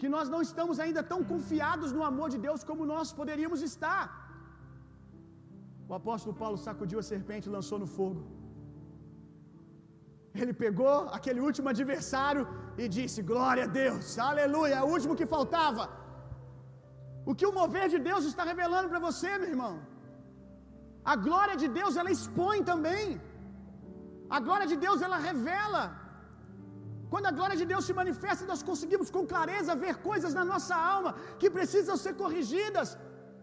que 0.00 0.08
nós 0.14 0.28
não 0.34 0.40
estamos 0.48 0.78
ainda 0.84 1.02
tão 1.12 1.20
confiados 1.32 1.90
no 1.96 2.04
amor 2.10 2.28
de 2.34 2.40
Deus 2.46 2.62
como 2.70 2.90
nós 2.92 3.10
poderíamos 3.20 3.60
estar. 3.70 4.04
O 5.90 5.94
apóstolo 6.00 6.34
Paulo 6.42 6.58
sacudiu 6.68 6.98
a 7.02 7.08
serpente 7.12 7.48
e 7.48 7.56
lançou 7.58 7.78
no 7.84 7.90
fogo. 7.98 8.22
Ele 10.42 10.54
pegou 10.64 10.94
aquele 11.16 11.40
último 11.48 11.68
adversário 11.74 12.42
e 12.82 12.86
disse: 12.96 13.26
Glória 13.32 13.64
a 13.66 13.72
Deus, 13.82 14.06
aleluia, 14.30 14.76
é 14.80 14.84
o 14.86 14.92
último 14.96 15.18
que 15.20 15.32
faltava. 15.34 15.84
O 17.30 17.34
que 17.38 17.46
o 17.50 17.56
mover 17.58 17.86
de 17.94 18.00
Deus 18.08 18.24
está 18.30 18.44
revelando 18.52 18.88
para 18.92 19.02
você, 19.08 19.30
meu 19.42 19.50
irmão? 19.54 19.74
A 21.12 21.14
glória 21.26 21.56
de 21.62 21.68
Deus, 21.78 21.94
ela 22.00 22.12
expõe 22.16 22.58
também. 22.70 23.06
A 24.36 24.40
glória 24.46 24.66
de 24.72 24.76
Deus, 24.84 25.00
ela 25.06 25.18
revela. 25.28 25.82
Quando 27.12 27.28
a 27.30 27.36
glória 27.38 27.56
de 27.60 27.66
Deus 27.72 27.84
se 27.88 27.94
manifesta, 28.00 28.50
nós 28.52 28.62
conseguimos 28.70 29.08
com 29.16 29.30
clareza 29.32 29.80
ver 29.82 29.94
coisas 30.10 30.32
na 30.38 30.44
nossa 30.52 30.76
alma 30.94 31.10
que 31.40 31.50
precisam 31.56 31.96
ser 32.04 32.14
corrigidas, 32.22 32.88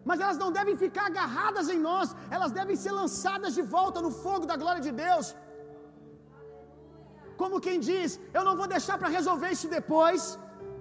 mas 0.10 0.20
elas 0.24 0.40
não 0.44 0.50
devem 0.58 0.76
ficar 0.84 1.06
agarradas 1.12 1.68
em 1.76 1.80
nós, 1.90 2.10
elas 2.36 2.52
devem 2.60 2.78
ser 2.84 2.94
lançadas 3.02 3.54
de 3.58 3.64
volta 3.76 4.02
no 4.06 4.12
fogo 4.24 4.46
da 4.52 4.58
glória 4.64 4.84
de 4.88 4.94
Deus. 5.06 5.28
Como 7.42 7.64
quem 7.66 7.78
diz: 7.90 8.20
Eu 8.38 8.44
não 8.48 8.56
vou 8.62 8.70
deixar 8.76 8.96
para 9.02 9.16
resolver 9.18 9.52
isso 9.58 9.68
depois, 9.78 10.22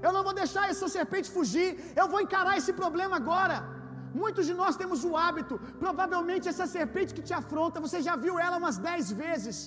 eu 0.07 0.13
não 0.17 0.23
vou 0.27 0.35
deixar 0.43 0.65
essa 0.73 0.89
serpente 0.97 1.35
fugir, 1.37 1.69
eu 2.01 2.07
vou 2.13 2.21
encarar 2.27 2.55
esse 2.61 2.73
problema 2.83 3.17
agora. 3.23 3.59
Muitos 4.23 4.45
de 4.49 4.55
nós 4.61 4.79
temos 4.81 5.01
o 5.09 5.13
hábito, 5.25 5.57
provavelmente 5.83 6.51
essa 6.53 6.67
serpente 6.77 7.15
que 7.17 7.27
te 7.29 7.35
afronta, 7.41 7.85
você 7.87 7.99
já 8.09 8.15
viu 8.25 8.35
ela 8.47 8.57
umas 8.63 8.79
dez 8.89 9.13
vezes. 9.25 9.59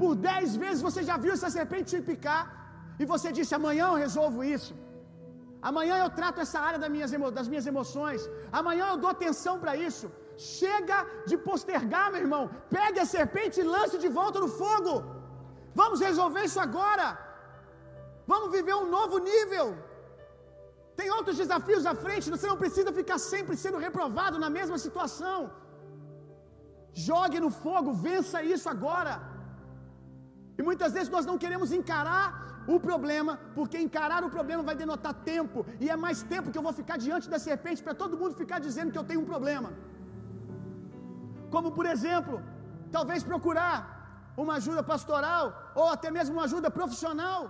Por 0.00 0.12
dez 0.30 0.48
vezes 0.62 0.82
você 0.88 1.02
já 1.10 1.16
viu 1.24 1.32
essa 1.36 1.50
serpente 1.58 1.90
te 1.94 2.00
picar. 2.10 2.42
E 3.02 3.04
você 3.12 3.28
disse: 3.36 3.54
amanhã 3.60 3.84
eu 3.92 4.00
resolvo 4.06 4.40
isso. 4.56 4.74
Amanhã 5.68 5.94
eu 6.00 6.10
trato 6.18 6.40
essa 6.44 6.58
área 6.68 6.80
das 6.82 6.92
minhas, 6.94 7.12
das 7.38 7.48
minhas 7.52 7.66
emoções. 7.72 8.22
Amanhã 8.60 8.84
eu 8.90 8.98
dou 9.04 9.10
atenção 9.16 9.54
para 9.62 9.74
isso. 9.88 10.08
Chega 10.36 10.98
de 11.28 11.36
postergar, 11.48 12.06
meu 12.12 12.22
irmão. 12.26 12.44
Pegue 12.76 13.00
a 13.00 13.06
serpente 13.16 13.60
e 13.60 13.70
lance 13.76 13.96
de 14.04 14.08
volta 14.20 14.38
no 14.44 14.50
fogo. 14.60 14.94
Vamos 15.80 16.00
resolver 16.08 16.44
isso 16.48 16.60
agora. 16.68 17.08
Vamos 18.32 18.50
viver 18.56 18.74
um 18.82 18.88
novo 18.96 19.18
nível. 19.32 19.66
Tem 20.98 21.10
outros 21.18 21.36
desafios 21.42 21.84
à 21.92 21.94
frente. 22.04 22.32
Você 22.34 22.46
não 22.52 22.60
precisa 22.64 22.92
ficar 23.00 23.18
sempre 23.18 23.56
sendo 23.64 23.78
reprovado 23.86 24.38
na 24.44 24.50
mesma 24.58 24.78
situação. 24.86 25.38
Jogue 27.08 27.38
no 27.44 27.50
fogo, 27.64 27.92
vença 28.08 28.42
isso 28.54 28.68
agora. 28.74 29.14
E 30.58 30.62
muitas 30.68 30.92
vezes 30.96 31.10
nós 31.16 31.26
não 31.30 31.36
queremos 31.44 31.70
encarar 31.78 32.26
o 32.74 32.78
problema, 32.88 33.32
porque 33.56 33.78
encarar 33.86 34.20
o 34.24 34.30
problema 34.36 34.62
vai 34.68 34.76
denotar 34.82 35.14
tempo, 35.32 35.66
e 35.82 35.90
é 35.94 35.96
mais 36.04 36.22
tempo 36.32 36.50
que 36.50 36.58
eu 36.60 36.66
vou 36.66 36.72
ficar 36.72 36.96
diante 37.06 37.28
da 37.32 37.38
serpente 37.38 37.82
para 37.82 37.94
todo 38.02 38.18
mundo 38.20 38.40
ficar 38.42 38.58
dizendo 38.66 38.92
que 38.92 39.00
eu 39.00 39.08
tenho 39.10 39.20
um 39.22 39.30
problema. 39.32 39.70
Como, 41.54 41.70
por 41.78 41.86
exemplo, 41.94 42.36
talvez 42.96 43.22
procurar 43.32 43.76
uma 44.42 44.54
ajuda 44.60 44.82
pastoral 44.92 45.44
ou 45.80 45.86
até 45.96 46.10
mesmo 46.16 46.34
uma 46.36 46.46
ajuda 46.48 46.70
profissional. 46.78 47.40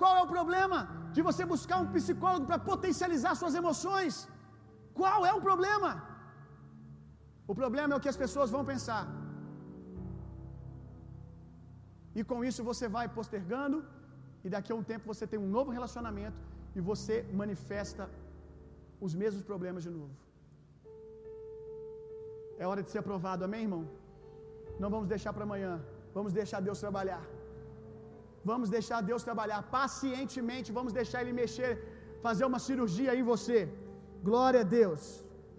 Qual 0.00 0.12
é 0.16 0.22
o 0.22 0.32
problema 0.36 0.78
de 1.14 1.20
você 1.28 1.44
buscar 1.52 1.78
um 1.84 1.90
psicólogo 1.96 2.46
para 2.50 2.58
potencializar 2.70 3.34
suas 3.34 3.54
emoções? 3.60 4.14
Qual 5.00 5.20
é 5.30 5.32
o 5.38 5.44
problema? 5.48 5.90
O 7.50 7.54
problema 7.60 7.92
é 7.94 7.96
o 7.96 8.04
que 8.04 8.12
as 8.14 8.20
pessoas 8.24 8.50
vão 8.56 8.64
pensar. 8.72 9.04
E 12.18 12.22
com 12.30 12.38
isso 12.48 12.62
você 12.70 12.86
vai 12.96 13.06
postergando, 13.18 13.78
e 14.44 14.48
daqui 14.54 14.70
a 14.72 14.78
um 14.80 14.86
tempo 14.90 15.10
você 15.12 15.26
tem 15.26 15.38
um 15.44 15.50
novo 15.56 15.70
relacionamento 15.76 16.38
e 16.76 16.80
você 16.90 17.14
manifesta 17.40 18.04
os 19.06 19.14
mesmos 19.22 19.42
problemas 19.50 19.82
de 19.86 19.90
novo. 19.98 20.14
É 22.62 22.66
hora 22.70 22.82
de 22.84 22.90
ser 22.92 23.00
aprovado, 23.02 23.42
amém, 23.48 23.64
irmão? 23.68 23.84
Não 24.82 24.90
vamos 24.94 25.08
deixar 25.14 25.32
para 25.36 25.46
amanhã, 25.48 25.72
vamos 26.16 26.32
deixar 26.40 26.60
Deus 26.68 26.80
trabalhar. 26.86 27.22
Vamos 28.50 28.68
deixar 28.76 28.98
Deus 29.10 29.22
trabalhar 29.28 29.60
pacientemente, 29.78 30.68
vamos 30.78 30.92
deixar 30.98 31.18
Ele 31.22 31.34
mexer, 31.42 31.72
fazer 32.26 32.44
uma 32.50 32.60
cirurgia 32.66 33.14
em 33.20 33.24
você. 33.32 33.58
Glória 34.28 34.60
a 34.64 34.68
Deus. 34.78 35.02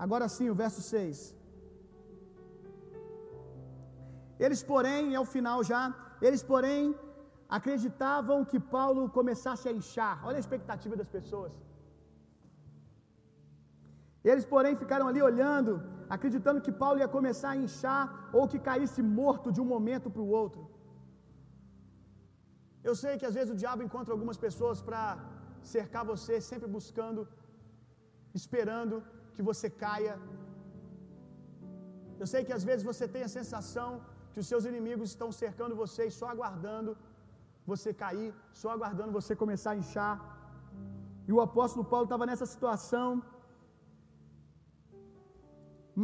Agora 0.05 0.27
sim, 0.35 0.47
o 0.53 0.57
verso 0.63 0.81
6. 0.81 1.17
Eles, 4.45 4.61
porém, 4.71 5.03
é 5.17 5.19
o 5.25 5.29
final 5.35 5.59
já, 5.71 5.83
eles, 6.27 6.41
porém, 6.51 6.83
acreditavam 7.57 8.37
que 8.51 8.59
Paulo 8.75 9.03
começasse 9.19 9.65
a 9.69 9.75
inchar. 9.79 10.15
Olha 10.27 10.37
a 10.39 10.45
expectativa 10.45 10.95
das 11.01 11.09
pessoas. 11.17 11.53
Eles, 14.29 14.45
porém, 14.53 14.75
ficaram 14.83 15.07
ali 15.11 15.21
olhando, 15.29 15.73
acreditando 16.15 16.63
que 16.65 16.73
Paulo 16.81 17.01
ia 17.01 17.11
começar 17.17 17.51
a 17.53 17.61
inchar 17.65 18.03
ou 18.37 18.43
que 18.51 18.59
caísse 18.69 19.01
morto 19.19 19.47
de 19.55 19.61
um 19.63 19.69
momento 19.75 20.09
para 20.13 20.23
o 20.25 20.31
outro. 20.41 20.61
Eu 22.89 22.95
sei 23.01 23.13
que 23.19 23.27
às 23.29 23.35
vezes 23.37 23.51
o 23.53 23.59
diabo 23.63 23.83
encontra 23.87 24.13
algumas 24.15 24.39
pessoas 24.45 24.79
para 24.87 25.01
cercar 25.73 26.03
você, 26.11 26.35
sempre 26.51 26.67
buscando, 26.77 27.21
esperando 28.39 28.97
que 29.35 29.43
você 29.49 29.67
caia. 29.83 30.15
Eu 32.21 32.27
sei 32.31 32.41
que 32.47 32.55
às 32.57 32.63
vezes 32.69 32.83
você 32.91 33.05
tem 33.15 33.23
a 33.27 33.33
sensação 33.39 33.89
que 34.31 34.41
os 34.41 34.47
seus 34.51 34.65
inimigos 34.71 35.07
estão 35.13 35.29
cercando 35.43 35.79
você 35.83 36.03
e 36.07 36.15
só 36.19 36.27
aguardando 36.33 36.91
você 37.71 37.89
cair, 38.03 38.31
só 38.61 38.69
aguardando 38.75 39.11
você 39.19 39.33
começar 39.43 39.71
a 39.73 39.81
inchar. 39.83 40.15
E 41.27 41.33
o 41.37 41.41
apóstolo 41.47 41.85
Paulo 41.91 42.07
estava 42.09 42.25
nessa 42.29 42.47
situação. 42.53 43.09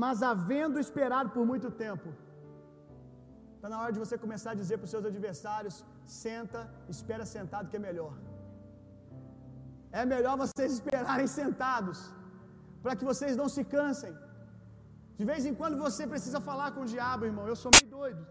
Mas 0.04 0.22
havendo 0.30 0.78
esperado 0.84 1.30
por 1.36 1.44
muito 1.52 1.70
tempo, 1.84 2.08
está 3.56 3.68
na 3.74 3.80
hora 3.82 3.94
de 3.96 4.02
você 4.04 4.16
começar 4.24 4.52
a 4.54 4.60
dizer 4.62 4.76
para 4.78 4.88
os 4.88 4.94
seus 4.96 5.06
adversários: 5.12 5.76
senta, 6.24 6.62
espera 6.96 7.26
sentado 7.36 7.70
que 7.72 7.80
é 7.80 7.84
melhor. 7.88 8.14
É 10.02 10.06
melhor 10.14 10.36
vocês 10.44 10.72
esperarem 10.78 11.28
sentados, 11.40 12.00
para 12.84 12.96
que 12.98 13.06
vocês 13.12 13.36
não 13.42 13.50
se 13.56 13.64
cansem. 13.76 14.14
De 15.20 15.26
vez 15.32 15.44
em 15.50 15.56
quando 15.60 15.78
você 15.86 16.06
precisa 16.14 16.40
falar 16.50 16.70
com 16.76 16.82
o 16.86 16.92
diabo, 16.96 17.30
irmão. 17.32 17.46
Eu 17.52 17.58
sou 17.64 17.72
meio 17.78 17.90
doido. 18.00 18.24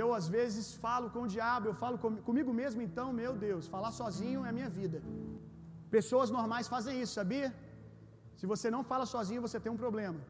Eu 0.00 0.06
às 0.18 0.26
vezes 0.36 0.66
falo 0.84 1.08
com 1.14 1.22
o 1.24 1.32
diabo, 1.34 1.66
eu 1.70 1.76
falo 1.82 1.96
com, 2.02 2.12
comigo 2.28 2.52
mesmo, 2.60 2.80
então, 2.86 3.08
meu 3.22 3.32
Deus, 3.46 3.68
falar 3.74 3.92
sozinho 4.02 4.40
é 4.46 4.48
a 4.52 4.56
minha 4.58 4.70
vida. 4.78 5.00
Pessoas 5.96 6.30
normais 6.38 6.68
fazem 6.74 6.94
isso, 7.02 7.14
sabia? 7.20 7.50
Se 8.38 8.46
você 8.52 8.70
não 8.76 8.82
fala 8.92 9.06
sozinho, 9.16 9.44
você 9.46 9.60
tem 9.64 9.72
um 9.74 9.82
problema. 9.84 10.20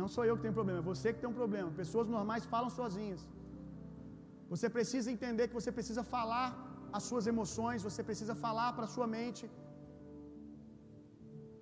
Não 0.00 0.08
sou 0.14 0.24
eu 0.28 0.34
que 0.36 0.44
tenho 0.44 0.58
problema, 0.60 0.80
é 0.82 0.90
você 0.92 1.08
que 1.14 1.20
tem 1.22 1.30
um 1.32 1.40
problema. 1.42 1.70
Pessoas 1.82 2.06
normais 2.16 2.44
falam 2.54 2.70
sozinhas. 2.80 3.22
Você 4.52 4.68
precisa 4.76 5.08
entender 5.16 5.44
que 5.48 5.58
você 5.60 5.72
precisa 5.78 6.02
falar 6.14 6.46
as 6.96 7.04
suas 7.10 7.26
emoções, 7.32 7.86
você 7.88 8.02
precisa 8.10 8.34
falar 8.46 8.68
para 8.76 8.86
a 8.88 8.92
sua 8.96 9.06
mente. 9.18 9.44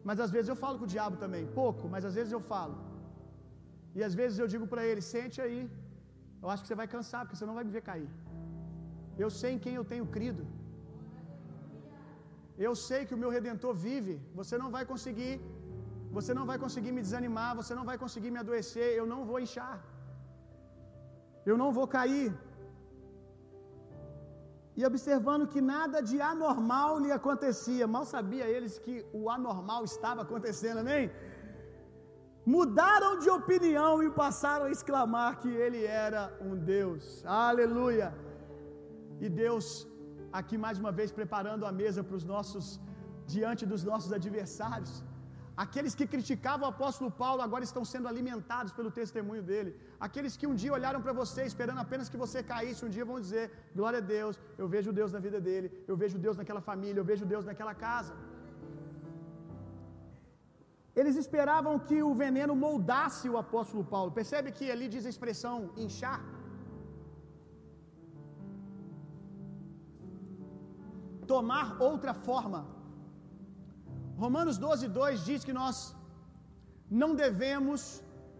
Mas 0.09 0.19
às 0.25 0.31
vezes 0.35 0.49
eu 0.53 0.59
falo 0.65 0.79
com 0.81 0.87
o 0.89 0.95
diabo 0.95 1.17
também, 1.25 1.45
pouco, 1.61 1.85
mas 1.95 2.05
às 2.09 2.17
vezes 2.19 2.33
eu 2.37 2.43
falo. 2.53 2.77
E 3.99 4.03
às 4.09 4.15
vezes 4.21 4.39
eu 4.43 4.49
digo 4.55 4.67
para 4.73 4.85
ele: 4.89 5.03
sente 5.15 5.39
aí, 5.47 5.61
eu 6.43 6.49
acho 6.53 6.63
que 6.63 6.69
você 6.71 6.79
vai 6.83 6.89
cansar, 6.95 7.23
porque 7.23 7.39
você 7.39 7.49
não 7.51 7.59
vai 7.59 7.65
me 7.69 7.75
ver 7.77 7.85
cair. 7.91 8.11
Eu 9.25 9.31
sei 9.41 9.51
em 9.55 9.63
quem 9.65 9.75
eu 9.81 9.87
tenho 9.93 10.07
crido. 10.17 10.45
Eu 12.67 12.73
sei 12.87 13.01
que 13.07 13.15
o 13.17 13.21
meu 13.23 13.31
redentor 13.37 13.73
vive. 13.89 14.15
Você 14.41 14.55
não 14.63 14.71
vai 14.77 14.85
conseguir, 14.93 15.33
você 16.17 16.33
não 16.39 16.47
vai 16.51 16.59
conseguir 16.65 16.93
me 16.97 17.03
desanimar, 17.07 17.51
você 17.61 17.75
não 17.79 17.87
vai 17.91 17.97
conseguir 18.05 18.31
me 18.35 18.41
adoecer, 18.45 18.89
eu 19.01 19.07
não 19.13 19.21
vou 19.29 19.39
inchar. 19.45 19.77
Eu 21.51 21.57
não 21.63 21.71
vou 21.79 21.87
cair. 21.97 22.31
E 24.79 24.83
observando 24.91 25.47
que 25.53 25.61
nada 25.75 25.99
de 26.11 26.19
anormal 26.33 26.91
lhe 27.05 27.13
acontecia, 27.21 27.93
mal 27.95 28.05
sabia 28.15 28.47
eles 28.57 28.75
que 28.85 28.95
o 29.21 29.23
anormal 29.37 29.83
estava 29.93 30.21
acontecendo, 30.27 30.81
amém? 30.85 31.05
mudaram 32.45 33.13
de 33.23 33.31
opinião 33.31 34.03
e 34.03 34.11
passaram 34.23 34.67
a 34.67 34.71
exclamar 34.77 35.39
que 35.41 35.51
ele 35.65 35.85
era 36.07 36.23
um 36.47 36.55
Deus. 36.75 37.25
Aleluia! 37.25 38.09
E 39.21 39.29
Deus, 39.29 39.67
aqui 40.33 40.57
mais 40.59 40.79
uma 40.83 40.93
vez, 40.99 41.13
preparando 41.21 41.67
a 41.71 41.73
mesa 41.83 42.03
para 42.03 42.17
os 42.21 42.25
nossos, 42.25 42.81
diante 43.35 43.65
dos 43.73 43.85
nossos 43.91 44.13
adversários. 44.13 44.95
Aqueles 45.65 45.95
que 45.95 46.07
criticavam 46.13 46.67
o 46.67 46.71
apóstolo 46.75 47.11
Paulo 47.23 47.43
agora 47.47 47.65
estão 47.69 47.85
sendo 47.85 48.09
alimentados 48.09 48.73
pelo 48.77 48.91
testemunho 48.99 49.43
dele. 49.51 49.71
Aqueles 50.07 50.37
que 50.41 50.47
um 50.51 50.55
dia 50.55 50.73
olharam 50.79 51.01
para 51.05 51.13
você 51.13 51.43
esperando 51.45 51.81
apenas 51.85 52.09
que 52.09 52.17
você 52.25 52.43
caísse, 52.43 52.85
um 52.87 52.93
dia 52.97 53.05
vão 53.05 53.21
dizer: 53.21 53.45
Glória 53.77 54.01
a 54.03 54.07
Deus, 54.17 54.39
eu 54.57 54.67
vejo 54.75 54.93
Deus 55.01 55.13
na 55.17 55.21
vida 55.27 55.41
dele, 55.49 55.71
eu 55.87 55.97
vejo 56.03 56.19
Deus 56.27 56.39
naquela 56.41 56.63
família, 56.71 57.01
eu 57.01 57.09
vejo 57.13 57.27
Deus 57.35 57.45
naquela 57.51 57.75
casa. 57.87 58.15
Eles 61.01 61.17
esperavam 61.23 61.79
que 61.87 61.99
o 62.09 62.15
veneno 62.23 62.55
moldasse 62.67 63.27
o 63.29 63.39
apóstolo 63.45 63.85
Paulo. 63.95 64.11
Percebe 64.21 64.53
que 64.57 64.67
ali 64.75 64.89
diz 64.95 65.05
a 65.07 65.13
expressão 65.15 65.57
inchar? 65.85 66.21
Tomar 71.33 71.67
outra 71.91 72.13
forma. 72.29 72.61
Romanos 74.25 74.57
12, 74.65 74.89
2 75.01 75.25
diz 75.29 75.41
que 75.47 75.55
nós 75.61 75.77
não 77.01 77.11
devemos 77.23 77.83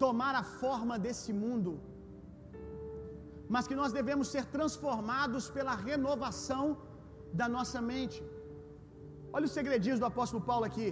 tomar 0.03 0.35
a 0.41 0.45
forma 0.61 0.97
desse 1.05 1.33
mundo, 1.43 1.73
mas 3.55 3.67
que 3.71 3.79
nós 3.81 3.93
devemos 3.99 4.29
ser 4.35 4.45
transformados 4.57 5.45
pela 5.57 5.75
renovação 5.89 6.65
da 7.41 7.49
nossa 7.57 7.81
mente. 7.93 8.19
Olha 9.35 9.49
os 9.49 9.57
segredinhos 9.59 10.01
do 10.03 10.09
apóstolo 10.11 10.43
Paulo 10.51 10.67
aqui. 10.71 10.89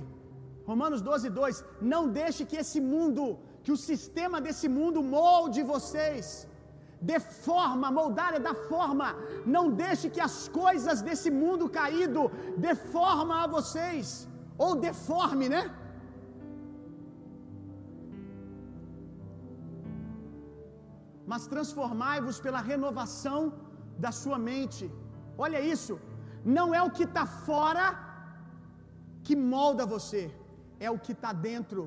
Romanos 0.71 1.03
12, 1.11 1.31
2: 1.41 1.65
Não 1.93 2.03
deixe 2.21 2.43
que 2.51 2.61
esse 2.65 2.81
mundo, 2.93 3.25
que 3.65 3.75
o 3.77 3.83
sistema 3.91 4.41
desse 4.47 4.69
mundo 4.79 5.03
molde 5.17 5.69
vocês, 5.75 6.27
de 7.11 7.19
forma, 7.47 7.95
moldar 8.01 8.33
é 8.39 8.43
da 8.49 8.55
forma. 8.73 9.09
Não 9.57 9.65
deixe 9.85 10.09
que 10.15 10.23
as 10.29 10.37
coisas 10.63 11.01
desse 11.09 11.31
mundo 11.43 11.71
caído 11.79 12.25
deforma 12.69 13.37
a 13.45 13.47
vocês, 13.57 14.07
ou 14.65 14.73
deforme, 14.89 15.47
né? 15.55 15.63
Mas 21.31 21.45
transformai-vos 21.53 22.39
pela 22.47 22.61
renovação 22.73 23.41
da 24.05 24.13
sua 24.23 24.39
mente. 24.51 24.85
Olha 25.45 25.61
isso, 25.75 25.95
não 26.57 26.69
é 26.79 26.83
o 26.89 26.93
que 26.97 27.07
está 27.11 27.25
fora 27.49 27.87
que 29.27 29.35
molda 29.55 29.85
você, 29.95 30.23
é 30.87 30.91
o 30.97 31.01
que 31.05 31.13
está 31.17 31.33
dentro. 31.49 31.83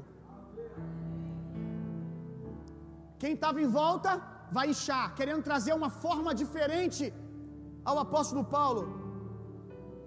Quem 3.22 3.34
estava 3.38 3.60
em 3.66 3.72
volta 3.82 4.12
vai 4.58 4.66
inchar, 4.74 5.06
querendo 5.20 5.44
trazer 5.50 5.74
uma 5.82 5.92
forma 6.04 6.32
diferente 6.44 7.06
ao 7.90 7.98
apóstolo 8.06 8.44
Paulo, 8.58 8.84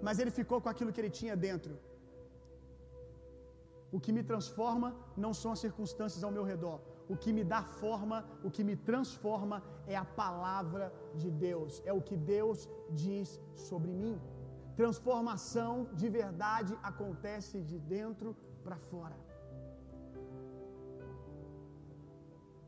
mas 0.05 0.19
ele 0.21 0.33
ficou 0.39 0.59
com 0.63 0.69
aquilo 0.73 0.93
que 0.93 1.01
ele 1.03 1.15
tinha 1.21 1.35
dentro. 1.49 1.73
O 3.97 4.01
que 4.05 4.13
me 4.17 4.23
transforma 4.31 4.89
não 5.23 5.33
são 5.41 5.51
as 5.53 5.61
circunstâncias 5.65 6.23
ao 6.23 6.33
meu 6.37 6.45
redor. 6.51 6.77
O 7.13 7.15
que 7.23 7.31
me 7.37 7.43
dá 7.53 7.61
forma, 7.81 8.17
o 8.47 8.49
que 8.55 8.63
me 8.69 8.75
transforma 8.89 9.57
é 9.93 9.95
a 10.01 10.07
palavra 10.23 10.85
de 11.21 11.29
Deus, 11.45 11.81
é 11.89 11.93
o 11.99 12.01
que 12.07 12.17
Deus 12.35 12.59
diz 13.03 13.29
sobre 13.67 13.91
mim. 14.01 14.15
Transformação 14.81 15.71
de 16.01 16.09
verdade 16.19 16.73
acontece 16.91 17.57
de 17.69 17.77
dentro 17.95 18.35
para 18.65 18.77
fora. 18.91 19.17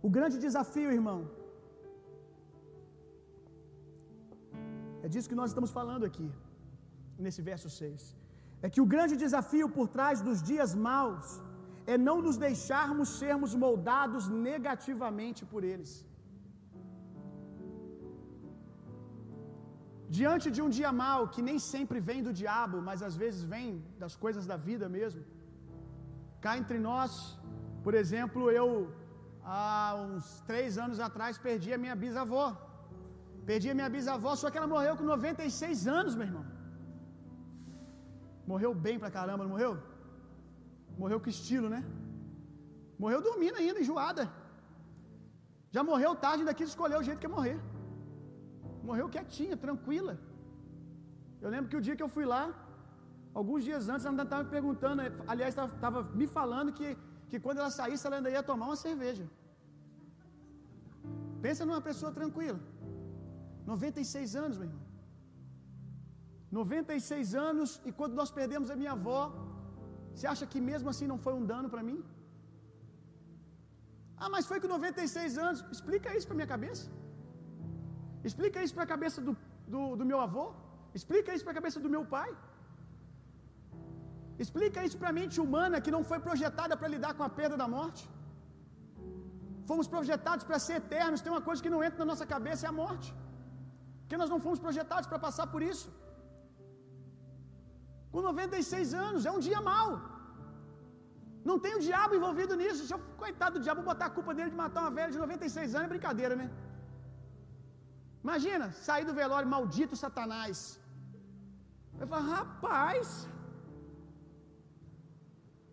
O 0.07 0.09
grande 0.17 0.39
desafio, 0.45 0.89
irmão, 0.99 1.19
é 5.05 5.09
disso 5.13 5.30
que 5.34 5.39
nós 5.41 5.51
estamos 5.51 5.73
falando 5.80 6.05
aqui, 6.09 6.30
nesse 7.25 7.43
verso 7.51 7.69
6. 7.82 8.18
É 8.66 8.70
que 8.74 8.82
o 8.86 8.89
grande 8.93 9.16
desafio 9.24 9.68
por 9.78 9.88
trás 9.95 10.20
dos 10.28 10.39
dias 10.51 10.74
maus 10.88 11.28
é 11.93 11.97
não 12.07 12.18
nos 12.26 12.38
deixarmos 12.47 13.10
sermos 13.24 13.53
moldados 13.64 14.24
negativamente 14.47 15.41
por 15.51 15.64
eles. 15.72 15.93
Diante 20.18 20.47
de 20.55 20.62
um 20.66 20.70
dia 20.78 20.91
mau, 21.05 21.20
que 21.34 21.41
nem 21.49 21.57
sempre 21.74 21.97
vem 22.10 22.22
do 22.28 22.32
diabo, 22.41 22.78
mas 22.88 23.01
às 23.10 23.16
vezes 23.24 23.41
vem 23.55 23.68
das 24.03 24.16
coisas 24.24 24.45
da 24.51 24.57
vida 24.70 24.88
mesmo, 24.97 25.22
Cá 26.43 26.51
entre 26.62 26.78
nós, 26.89 27.12
por 27.86 27.93
exemplo, 28.01 28.43
eu 28.60 28.70
há 29.43 29.62
uns 30.05 30.26
três 30.49 30.78
anos 30.86 30.99
atrás 31.07 31.38
perdi 31.47 31.72
a 31.74 31.80
minha 31.84 31.95
bisavó. 32.03 32.47
Perdi 33.49 33.70
a 33.72 33.78
minha 33.80 33.89
bisavó, 33.95 34.32
só 34.41 34.49
que 34.49 34.57
ela 34.60 34.72
morreu 34.74 34.95
com 34.99 35.03
96 35.03 35.88
anos, 35.99 36.16
meu 36.20 36.28
irmão. 36.30 36.45
Morreu 38.52 38.72
bem 38.86 38.97
pra 39.02 39.12
caramba, 39.18 39.43
não 39.45 39.54
morreu? 39.56 39.74
Morreu 41.02 41.20
com 41.24 41.30
estilo, 41.36 41.68
né? 41.74 41.82
Morreu 43.04 43.20
dormindo 43.28 43.58
ainda, 43.62 43.82
enjoada. 43.84 44.24
Já 45.76 45.82
morreu 45.89 46.14
tarde, 46.24 46.41
ainda 46.41 46.56
quis 46.60 46.70
escolher 46.74 46.97
o 47.00 47.06
jeito 47.08 47.20
que 47.22 47.28
ia 47.30 47.36
morrer. 47.38 47.58
Morreu 48.89 49.08
quietinha, 49.16 49.56
tranquila. 49.66 50.14
Eu 51.43 51.52
lembro 51.54 51.70
que 51.72 51.80
o 51.80 51.84
dia 51.88 51.95
que 51.97 52.06
eu 52.06 52.12
fui 52.16 52.26
lá, 52.34 52.43
alguns 53.39 53.64
dias 53.70 53.84
antes, 53.93 54.06
ela 54.06 54.24
estava 54.28 54.43
me 54.45 54.52
perguntando, 54.58 55.04
aliás, 55.34 55.54
estava 55.56 56.02
me 56.22 56.28
falando 56.38 56.76
que, 56.80 56.89
que 57.30 57.39
quando 57.45 57.60
ela 57.62 57.74
saísse, 57.80 58.06
ela 58.08 58.18
ainda 58.20 58.32
ia 58.36 58.43
tomar 58.52 58.68
uma 58.72 58.82
cerveja. 58.88 59.26
Pensa 61.45 61.68
numa 61.70 61.84
pessoa 61.89 62.12
tranquila. 62.20 62.60
96 63.74 64.36
anos, 64.43 64.58
meu 64.58 64.68
irmão. 64.70 64.88
96 66.58 67.36
anos, 67.47 67.70
e 67.88 67.91
quando 68.00 68.16
nós 68.20 68.32
perdemos 68.38 68.70
a 68.74 68.78
minha 68.82 68.93
avó, 69.00 69.22
você 70.14 70.28
acha 70.34 70.45
que 70.52 70.60
mesmo 70.70 70.89
assim 70.91 71.08
não 71.12 71.20
foi 71.26 71.34
um 71.39 71.45
dano 71.52 71.70
para 71.74 71.84
mim? 71.89 72.00
Ah, 74.22 74.30
mas 74.34 74.47
foi 74.52 74.58
com 74.62 74.70
96 74.78 75.38
anos. 75.47 75.60
Explica 75.76 76.16
isso 76.18 76.28
para 76.30 76.39
minha 76.39 76.52
cabeça. 76.56 76.86
Explica 78.30 78.64
isso 78.66 78.76
para 78.78 78.86
a 78.88 78.93
cabeça 78.93 79.20
do, 79.28 79.34
do, 79.74 79.82
do, 80.00 80.06
meu 80.12 80.20
avô. 80.28 80.45
Explica 81.00 81.34
isso 81.36 81.45
para 81.45 81.54
a 81.56 81.60
cabeça 81.60 81.80
do 81.86 81.91
meu 81.95 82.04
pai. 82.16 82.30
Explica 84.43 84.84
isso 84.88 84.97
para 85.02 85.10
a 85.12 85.18
mente 85.20 85.38
humana 85.45 85.82
que 85.86 85.93
não 85.95 86.04
foi 86.10 86.20
projetada 86.28 86.76
para 86.80 86.91
lidar 86.95 87.14
com 87.18 87.26
a 87.28 87.32
perda 87.39 87.56
da 87.62 87.68
morte. 87.78 88.04
Fomos 89.70 89.88
projetados 89.95 90.43
para 90.50 90.60
ser 90.66 90.76
eternos. 90.84 91.24
Tem 91.24 91.34
uma 91.36 91.45
coisa 91.47 91.64
que 91.66 91.74
não 91.76 91.82
entra 91.88 92.00
na 92.04 92.10
nossa 92.12 92.28
cabeça: 92.36 92.66
é 92.68 92.70
a 92.74 92.78
morte. 92.84 93.10
Porque 94.02 94.20
nós 94.22 94.32
não 94.34 94.41
fomos 94.45 94.62
projetados 94.68 95.08
para 95.12 95.20
passar 95.28 95.47
por 95.56 95.64
isso. 95.72 95.88
Com 98.12 98.22
96 98.22 98.93
anos, 99.07 99.26
é 99.30 99.32
um 99.38 99.41
dia 99.47 99.62
mau. 99.72 99.89
Não 101.49 101.57
tem 101.64 101.74
o 101.76 101.84
diabo 101.88 102.16
envolvido 102.20 102.55
nisso. 102.62 102.86
Se 102.88 102.93
eu, 102.95 102.99
coitado 103.24 103.53
do 103.57 103.64
diabo, 103.66 103.88
botar 103.91 104.07
a 104.07 104.16
culpa 104.18 104.34
dele 104.38 104.51
de 104.53 104.60
matar 104.64 104.82
uma 104.86 104.95
velha 104.97 105.12
de 105.16 105.20
96 105.26 105.76
anos 105.76 105.88
é 105.88 105.93
brincadeira, 105.95 106.36
né? 106.41 106.47
Imagina, 108.26 108.66
sair 108.88 109.05
do 109.10 109.14
velório, 109.22 109.53
maldito 109.55 109.95
Satanás. 110.03 110.57
Eu 112.01 112.07
falo, 112.12 112.26
rapaz, 112.38 113.28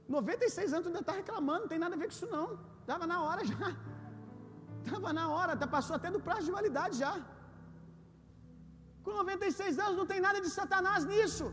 96 0.09 0.73
anos 0.73 0.85
tu 0.85 0.89
ainda 0.91 1.05
está 1.05 1.15
reclamando, 1.23 1.63
não 1.63 1.73
tem 1.73 1.83
nada 1.85 1.95
a 1.97 1.99
ver 2.01 2.07
com 2.09 2.17
isso 2.19 2.29
não. 2.37 2.47
Estava 2.83 3.07
na 3.13 3.19
hora 3.25 3.45
já. 3.53 3.69
Estava 4.85 5.13
na 5.19 5.25
hora, 5.35 5.53
até 5.55 5.67
passou 5.77 5.95
até 5.97 6.11
do 6.17 6.21
prazo 6.27 6.47
de 6.49 6.57
validade 6.59 6.97
já. 7.05 7.15
Com 9.05 9.13
96 9.23 9.79
anos 9.85 9.97
não 10.01 10.07
tem 10.13 10.21
nada 10.27 10.41
de 10.45 10.51
Satanás 10.59 11.05
nisso. 11.13 11.47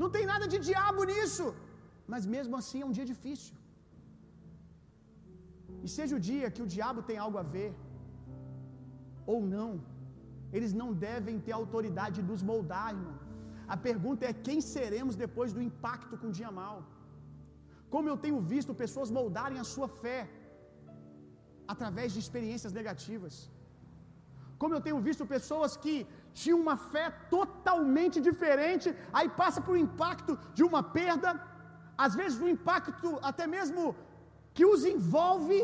Não 0.00 0.08
tem 0.14 0.24
nada 0.32 0.46
de 0.52 0.58
diabo 0.68 1.02
nisso. 1.12 1.46
Mas 2.12 2.24
mesmo 2.34 2.54
assim 2.60 2.80
é 2.82 2.86
um 2.90 2.96
dia 2.98 3.08
difícil. 3.12 3.54
E 5.84 5.88
seja 5.96 6.14
o 6.18 6.24
dia 6.30 6.52
que 6.54 6.64
o 6.64 6.70
diabo 6.74 7.00
tem 7.08 7.18
algo 7.24 7.38
a 7.42 7.46
ver, 7.54 7.70
ou 9.32 9.38
não, 9.54 9.70
eles 10.56 10.72
não 10.80 10.88
devem 11.08 11.36
ter 11.46 11.54
autoridade 11.60 12.16
de 12.18 12.28
nos 12.30 12.42
moldar, 12.50 12.88
irmão. 12.96 13.16
A 13.74 13.76
pergunta 13.88 14.22
é: 14.28 14.40
quem 14.48 14.58
seremos 14.74 15.16
depois 15.24 15.50
do 15.56 15.62
impacto 15.68 16.14
com 16.20 16.28
o 16.30 16.36
dia 16.40 16.52
mal? 16.60 16.76
Como 17.94 18.08
eu 18.10 18.18
tenho 18.24 18.38
visto 18.52 18.80
pessoas 18.84 19.10
moldarem 19.18 19.58
a 19.62 19.66
sua 19.74 19.88
fé 20.02 20.20
através 21.74 22.08
de 22.14 22.20
experiências 22.24 22.72
negativas. 22.78 23.34
Como 24.60 24.74
eu 24.74 24.82
tenho 24.86 25.00
visto 25.08 25.24
pessoas 25.36 25.72
que 25.82 25.94
tinham 26.40 26.58
uma 26.64 26.76
fé 26.92 27.06
totalmente 27.36 28.18
diferente, 28.28 28.88
aí 29.18 29.28
passa 29.40 29.60
por 29.64 29.72
um 29.74 29.84
impacto 29.88 30.32
de 30.56 30.62
uma 30.68 30.82
perda, 30.98 31.30
às 32.04 32.14
vezes 32.20 32.40
um 32.46 32.52
impacto 32.56 33.08
até 33.30 33.46
mesmo 33.56 33.82
que 34.54 34.64
os 34.72 34.82
envolve, 34.94 35.58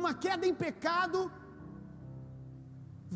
uma 0.00 0.12
queda 0.24 0.44
em 0.50 0.56
pecado, 0.66 1.18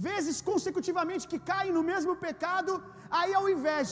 vezes 0.09 0.36
consecutivamente 0.51 1.28
que 1.30 1.41
caem 1.51 1.72
no 1.76 1.82
mesmo 1.93 2.14
pecado, 2.26 2.72
aí 3.18 3.32
ao 3.41 3.47
invés 3.55 3.89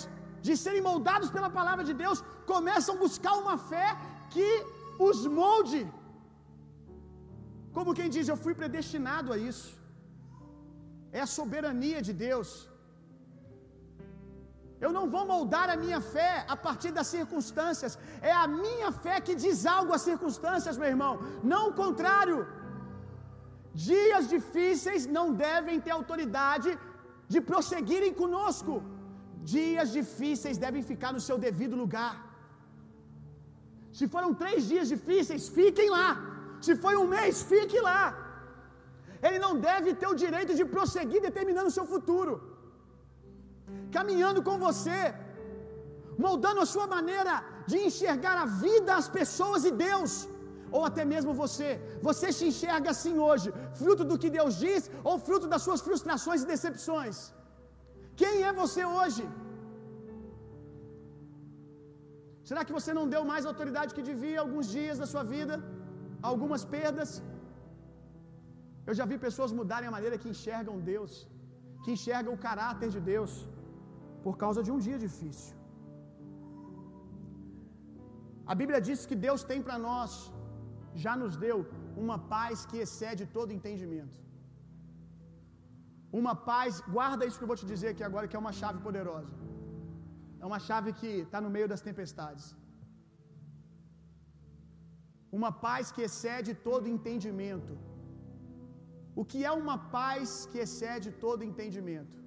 de 0.47 0.55
serem 0.65 0.83
moldados 0.89 1.31
pela 1.37 1.51
palavra 1.59 1.85
de 1.89 1.95
Deus, 2.03 2.19
começam 2.53 2.95
a 2.95 3.03
buscar 3.05 3.35
uma 3.43 3.57
fé 3.71 3.89
que 4.35 4.49
os 5.09 5.21
molde. 5.39 5.83
Como 7.77 7.97
quem 7.99 8.09
diz, 8.17 8.27
eu 8.29 8.39
fui 8.45 8.55
predestinado 8.61 9.33
a 9.35 9.39
isso. 9.51 9.69
É 11.19 11.21
a 11.25 11.33
soberania 11.39 12.01
de 12.09 12.13
Deus. 12.29 12.49
Eu 14.85 14.91
não 14.97 15.05
vou 15.15 15.25
moldar 15.33 15.69
a 15.75 15.77
minha 15.85 16.01
fé 16.15 16.33
a 16.55 16.57
partir 16.67 16.91
das 16.99 17.09
circunstâncias. 17.17 17.93
É 18.31 18.33
a 18.45 18.47
minha 18.65 18.91
fé 19.05 19.17
que 19.27 19.35
diz 19.45 19.59
algo 19.77 19.93
às 19.97 20.05
circunstâncias, 20.11 20.79
meu 20.83 20.91
irmão. 20.95 21.15
Não 21.53 21.63
o 21.71 21.77
contrário. 21.83 22.39
Dias 23.89 24.25
difíceis 24.35 25.03
não 25.17 25.27
devem 25.47 25.79
ter 25.87 25.95
autoridade 26.01 26.71
de 27.33 27.41
prosseguirem 27.51 28.13
conosco. 28.23 28.75
Dias 29.57 29.91
difíceis 29.99 30.59
devem 30.67 30.85
ficar 30.91 31.13
no 31.17 31.25
seu 31.29 31.39
devido 31.47 31.81
lugar. 31.83 32.15
Se 33.99 34.07
foram 34.15 34.31
três 34.43 34.61
dias 34.71 34.89
difíceis, 34.95 35.43
fiquem 35.59 35.89
lá. 35.99 36.09
Se 36.67 36.73
foi 36.85 36.95
um 37.03 37.09
mês, 37.17 37.43
fique 37.53 37.79
lá. 37.89 38.03
Ele 39.27 39.39
não 39.45 39.53
deve 39.69 39.91
ter 40.01 40.09
o 40.13 40.19
direito 40.25 40.53
de 40.59 40.65
prosseguir 40.75 41.21
determinando 41.29 41.69
o 41.71 41.77
seu 41.79 41.87
futuro, 41.93 42.33
caminhando 43.97 44.41
com 44.49 44.57
você, 44.67 45.01
moldando 46.25 46.61
a 46.65 46.71
sua 46.75 46.87
maneira 46.97 47.35
de 47.71 47.79
enxergar 47.89 48.37
a 48.45 48.49
vida, 48.65 48.91
as 49.03 49.09
pessoas 49.19 49.63
e 49.71 49.73
Deus, 49.87 50.13
ou 50.77 50.83
até 50.91 51.05
mesmo 51.15 51.33
você. 51.43 51.71
Você 52.09 52.29
se 52.39 52.45
enxerga 52.51 52.89
assim 52.95 53.17
hoje, 53.29 53.49
fruto 53.81 54.05
do 54.11 54.19
que 54.23 54.31
Deus 54.39 54.55
diz, 54.67 54.83
ou 55.09 55.17
fruto 55.29 55.49
das 55.53 55.65
suas 55.67 55.83
frustrações 55.87 56.43
e 56.43 56.51
decepções? 56.55 57.17
Quem 58.21 58.35
é 58.49 58.53
você 58.63 58.83
hoje? 58.99 59.25
Será 62.49 62.61
que 62.67 62.77
você 62.79 62.93
não 62.99 63.07
deu 63.15 63.23
mais 63.33 63.45
autoridade 63.51 63.95
que 63.97 64.09
devia 64.11 64.39
alguns 64.45 64.67
dias 64.77 64.99
da 65.03 65.09
sua 65.13 65.25
vida? 65.35 65.55
Algumas 66.31 66.63
perdas? 66.77 67.11
Eu 68.89 68.95
já 68.99 69.05
vi 69.11 69.17
pessoas 69.27 69.53
mudarem 69.59 69.89
a 69.89 69.95
maneira 69.97 70.21
que 70.23 70.31
enxergam 70.35 70.85
Deus, 70.93 71.13
que 71.83 71.93
enxergam 71.97 72.33
o 72.35 72.43
caráter 72.49 72.89
de 72.97 73.01
Deus, 73.13 73.33
por 74.27 74.37
causa 74.43 74.61
de 74.67 74.71
um 74.75 74.81
dia 74.87 74.99
difícil. 75.07 75.55
A 78.53 78.55
Bíblia 78.61 78.81
diz 78.89 79.01
que 79.11 79.17
Deus 79.27 79.43
tem 79.51 79.61
para 79.67 79.79
nós, 79.89 80.13
já 81.05 81.15
nos 81.23 81.35
deu, 81.45 81.59
uma 82.05 82.19
paz 82.35 82.65
que 82.71 82.79
excede 82.85 83.25
todo 83.37 83.57
entendimento. 83.59 84.17
Uma 86.21 86.35
paz, 86.51 86.75
guarda 86.97 87.27
isso 87.27 87.39
que 87.39 87.47
eu 87.47 87.53
vou 87.53 87.61
te 87.63 87.69
dizer 87.73 87.89
aqui 87.93 88.05
agora, 88.09 88.29
que 88.29 88.39
é 88.39 88.43
uma 88.45 88.55
chave 88.61 88.79
poderosa. 88.87 89.35
É 90.43 90.47
uma 90.51 90.61
chave 90.69 90.91
que 91.01 91.11
está 91.25 91.41
no 91.47 91.53
meio 91.57 91.69
das 91.73 91.85
tempestades. 91.89 92.47
Uma 95.39 95.53
paz 95.67 95.87
que 95.95 96.05
excede 96.09 96.53
todo 96.69 96.93
entendimento. 96.97 97.75
O 99.21 99.25
que 99.31 99.41
é 99.51 99.55
uma 99.65 99.79
paz 99.99 100.31
que 100.51 100.61
excede 100.67 101.11
todo 101.27 101.49
entendimento? 101.51 102.26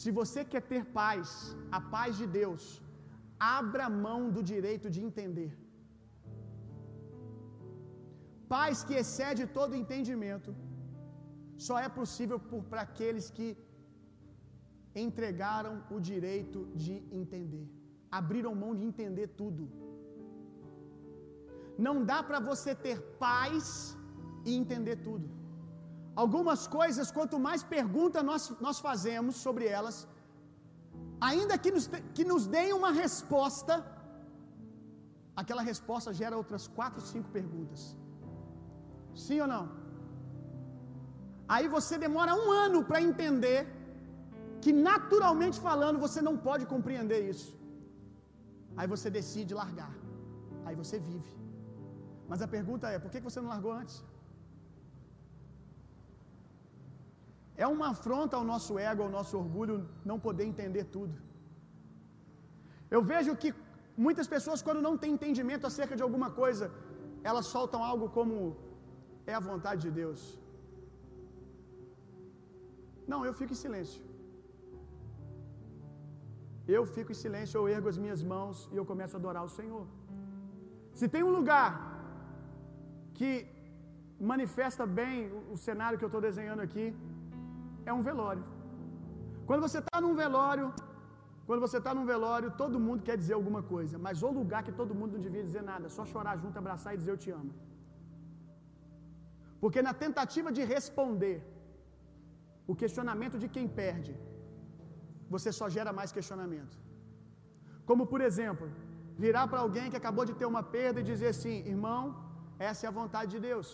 Se 0.00 0.10
você 0.18 0.40
quer 0.52 0.62
ter 0.72 0.82
paz, 1.00 1.28
a 1.78 1.80
paz 1.94 2.12
de 2.20 2.26
Deus, 2.38 2.62
abra 3.58 3.86
mão 4.06 4.20
do 4.36 4.42
direito 4.52 4.88
de 4.94 5.00
entender. 5.08 5.52
Paz 8.54 8.82
que 8.86 8.96
excede 9.02 9.44
todo 9.58 9.80
entendimento 9.82 10.50
só 11.66 11.76
é 11.86 11.88
possível 12.00 12.38
para 12.70 12.82
aqueles 12.88 13.26
que 13.36 13.48
entregaram 15.04 15.74
o 15.94 15.98
direito 16.10 16.60
de 16.82 16.94
entender, 17.20 17.66
abriram 18.18 18.60
mão 18.64 18.72
de 18.78 18.84
entender 18.90 19.28
tudo. 19.40 19.64
Não 21.86 21.96
dá 22.10 22.18
para 22.28 22.40
você 22.50 22.72
ter 22.86 22.98
paz 23.26 23.96
e 24.44 24.54
entender 24.62 24.96
tudo. 25.08 25.28
Algumas 26.22 26.60
coisas, 26.78 27.10
quanto 27.16 27.36
mais 27.46 27.62
pergunta 27.76 28.26
nós, 28.30 28.42
nós 28.66 28.78
fazemos 28.88 29.34
sobre 29.44 29.64
elas, 29.78 29.96
ainda 31.28 31.54
que 31.62 31.70
nos, 31.76 31.86
que 32.16 32.24
nos 32.30 32.44
deem 32.54 32.72
uma 32.80 32.92
resposta, 33.02 33.74
aquela 35.42 35.62
resposta 35.70 36.18
gera 36.20 36.36
outras 36.42 36.66
quatro, 36.76 37.00
cinco 37.12 37.30
perguntas. 37.38 37.82
Sim 39.24 39.40
ou 39.44 39.48
não? 39.54 39.64
Aí 41.54 41.66
você 41.76 41.94
demora 42.06 42.32
um 42.42 42.48
ano 42.66 42.80
para 42.90 43.00
entender 43.08 43.60
que 44.62 44.72
naturalmente 44.90 45.58
falando 45.68 45.98
você 46.06 46.20
não 46.28 46.36
pode 46.48 46.64
compreender 46.74 47.20
isso. 47.32 47.50
Aí 48.78 48.86
você 48.94 49.08
decide 49.18 49.52
largar. 49.62 49.92
Aí 50.66 50.74
você 50.82 50.98
vive. 51.10 51.32
Mas 52.30 52.40
a 52.46 52.48
pergunta 52.56 52.88
é: 52.94 52.98
por 53.04 53.10
que 53.12 53.20
você 53.28 53.40
não 53.42 53.50
largou 53.54 53.72
antes? 53.80 53.96
É 57.62 57.66
uma 57.74 57.88
afronta 57.94 58.34
ao 58.36 58.44
nosso 58.52 58.72
ego, 58.90 59.02
ao 59.04 59.12
nosso 59.16 59.34
orgulho, 59.42 59.76
não 60.10 60.18
poder 60.26 60.44
entender 60.52 60.84
tudo. 60.96 61.14
Eu 62.94 63.02
vejo 63.12 63.32
que 63.42 63.50
muitas 64.06 64.28
pessoas, 64.34 64.62
quando 64.66 64.86
não 64.86 64.94
têm 65.02 65.12
entendimento 65.16 65.66
acerca 65.70 65.96
de 65.98 66.04
alguma 66.06 66.30
coisa, 66.40 66.66
elas 67.30 67.46
soltam 67.54 67.82
algo 67.90 68.08
como: 68.16 68.36
é 69.32 69.34
a 69.40 69.44
vontade 69.50 69.82
de 69.86 69.92
Deus. 70.00 70.20
Não, 73.12 73.20
eu 73.28 73.34
fico 73.40 73.52
em 73.56 73.62
silêncio. 73.64 74.02
eu 76.76 76.82
fico 76.92 77.10
em 77.12 77.18
silêncio, 77.22 77.56
eu 77.58 77.66
ergo 77.76 77.88
as 77.92 77.98
minhas 78.02 78.20
mãos 78.30 78.58
e 78.72 78.76
eu 78.80 78.84
começo 78.90 79.14
a 79.16 79.18
adorar 79.20 79.42
o 79.48 79.54
Senhor. 79.56 79.84
Se 80.98 81.06
tem 81.14 81.22
um 81.26 81.34
lugar 81.38 81.70
que 83.18 83.30
manifesta 84.30 84.84
bem 85.00 85.16
o 85.54 85.56
cenário 85.66 85.98
que 85.98 86.06
eu 86.06 86.12
estou 86.12 86.22
desenhando 86.28 86.62
aqui, 86.66 86.86
é 87.90 87.92
um 87.98 88.02
velório. 88.08 88.44
Quando 89.48 89.62
você 89.66 89.78
está 89.82 89.98
num 90.04 90.14
velório, 90.22 90.66
quando 91.46 91.62
você 91.66 91.78
está 91.80 91.92
num 91.96 92.06
velório, 92.12 92.50
todo 92.62 92.82
mundo 92.86 93.06
quer 93.08 93.16
dizer 93.22 93.34
alguma 93.40 93.62
coisa, 93.74 93.96
mas 94.06 94.22
o 94.28 94.30
lugar 94.40 94.62
que 94.66 94.74
todo 94.80 94.98
mundo 95.00 95.14
não 95.16 95.24
devia 95.26 95.44
dizer 95.48 95.64
nada, 95.72 95.88
só 95.96 96.04
chorar 96.12 96.36
junto, 96.42 96.58
abraçar 96.62 96.92
e 96.94 97.00
dizer 97.00 97.12
eu 97.14 97.22
te 97.24 97.30
amo. 97.40 97.52
Porque 99.62 99.82
na 99.88 99.94
tentativa 100.04 100.50
de 100.56 100.62
responder 100.74 101.36
o 102.72 102.74
questionamento 102.82 103.36
de 103.42 103.48
quem 103.54 103.66
perde, 103.80 104.14
você 105.34 105.50
só 105.58 105.66
gera 105.76 105.92
mais 105.98 106.10
questionamento. 106.16 106.74
Como 107.88 108.04
por 108.12 108.20
exemplo, 108.28 108.66
virar 109.24 109.46
para 109.50 109.62
alguém 109.64 109.90
que 109.90 110.00
acabou 110.02 110.24
de 110.30 110.34
ter 110.40 110.46
uma 110.52 110.62
perda 110.76 111.00
e 111.00 111.08
dizer 111.12 111.30
assim: 111.34 111.56
irmão, 111.74 112.02
essa 112.70 112.82
é 112.86 112.88
a 112.88 112.98
vontade 113.00 113.30
de 113.34 113.40
Deus. 113.48 113.68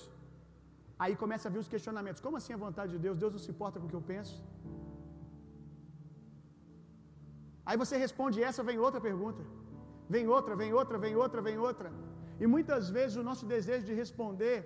Aí 1.03 1.15
começa 1.23 1.45
a 1.49 1.53
vir 1.55 1.61
os 1.65 1.71
questionamentos: 1.75 2.23
como 2.27 2.37
assim 2.41 2.55
a 2.57 2.61
vontade 2.67 2.91
de 2.95 3.01
Deus? 3.07 3.17
Deus 3.23 3.33
não 3.37 3.43
se 3.47 3.51
importa 3.55 3.79
com 3.81 3.87
o 3.87 3.93
que 3.93 3.99
eu 4.01 4.07
penso? 4.13 4.35
Aí 7.69 7.77
você 7.83 7.97
responde 8.07 8.39
essa, 8.49 8.63
vem 8.69 8.79
outra 8.87 9.01
pergunta. 9.09 9.43
Vem 10.15 10.27
outra, 10.37 10.55
vem 10.63 10.73
outra, 10.81 10.97
vem 11.05 11.15
outra, 11.25 11.41
vem 11.49 11.59
outra. 11.69 11.89
E 12.43 12.47
muitas 12.55 12.85
vezes 12.97 13.17
o 13.23 13.27
nosso 13.29 13.45
desejo 13.55 13.85
de 13.91 13.95
responder 14.03 14.57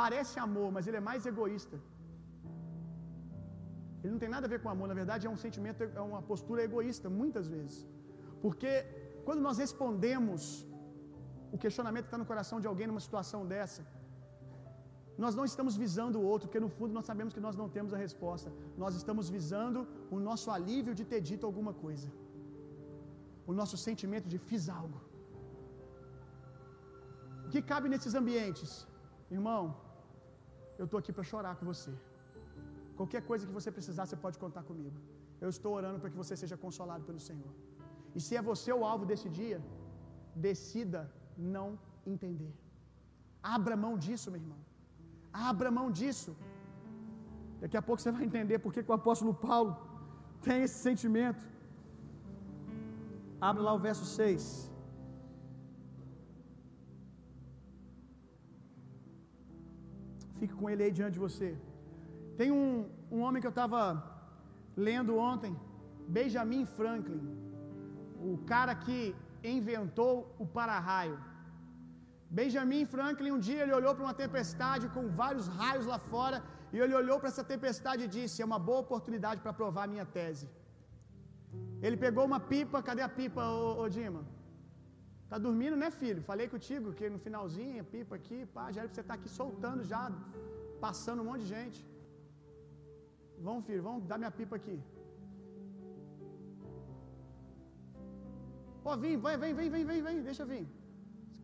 parece 0.00 0.34
amor, 0.46 0.68
mas 0.74 0.86
ele 0.88 0.98
é 1.00 1.04
mais 1.10 1.22
egoísta. 1.32 1.76
Ele 4.02 4.12
não 4.14 4.20
tem 4.22 4.32
nada 4.34 4.46
a 4.46 4.52
ver 4.52 4.60
com 4.62 4.68
amor, 4.74 4.88
na 4.92 4.98
verdade 5.00 5.26
é 5.28 5.32
um 5.34 5.40
sentimento, 5.46 5.80
é 6.00 6.04
uma 6.10 6.22
postura 6.30 6.60
egoísta, 6.68 7.08
muitas 7.22 7.48
vezes. 7.54 7.76
Porque 8.44 8.72
quando 9.26 9.42
nós 9.48 9.58
respondemos 9.64 10.42
o 11.54 11.58
questionamento 11.64 12.04
que 12.06 12.12
está 12.12 12.22
no 12.22 12.30
coração 12.32 12.58
de 12.62 12.68
alguém 12.70 12.86
numa 12.90 13.04
situação 13.08 13.40
dessa, 13.52 13.82
nós 15.18 15.34
não 15.38 15.44
estamos 15.50 15.74
visando 15.76 16.18
o 16.18 16.24
outro, 16.32 16.48
porque 16.48 16.64
no 16.66 16.70
fundo 16.76 16.92
nós 16.98 17.06
sabemos 17.10 17.32
que 17.36 17.42
nós 17.46 17.56
não 17.60 17.68
temos 17.76 17.92
a 17.96 17.98
resposta. 18.06 18.50
Nós 18.82 18.94
estamos 19.00 19.28
visando 19.36 19.80
o 20.10 20.18
nosso 20.28 20.50
alívio 20.50 20.94
de 20.94 21.04
ter 21.12 21.20
dito 21.30 21.46
alguma 21.50 21.72
coisa. 21.84 22.08
O 23.46 23.52
nosso 23.52 23.76
sentimento 23.76 24.28
de 24.32 24.38
fiz 24.38 24.68
algo. 24.80 25.00
O 27.46 27.48
que 27.52 27.60
cabe 27.72 27.88
nesses 27.94 28.14
ambientes? 28.20 28.86
Irmão, 29.30 29.62
eu 30.78 30.86
estou 30.86 30.98
aqui 31.02 31.12
para 31.16 31.28
chorar 31.32 31.54
com 31.58 31.66
você. 31.72 31.92
Qualquer 33.00 33.22
coisa 33.30 33.46
que 33.46 33.56
você 33.58 33.70
precisar, 33.78 34.06
você 34.06 34.16
pode 34.24 34.38
contar 34.44 34.62
comigo. 34.70 34.98
Eu 35.44 35.48
estou 35.54 35.72
orando 35.78 35.98
para 36.00 36.10
que 36.10 36.20
você 36.22 36.34
seja 36.42 36.56
consolado 36.64 37.04
pelo 37.08 37.20
Senhor. 37.28 37.52
E 38.16 38.20
se 38.24 38.36
é 38.38 38.42
você 38.50 38.70
o 38.72 38.84
alvo 38.90 39.04
desse 39.10 39.28
dia, 39.40 39.58
decida 40.48 41.00
não 41.54 41.68
entender. 42.12 42.52
Abra 43.42 43.76
mão 43.84 43.94
disso, 44.04 44.30
meu 44.30 44.40
irmão. 44.40 44.60
Abra 45.32 45.70
mão 45.70 45.90
disso. 45.90 46.36
Daqui 47.60 47.76
a 47.76 47.82
pouco 47.82 48.00
você 48.02 48.12
vai 48.12 48.24
entender 48.24 48.58
porque 48.58 48.82
que 48.82 48.90
o 48.90 48.94
apóstolo 48.94 49.32
Paulo 49.32 49.72
tem 50.42 50.62
esse 50.62 50.78
sentimento. 50.88 51.44
Abra 53.40 53.62
lá 53.62 53.72
o 53.74 53.78
verso 53.78 54.04
6. 54.04 54.70
Fique 60.38 60.54
com 60.54 60.68
ele 60.68 60.82
aí 60.82 60.92
diante 60.98 61.14
de 61.14 61.24
você. 61.26 61.56
Tem 62.36 62.50
um, 62.50 62.88
um 63.10 63.20
homem 63.20 63.40
que 63.40 63.46
eu 63.46 63.56
estava 63.56 63.80
lendo 64.76 65.16
ontem, 65.16 65.54
Benjamin 66.08 66.64
Franklin, 66.66 67.22
o 68.20 68.38
cara 68.52 68.74
que 68.74 69.14
inventou 69.44 70.34
o 70.38 70.46
para-raio. 70.46 71.18
Benjamin 72.38 72.84
Franklin, 72.92 73.32
um 73.36 73.42
dia 73.46 73.62
ele 73.62 73.74
olhou 73.78 73.92
para 73.94 74.04
uma 74.06 74.18
tempestade 74.22 74.84
com 74.94 75.04
vários 75.22 75.46
raios 75.58 75.86
lá 75.92 75.98
fora, 76.12 76.38
e 76.72 76.78
ele 76.84 76.94
olhou 77.00 77.16
para 77.20 77.30
essa 77.32 77.44
tempestade 77.52 78.02
e 78.04 78.12
disse: 78.16 78.42
É 78.42 78.46
uma 78.50 78.60
boa 78.68 78.80
oportunidade 78.86 79.40
para 79.44 79.58
provar 79.60 79.84
a 79.84 79.92
minha 79.94 80.06
tese. 80.16 80.46
Ele 81.86 81.98
pegou 82.04 82.24
uma 82.30 82.40
pipa, 82.52 82.86
cadê 82.88 83.02
a 83.08 83.12
pipa, 83.18 83.42
ô, 83.56 83.82
ô 83.82 83.88
Dima? 83.96 84.22
Tá 85.30 85.38
dormindo, 85.46 85.76
né, 85.82 85.88
filho? 86.00 86.22
Falei 86.30 86.46
contigo 86.54 86.94
que 86.98 87.06
no 87.14 87.20
finalzinho, 87.26 87.82
a 87.84 87.88
pipa 87.94 88.14
aqui, 88.20 88.38
pá, 88.54 88.64
já 88.74 88.80
era 88.80 88.88
pra 88.88 88.96
você 88.96 89.04
estar 89.04 89.14
tá 89.14 89.20
aqui 89.20 89.30
soltando 89.40 89.82
já, 89.92 90.02
passando 90.86 91.22
um 91.22 91.28
monte 91.30 91.42
de 91.44 91.50
gente. 91.56 91.80
Vamos, 93.46 93.64
filho, 93.68 93.82
vamos 93.88 94.04
dar 94.10 94.18
minha 94.22 94.34
pipa 94.40 94.56
aqui. 94.60 94.76
Vem, 99.02 99.16
vai, 99.24 99.36
vem, 99.42 99.54
vem, 99.58 99.68
vem, 99.74 99.84
vem, 99.90 100.02
vem, 100.06 100.22
deixa 100.30 100.44
vir. 100.52 100.64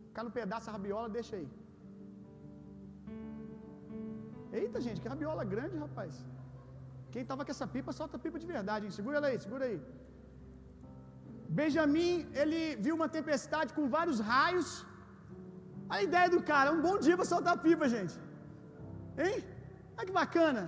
Ficar 0.09 0.23
no 0.27 0.33
pedaço 0.39 0.69
a 0.69 0.73
rabiola, 0.75 1.15
deixa 1.17 1.35
aí. 1.39 1.47
Eita, 4.59 4.79
gente, 4.85 5.01
que 5.01 5.09
rabiola 5.13 5.43
grande, 5.53 5.77
rapaz. 5.85 6.13
Quem 7.13 7.25
tava 7.29 7.43
com 7.45 7.53
essa 7.55 7.67
pipa, 7.75 7.91
solta 7.99 8.17
a 8.17 8.23
pipa 8.25 8.39
de 8.43 8.47
verdade, 8.55 8.83
hein? 8.85 8.95
Segura 8.99 9.17
ela 9.19 9.29
aí, 9.31 9.37
segura 9.45 9.65
aí. 9.69 9.77
Benjamin, 11.59 12.15
ele 12.41 12.59
viu 12.85 12.93
uma 12.99 13.09
tempestade 13.17 13.73
com 13.77 13.85
vários 13.97 14.19
raios. 14.31 14.69
A 15.95 15.97
ideia 16.07 16.29
do 16.35 16.41
cara, 16.49 16.73
um 16.77 16.81
bom 16.87 16.97
dia 17.05 17.15
para 17.19 17.31
soltar 17.33 17.53
a 17.55 17.63
pipa, 17.67 17.87
gente. 17.95 18.15
Hein? 19.23 19.37
Olha 19.97 20.07
que 20.09 20.17
bacana. 20.21 20.63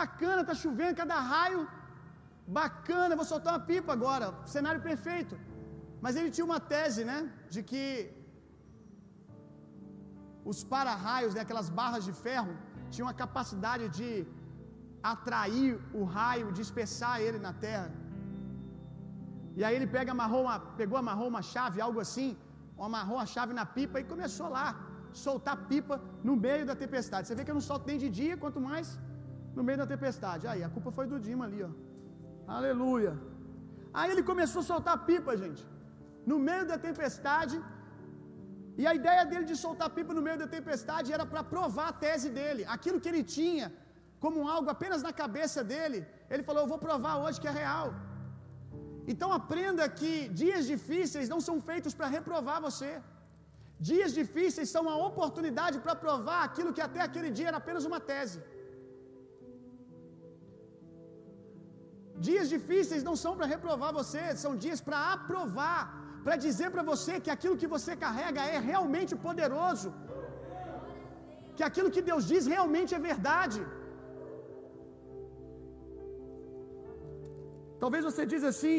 Bacana, 0.00 0.48
tá 0.50 0.54
chovendo, 0.64 1.00
cada 1.02 1.18
raio. 1.32 1.62
Bacana, 2.58 3.18
vou 3.20 3.28
soltar 3.32 3.54
uma 3.54 3.64
pipa 3.70 3.90
agora. 3.98 4.26
Cenário 4.54 4.82
perfeito. 4.90 5.34
Mas 6.04 6.16
ele 6.18 6.30
tinha 6.34 6.48
uma 6.50 6.60
tese, 6.72 7.02
né? 7.10 7.18
De 7.54 7.62
que 7.70 7.84
os 10.50 10.58
para-raios, 10.72 11.34
né, 11.34 11.40
aquelas 11.46 11.68
barras 11.80 12.04
de 12.08 12.14
ferro, 12.24 12.54
tinham 12.94 13.08
a 13.12 13.16
capacidade 13.22 13.84
de 13.98 14.10
atrair 15.12 15.72
o 15.98 16.02
raio, 16.16 16.54
dispersar 16.60 17.14
ele 17.26 17.38
na 17.46 17.52
terra. 17.66 17.90
E 19.58 19.62
aí 19.64 19.74
ele 19.78 19.88
pega, 19.96 20.10
amarrou 20.16 20.42
uma, 20.46 20.58
pegou, 20.80 20.98
amarrou 21.04 21.28
uma 21.32 21.42
chave, 21.52 21.80
algo 21.86 22.00
assim, 22.06 22.30
amarrou 22.88 23.18
a 23.24 23.26
chave 23.34 23.52
na 23.60 23.66
pipa 23.76 24.00
e 24.00 24.04
começou 24.12 24.48
lá, 24.56 24.66
soltar 25.24 25.56
pipa 25.70 25.96
no 26.28 26.34
meio 26.46 26.64
da 26.70 26.76
tempestade. 26.84 27.26
Você 27.26 27.36
vê 27.36 27.44
que 27.44 27.52
eu 27.52 27.60
não 27.60 27.66
solto 27.70 27.86
nem 27.90 27.98
de 28.04 28.08
dia, 28.20 28.36
quanto 28.44 28.60
mais 28.68 28.88
no 29.56 29.62
meio 29.66 29.78
da 29.82 29.86
tempestade. 29.94 30.44
Aí, 30.52 30.62
a 30.68 30.70
culpa 30.76 30.90
foi 30.96 31.06
do 31.12 31.18
Dima 31.26 31.44
ali, 31.48 31.62
ó. 31.68 31.70
Aleluia. 32.56 33.12
Aí 33.98 34.08
ele 34.12 34.24
começou 34.30 34.60
a 34.62 34.68
soltar 34.72 34.96
pipa, 35.08 35.32
gente. 35.42 35.62
No 36.30 36.38
meio 36.48 36.64
da 36.70 36.76
tempestade. 36.86 37.56
E 38.80 38.84
a 38.90 38.94
ideia 39.00 39.22
dele 39.30 39.46
de 39.50 39.56
soltar 39.64 39.88
pipa 39.96 40.12
no 40.18 40.22
meio 40.26 40.38
da 40.42 40.48
tempestade 40.56 41.12
era 41.16 41.26
para 41.32 41.42
provar 41.54 41.88
a 41.90 41.96
tese 42.04 42.30
dele. 42.38 42.62
Aquilo 42.76 43.00
que 43.02 43.10
ele 43.12 43.24
tinha 43.36 43.66
como 44.24 44.48
algo 44.54 44.68
apenas 44.74 45.00
na 45.06 45.12
cabeça 45.22 45.60
dele, 45.72 45.98
ele 46.32 46.46
falou: 46.48 46.62
Eu 46.62 46.72
vou 46.72 46.80
provar 46.86 47.14
hoje 47.24 47.40
que 47.42 47.50
é 47.52 47.56
real. 47.62 47.88
Então 49.12 49.28
aprenda 49.40 49.84
que 49.98 50.12
dias 50.42 50.64
difíceis 50.72 51.28
não 51.32 51.40
são 51.48 51.56
feitos 51.68 51.94
para 51.98 52.14
reprovar 52.16 52.58
você. 52.68 52.90
Dias 53.90 54.10
difíceis 54.20 54.68
são 54.74 54.82
uma 54.86 54.96
oportunidade 55.08 55.78
para 55.84 55.94
provar 56.04 56.40
aquilo 56.48 56.74
que 56.76 56.84
até 56.88 57.00
aquele 57.06 57.30
dia 57.38 57.48
era 57.50 57.60
apenas 57.62 57.86
uma 57.90 58.00
tese. 58.10 58.38
Dias 62.26 62.48
difíceis 62.54 63.02
não 63.08 63.16
são 63.22 63.32
para 63.36 63.50
reprovar 63.54 63.90
você, 64.00 64.22
são 64.44 64.52
dias 64.64 64.80
para 64.86 64.98
aprovar, 65.14 65.80
para 66.24 66.36
dizer 66.46 66.68
para 66.74 66.84
você 66.90 67.14
que 67.24 67.32
aquilo 67.36 67.60
que 67.62 67.70
você 67.76 67.92
carrega 68.04 68.42
é 68.56 68.58
realmente 68.70 69.14
poderoso, 69.28 69.88
que 71.56 71.64
aquilo 71.68 71.92
que 71.94 72.04
Deus 72.10 72.22
diz 72.32 72.44
realmente 72.54 72.92
é 72.98 73.02
verdade. 73.10 73.60
Talvez 77.82 78.02
você 78.08 78.24
diz 78.32 78.44
assim, 78.52 78.78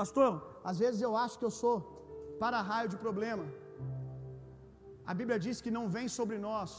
pastor, 0.00 0.32
às 0.70 0.78
vezes 0.82 1.00
eu 1.06 1.14
acho 1.22 1.38
que 1.40 1.46
eu 1.48 1.54
sou 1.62 1.76
para-raio 2.42 2.88
de 2.92 2.98
problema. 3.06 3.44
A 5.10 5.14
Bíblia 5.20 5.38
diz 5.46 5.56
que 5.64 5.72
não 5.78 5.86
vem 5.96 6.08
sobre 6.18 6.36
nós 6.48 6.70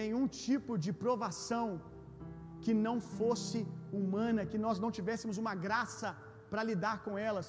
nenhum 0.00 0.24
tipo 0.46 0.72
de 0.84 0.92
provação 1.04 1.66
que 2.64 2.74
não 2.86 2.96
fosse 3.18 3.58
humana, 3.98 4.46
que 4.52 4.60
nós 4.66 4.78
não 4.84 4.90
tivéssemos 4.98 5.36
uma 5.42 5.54
graça 5.66 6.10
para 6.50 6.66
lidar 6.70 6.96
com 7.04 7.14
elas. 7.28 7.46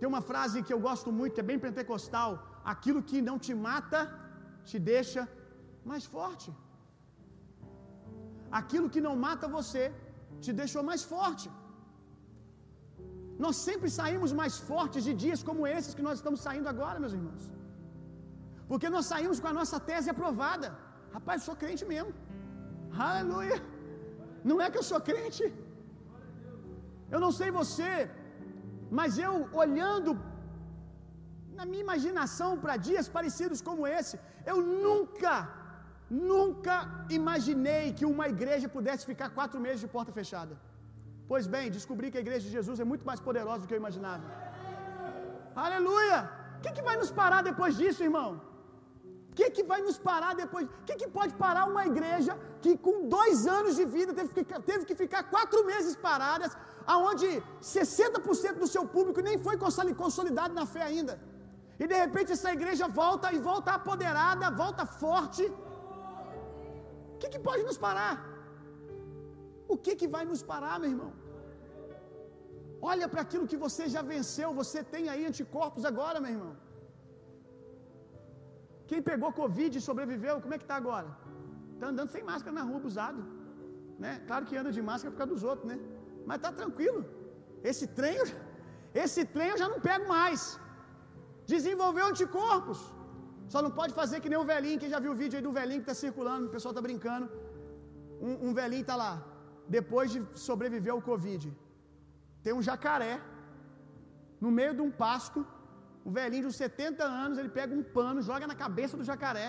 Tem 0.00 0.08
uma 0.12 0.22
frase 0.30 0.64
que 0.66 0.74
eu 0.74 0.80
gosto 0.88 1.10
muito, 1.18 1.34
que 1.36 1.44
é 1.44 1.50
bem 1.50 1.60
pentecostal: 1.66 2.30
aquilo 2.72 3.02
que 3.10 3.20
não 3.28 3.36
te 3.46 3.54
mata, 3.68 4.00
te 4.70 4.78
deixa 4.92 5.22
mais 5.90 6.04
forte. 6.16 6.50
Aquilo 8.60 8.90
que 8.94 9.02
não 9.06 9.14
mata 9.26 9.54
você, 9.58 9.82
te 10.44 10.52
deixou 10.60 10.82
mais 10.90 11.02
forte. 11.14 11.48
Nós 13.44 13.56
sempre 13.68 13.88
saímos 13.98 14.32
mais 14.40 14.54
fortes 14.70 15.02
de 15.08 15.12
dias 15.24 15.42
como 15.48 15.68
esses 15.76 15.94
que 15.98 16.06
nós 16.08 16.16
estamos 16.20 16.40
saindo 16.46 16.68
agora, 16.72 17.02
meus 17.04 17.16
irmãos. 17.18 17.44
Porque 18.70 18.88
nós 18.96 19.06
saímos 19.12 19.38
com 19.42 19.50
a 19.52 19.56
nossa 19.60 19.78
tese 19.90 20.08
aprovada. 20.14 20.68
Rapaz, 21.14 21.36
eu 21.38 21.46
sou 21.48 21.56
crente 21.62 21.84
mesmo. 21.92 22.12
Aleluia. 23.08 23.58
Não 24.50 24.58
é 24.64 24.68
que 24.72 24.80
eu 24.80 24.86
sou 24.90 25.00
crente. 25.10 25.44
Eu 27.14 27.20
não 27.24 27.32
sei 27.38 27.48
você, 27.60 27.92
mas 28.98 29.18
eu 29.26 29.32
olhando 29.62 30.12
na 31.58 31.64
minha 31.70 31.84
imaginação 31.86 32.50
para 32.62 32.74
dias 32.88 33.06
parecidos 33.16 33.60
como 33.68 33.86
esse, 33.98 34.16
eu 34.50 34.58
nunca, 34.86 35.34
nunca 36.32 36.74
imaginei 37.20 37.84
que 37.98 38.06
uma 38.14 38.26
igreja 38.34 38.68
pudesse 38.76 39.04
ficar 39.12 39.30
quatro 39.38 39.60
meses 39.66 39.80
de 39.84 39.90
porta 39.96 40.12
fechada. 40.20 40.54
Pois 41.30 41.46
bem, 41.54 41.74
descobri 41.78 42.06
que 42.10 42.18
a 42.20 42.24
igreja 42.26 42.44
de 42.46 42.54
Jesus 42.58 42.78
é 42.84 42.86
muito 42.92 43.04
mais 43.10 43.20
poderosa 43.28 43.60
do 43.62 43.68
que 43.68 43.74
eu 43.76 43.82
imaginava. 43.84 44.24
Aleluia! 45.66 46.18
O 46.56 46.60
que, 46.62 46.72
que 46.76 46.86
vai 46.88 46.96
nos 47.02 47.12
parar 47.20 47.42
depois 47.50 47.74
disso, 47.80 48.02
irmão? 48.08 48.28
O 49.30 49.34
que, 49.38 49.46
que 49.56 49.64
vai 49.70 49.80
nos 49.86 49.98
parar 50.08 50.32
depois? 50.42 50.64
O 50.66 50.84
que, 50.86 50.96
que 51.00 51.08
pode 51.18 51.32
parar 51.44 51.64
uma 51.72 51.84
igreja 51.90 52.32
que 52.62 52.72
com 52.86 53.08
dois 53.16 53.46
anos 53.58 53.76
de 53.80 53.84
vida 53.96 54.12
teve 54.18 54.30
que, 54.36 54.44
teve 54.70 54.84
que 54.88 54.96
ficar 55.02 55.22
quatro 55.34 55.60
meses 55.72 55.94
paradas, 56.08 56.52
aonde 56.94 57.28
60% 57.62 58.58
do 58.64 58.70
seu 58.74 58.84
público 58.94 59.20
nem 59.28 59.38
foi 59.46 59.56
consolidado 60.02 60.52
na 60.60 60.66
fé 60.74 60.82
ainda? 60.90 61.14
E 61.82 61.86
de 61.92 61.96
repente 62.04 62.32
essa 62.36 62.52
igreja 62.58 62.86
volta 63.02 63.32
e 63.36 63.38
volta 63.50 63.70
apoderada, 63.78 64.50
volta 64.62 64.84
forte. 65.02 65.44
O 67.14 67.18
que, 67.20 67.28
que 67.34 67.40
pode 67.48 67.62
nos 67.68 67.78
parar? 67.86 68.14
O 69.72 69.76
que, 69.84 69.94
que 70.00 70.08
vai 70.16 70.24
nos 70.30 70.42
parar, 70.52 70.76
meu 70.82 70.90
irmão? 70.94 71.12
Olha 72.90 73.06
para 73.12 73.22
aquilo 73.26 73.46
que 73.50 73.58
você 73.66 73.84
já 73.94 74.02
venceu, 74.14 74.48
você 74.60 74.82
tem 74.94 75.04
aí 75.12 75.22
anticorpos 75.30 75.84
agora, 75.90 76.18
meu 76.24 76.32
irmão. 76.36 76.54
Quem 78.90 79.00
pegou 79.10 79.28
Covid 79.40 79.72
e 79.78 79.86
sobreviveu, 79.88 80.34
como 80.44 80.54
é 80.54 80.58
que 80.60 80.66
está 80.68 80.76
agora? 80.82 81.10
Está 81.74 81.86
andando 81.90 82.10
sem 82.14 82.22
máscara 82.30 82.54
na 82.58 82.64
rua, 82.68 82.78
abusado. 82.82 83.20
Né? 84.02 84.12
Claro 84.28 84.46
que 84.48 84.56
anda 84.60 84.72
de 84.76 84.82
máscara 84.90 85.10
por 85.12 85.18
causa 85.20 85.32
dos 85.34 85.44
outros, 85.50 85.66
né? 85.70 85.76
Mas 86.28 86.38
está 86.38 86.50
tranquilo. 86.60 87.00
Esse 87.70 87.86
trem, 87.98 88.16
esse 89.04 89.22
trem 89.34 89.50
eu 89.52 89.58
já 89.62 89.68
não 89.74 89.80
pego 89.88 90.06
mais. 90.16 90.42
Desenvolveu 91.54 92.06
anticorpos. 92.12 92.80
Só 93.52 93.60
não 93.66 93.72
pode 93.78 93.92
fazer 94.00 94.18
que 94.22 94.30
nem 94.32 94.40
o 94.42 94.48
velhinho, 94.52 94.80
quem 94.82 94.92
já 94.94 95.00
viu 95.04 95.12
o 95.12 95.20
vídeo 95.22 95.36
aí 95.38 95.44
do 95.46 95.54
velhinho 95.60 95.82
que 95.82 95.88
está 95.90 95.98
circulando, 96.06 96.44
o 96.48 96.52
pessoal 96.56 96.72
está 96.74 96.82
brincando. 96.88 97.26
Um, 98.28 98.34
um 98.48 98.52
velhinho 98.60 98.84
está 98.86 98.96
lá, 99.04 99.12
depois 99.76 100.08
de 100.14 100.20
sobreviver 100.48 100.92
ao 100.96 101.02
Covid. 101.10 101.44
Tem 102.44 102.52
um 102.58 102.64
jacaré 102.70 103.14
no 104.44 104.50
meio 104.58 104.74
de 104.78 104.82
um 104.86 104.92
pasto. 105.04 105.40
Um 106.08 106.12
velhinho 106.18 106.48
de 106.48 106.56
70 106.64 107.04
anos, 107.24 107.36
ele 107.40 107.52
pega 107.58 107.72
um 107.78 107.82
pano, 107.96 108.22
joga 108.30 108.46
na 108.52 108.56
cabeça 108.64 108.96
do 109.00 109.04
jacaré 109.10 109.48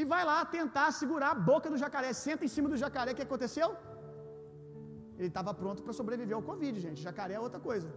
e 0.00 0.04
vai 0.12 0.22
lá 0.30 0.38
tentar 0.56 0.88
segurar 1.00 1.30
a 1.32 1.40
boca 1.50 1.68
do 1.72 1.78
jacaré. 1.84 2.10
Senta 2.26 2.44
em 2.46 2.52
cima 2.56 2.68
do 2.72 2.78
jacaré. 2.84 3.12
O 3.12 3.18
que 3.18 3.26
aconteceu? 3.28 3.68
Ele 5.18 5.30
estava 5.32 5.52
pronto 5.62 5.82
para 5.84 5.94
sobreviver 6.00 6.36
ao 6.38 6.44
Covid, 6.50 6.74
gente. 6.86 7.00
Jacaré 7.08 7.34
é 7.40 7.42
outra 7.46 7.60
coisa. 7.68 7.88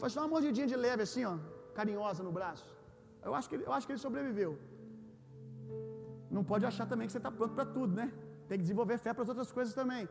Faz 0.00 0.12
só 0.14 0.20
uma 0.22 0.32
mordidinha 0.34 0.68
de 0.72 0.76
leve 0.86 1.02
assim, 1.06 1.24
ó, 1.32 1.34
carinhosa 1.78 2.22
no 2.28 2.32
braço. 2.38 2.68
Eu 3.26 3.34
acho 3.38 3.48
que, 3.50 3.56
eu 3.68 3.72
acho 3.76 3.86
que 3.86 3.92
ele 3.94 4.04
sobreviveu. 4.06 4.52
Não 6.36 6.42
pode 6.50 6.64
achar 6.70 6.86
também 6.90 7.06
que 7.06 7.12
você 7.14 7.22
está 7.22 7.32
pronto 7.38 7.54
para 7.58 7.66
tudo, 7.76 7.92
né? 8.00 8.06
Tem 8.48 8.56
que 8.58 8.64
desenvolver 8.66 8.98
fé 9.06 9.12
para 9.12 9.24
as 9.24 9.30
outras 9.32 9.50
coisas 9.56 9.74
também. 9.80 10.04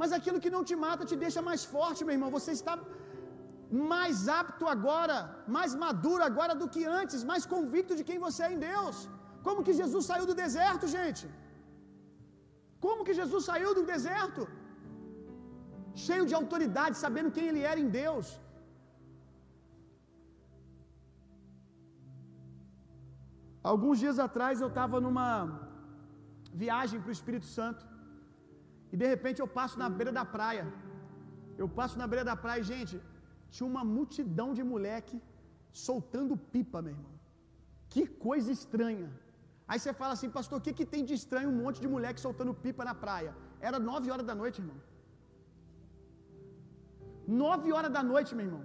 Mas 0.00 0.12
aquilo 0.18 0.40
que 0.44 0.52
não 0.56 0.62
te 0.68 0.76
mata 0.84 1.08
te 1.10 1.16
deixa 1.24 1.40
mais 1.48 1.62
forte, 1.74 2.04
meu 2.06 2.14
irmão. 2.16 2.30
Você 2.38 2.52
está 2.58 2.74
mais 3.92 4.16
apto 4.40 4.64
agora, 4.74 5.16
mais 5.56 5.72
maduro 5.84 6.22
agora 6.30 6.54
do 6.60 6.68
que 6.74 6.82
antes, 7.00 7.20
mais 7.30 7.44
convicto 7.54 7.94
de 7.98 8.04
quem 8.08 8.18
você 8.26 8.42
é 8.48 8.52
em 8.54 8.60
Deus. 8.70 8.96
Como 9.46 9.64
que 9.66 9.74
Jesus 9.80 10.04
saiu 10.10 10.26
do 10.30 10.36
deserto, 10.42 10.86
gente? 10.96 11.24
Como 12.84 13.04
que 13.06 13.18
Jesus 13.20 13.42
saiu 13.50 13.72
do 13.78 13.84
deserto? 13.92 14.42
Cheio 16.06 16.24
de 16.30 16.34
autoridade, 16.40 16.96
sabendo 17.04 17.34
quem 17.36 17.46
ele 17.50 17.62
era 17.72 17.80
em 17.84 17.90
Deus. 18.00 18.26
Alguns 23.70 23.98
dias 24.02 24.18
atrás 24.26 24.54
eu 24.60 24.70
estava 24.72 24.98
numa 25.06 25.28
viagem 26.62 27.00
para 27.00 27.12
o 27.12 27.16
Espírito 27.18 27.48
Santo 27.58 27.82
e 28.92 28.96
de 29.02 29.06
repente 29.12 29.40
eu 29.42 29.48
passo 29.58 29.76
na 29.82 29.88
beira 29.98 30.12
da 30.20 30.24
praia. 30.36 30.64
Eu 31.62 31.68
passo 31.78 31.96
na 32.00 32.06
beira 32.12 32.24
da 32.30 32.36
praia 32.44 32.62
gente, 32.72 32.94
tinha 33.54 33.68
uma 33.72 33.84
multidão 33.96 34.48
de 34.58 34.62
moleque 34.72 35.16
soltando 35.86 36.36
pipa, 36.52 36.78
meu 36.84 36.94
irmão. 36.96 37.14
Que 37.92 38.02
coisa 38.26 38.50
estranha. 38.58 39.08
Aí 39.70 39.78
você 39.80 39.92
fala 40.00 40.12
assim, 40.16 40.30
pastor, 40.36 40.56
o 40.58 40.64
que, 40.64 40.72
que 40.78 40.86
tem 40.92 41.02
de 41.08 41.14
estranho 41.20 41.50
um 41.52 41.58
monte 41.62 41.78
de 41.84 41.88
moleque 41.94 42.24
soltando 42.26 42.54
pipa 42.64 42.84
na 42.88 42.94
praia? 43.02 43.32
Era 43.68 43.78
nove 43.90 44.06
horas 44.12 44.26
da 44.30 44.34
noite, 44.42 44.58
irmão. 44.62 44.78
Nove 47.42 47.68
horas 47.76 47.92
da 47.96 48.02
noite, 48.12 48.30
meu 48.38 48.46
irmão. 48.48 48.64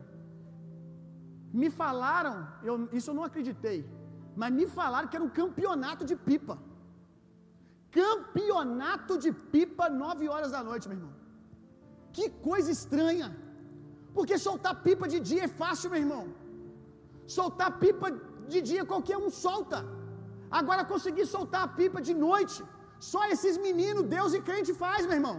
Me 1.61 1.69
falaram, 1.81 2.35
eu, 2.69 2.75
isso 2.97 3.09
eu 3.11 3.17
não 3.19 3.25
acreditei, 3.29 3.79
mas 4.41 4.51
me 4.59 4.65
falaram 4.79 5.07
que 5.09 5.17
era 5.19 5.27
um 5.27 5.35
campeonato 5.41 6.03
de 6.11 6.15
pipa. 6.29 6.55
Campeonato 8.01 9.13
de 9.23 9.31
pipa, 9.53 9.85
nove 10.03 10.25
horas 10.33 10.51
da 10.55 10.61
noite, 10.69 10.87
meu 10.89 10.97
irmão. 10.97 11.13
Que 12.15 12.25
coisa 12.49 12.71
estranha. 12.77 13.27
Porque 14.17 14.35
soltar 14.47 14.73
pipa 14.85 15.05
de 15.13 15.19
dia 15.29 15.43
é 15.47 15.55
fácil, 15.61 15.89
meu 15.91 16.01
irmão. 16.05 16.23
Soltar 17.37 17.69
pipa 17.83 18.07
de 18.51 18.59
dia 18.69 18.83
qualquer 18.91 19.17
um 19.25 19.29
solta. 19.43 19.79
Agora 20.59 20.89
conseguir 20.91 21.25
soltar 21.35 21.61
a 21.65 21.73
pipa 21.79 21.99
de 22.07 22.13
noite, 22.27 22.57
só 23.11 23.21
esses 23.33 23.55
meninos, 23.65 24.09
Deus 24.15 24.33
e 24.37 24.39
crente 24.47 24.73
faz, 24.83 25.01
meu 25.09 25.17
irmão. 25.19 25.37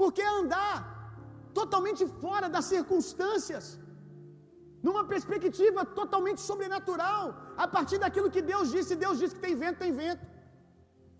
Porque 0.00 0.24
andar 0.38 0.74
totalmente 1.60 2.04
fora 2.22 2.48
das 2.54 2.66
circunstâncias, 2.74 3.66
numa 4.86 5.04
perspectiva 5.12 5.84
totalmente 6.00 6.40
sobrenatural, 6.48 7.22
a 7.64 7.68
partir 7.76 7.98
daquilo 8.04 8.32
que 8.34 8.42
Deus 8.52 8.66
disse. 8.76 9.00
Deus 9.04 9.18
disse 9.20 9.36
que 9.36 9.44
tem 9.46 9.56
vento, 9.62 9.82
tem 9.84 9.94
vento. 10.02 10.24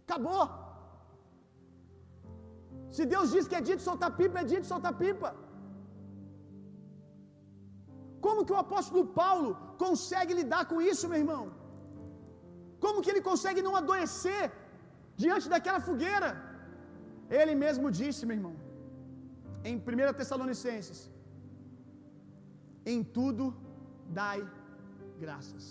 Acabou. 0.07 0.44
Se 2.96 3.05
Deus 3.14 3.28
diz 3.34 3.46
que 3.50 3.57
é 3.61 3.64
dia 3.68 3.78
de 3.80 3.86
soltar 3.88 4.12
pipa, 4.20 4.38
é 4.42 4.50
dia 4.52 4.62
de 4.64 4.70
soltar 4.74 4.94
pipa. 5.05 5.30
Como 8.24 8.44
que 8.46 8.54
o 8.56 8.62
apóstolo 8.64 9.02
Paulo 9.20 9.50
consegue 9.84 10.32
lidar 10.40 10.62
com 10.70 10.78
isso, 10.90 11.08
meu 11.10 11.20
irmão? 11.24 11.42
Como 12.84 13.02
que 13.02 13.10
ele 13.12 13.22
consegue 13.30 13.60
não 13.66 13.74
adoecer 13.80 14.44
diante 15.22 15.46
daquela 15.52 15.80
fogueira? 15.88 16.30
Ele 17.40 17.54
mesmo 17.64 17.86
disse, 18.00 18.26
meu 18.28 18.36
irmão, 18.38 18.54
em 19.70 19.76
1 19.76 20.14
Tessalonicenses: 20.20 20.98
Em 22.92 23.02
tudo 23.18 23.44
dai 24.20 24.40
graças. 25.24 25.66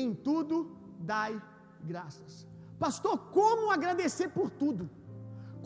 Em 0.00 0.10
tudo 0.28 0.56
dai 1.14 1.32
graças. 1.92 2.34
Pastor, 2.84 3.16
como 3.38 3.64
agradecer 3.78 4.28
por 4.38 4.48
tudo? 4.62 4.84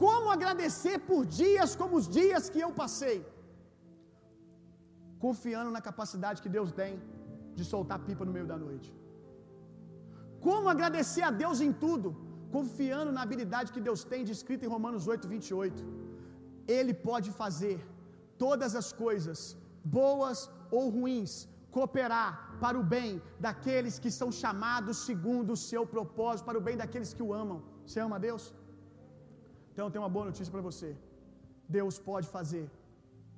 Como 0.04 0.28
agradecer 0.36 0.96
por 1.10 1.22
dias 1.42 1.70
como 1.80 1.94
os 2.00 2.08
dias 2.20 2.44
que 2.52 2.60
eu 2.66 2.72
passei? 2.82 3.18
Confiando 5.24 5.70
na 5.76 5.82
capacidade 5.88 6.42
que 6.44 6.52
Deus 6.56 6.70
tem 6.80 6.92
de 7.58 7.64
soltar 7.72 7.98
pipa 8.08 8.24
no 8.28 8.34
meio 8.36 8.48
da 8.52 8.58
noite. 8.66 8.88
Como 10.46 10.72
agradecer 10.74 11.24
a 11.28 11.32
Deus 11.42 11.58
em 11.66 11.72
tudo? 11.84 12.08
Confiando 12.56 13.10
na 13.16 13.22
habilidade 13.26 13.72
que 13.74 13.82
Deus 13.88 14.02
tem 14.12 14.28
descrita 14.32 14.64
em 14.66 14.72
Romanos 14.76 15.04
8, 15.14 15.28
28. 15.34 15.84
Ele 16.76 16.94
pode 17.08 17.30
fazer 17.42 17.76
todas 18.44 18.72
as 18.80 18.88
coisas, 19.04 19.40
boas 19.98 20.38
ou 20.78 20.84
ruins, 20.96 21.32
cooperar 21.76 22.30
para 22.62 22.78
o 22.80 22.86
bem 22.94 23.10
daqueles 23.46 23.94
que 24.02 24.10
são 24.20 24.30
chamados 24.42 25.04
segundo 25.08 25.50
o 25.56 25.60
seu 25.70 25.82
propósito, 25.94 26.46
para 26.48 26.60
o 26.60 26.66
bem 26.68 26.76
daqueles 26.82 27.12
que 27.16 27.24
o 27.26 27.32
amam. 27.42 27.58
Você 27.86 28.00
ama 28.06 28.16
a 28.18 28.24
Deus? 28.28 28.44
Então 29.70 29.86
eu 29.86 29.92
tenho 29.92 30.04
uma 30.04 30.14
boa 30.16 30.26
notícia 30.30 30.52
para 30.54 30.66
você. 30.70 30.90
Deus 31.78 31.96
pode 32.10 32.28
fazer 32.36 32.64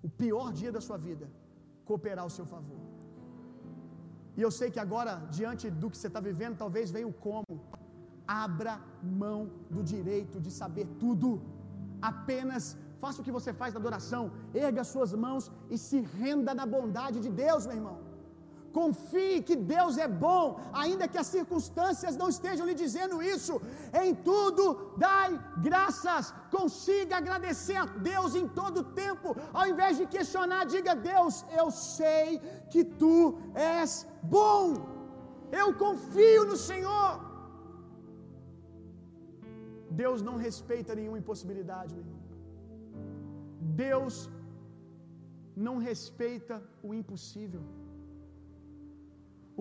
o 0.06 0.08
pior 0.22 0.48
dia 0.60 0.72
da 0.76 0.82
sua 0.88 0.98
vida 1.08 1.26
cooperar 1.88 2.24
ao 2.24 2.34
seu 2.38 2.46
favor. 2.54 2.80
E 4.36 4.40
eu 4.46 4.50
sei 4.58 4.68
que 4.74 4.80
agora, 4.86 5.12
diante 5.38 5.64
do 5.80 5.90
que 5.90 5.98
você 5.98 6.08
está 6.12 6.20
vivendo, 6.30 6.56
talvez 6.64 6.90
venha 6.96 7.08
o 7.12 7.18
como. 7.26 7.56
Abra 8.26 8.74
mão 9.22 9.40
do 9.74 9.82
direito 9.94 10.36
de 10.44 10.50
saber 10.60 10.86
tudo. 11.02 11.30
Apenas 12.12 12.64
faça 13.02 13.20
o 13.20 13.24
que 13.26 13.36
você 13.38 13.52
faz 13.60 13.70
na 13.74 13.80
adoração. 13.82 14.22
Erga 14.66 14.84
suas 14.92 15.12
mãos 15.26 15.44
e 15.74 15.78
se 15.86 16.00
renda 16.20 16.54
na 16.60 16.66
bondade 16.76 17.20
de 17.26 17.30
Deus, 17.44 17.66
meu 17.66 17.76
irmão. 17.80 17.98
Confie 18.78 19.42
que 19.48 19.56
Deus 19.74 19.94
é 20.04 20.08
bom, 20.26 20.44
ainda 20.82 21.08
que 21.12 21.20
as 21.22 21.30
circunstâncias 21.36 22.16
não 22.20 22.28
estejam 22.34 22.66
lhe 22.68 22.76
dizendo 22.82 23.16
isso. 23.34 23.54
Em 24.02 24.12
tudo, 24.28 24.64
dai 25.06 25.30
graças. 25.68 26.32
Consiga 26.56 27.16
agradecer 27.18 27.78
a 27.84 27.86
Deus 28.10 28.34
em 28.42 28.46
todo 28.60 28.78
o 28.80 28.88
tempo. 29.02 29.36
Ao 29.58 29.66
invés 29.72 29.96
de 30.00 30.06
questionar, 30.16 30.62
diga: 30.76 30.94
Deus, 31.12 31.44
eu 31.60 31.68
sei 31.98 32.26
que 32.72 32.84
tu 33.02 33.16
és 33.54 34.06
bom. 34.36 34.64
Eu 35.60 35.68
confio 35.84 36.42
no 36.52 36.58
Senhor. 36.70 37.10
Deus 40.02 40.20
não 40.28 40.36
respeita 40.46 40.94
nenhuma 40.98 41.20
impossibilidade, 41.22 41.94
meu 41.94 42.04
irmão. 42.04 42.20
Deus 43.86 44.14
não 45.66 45.76
respeita 45.88 46.56
o 46.82 46.90
impossível. 47.00 47.62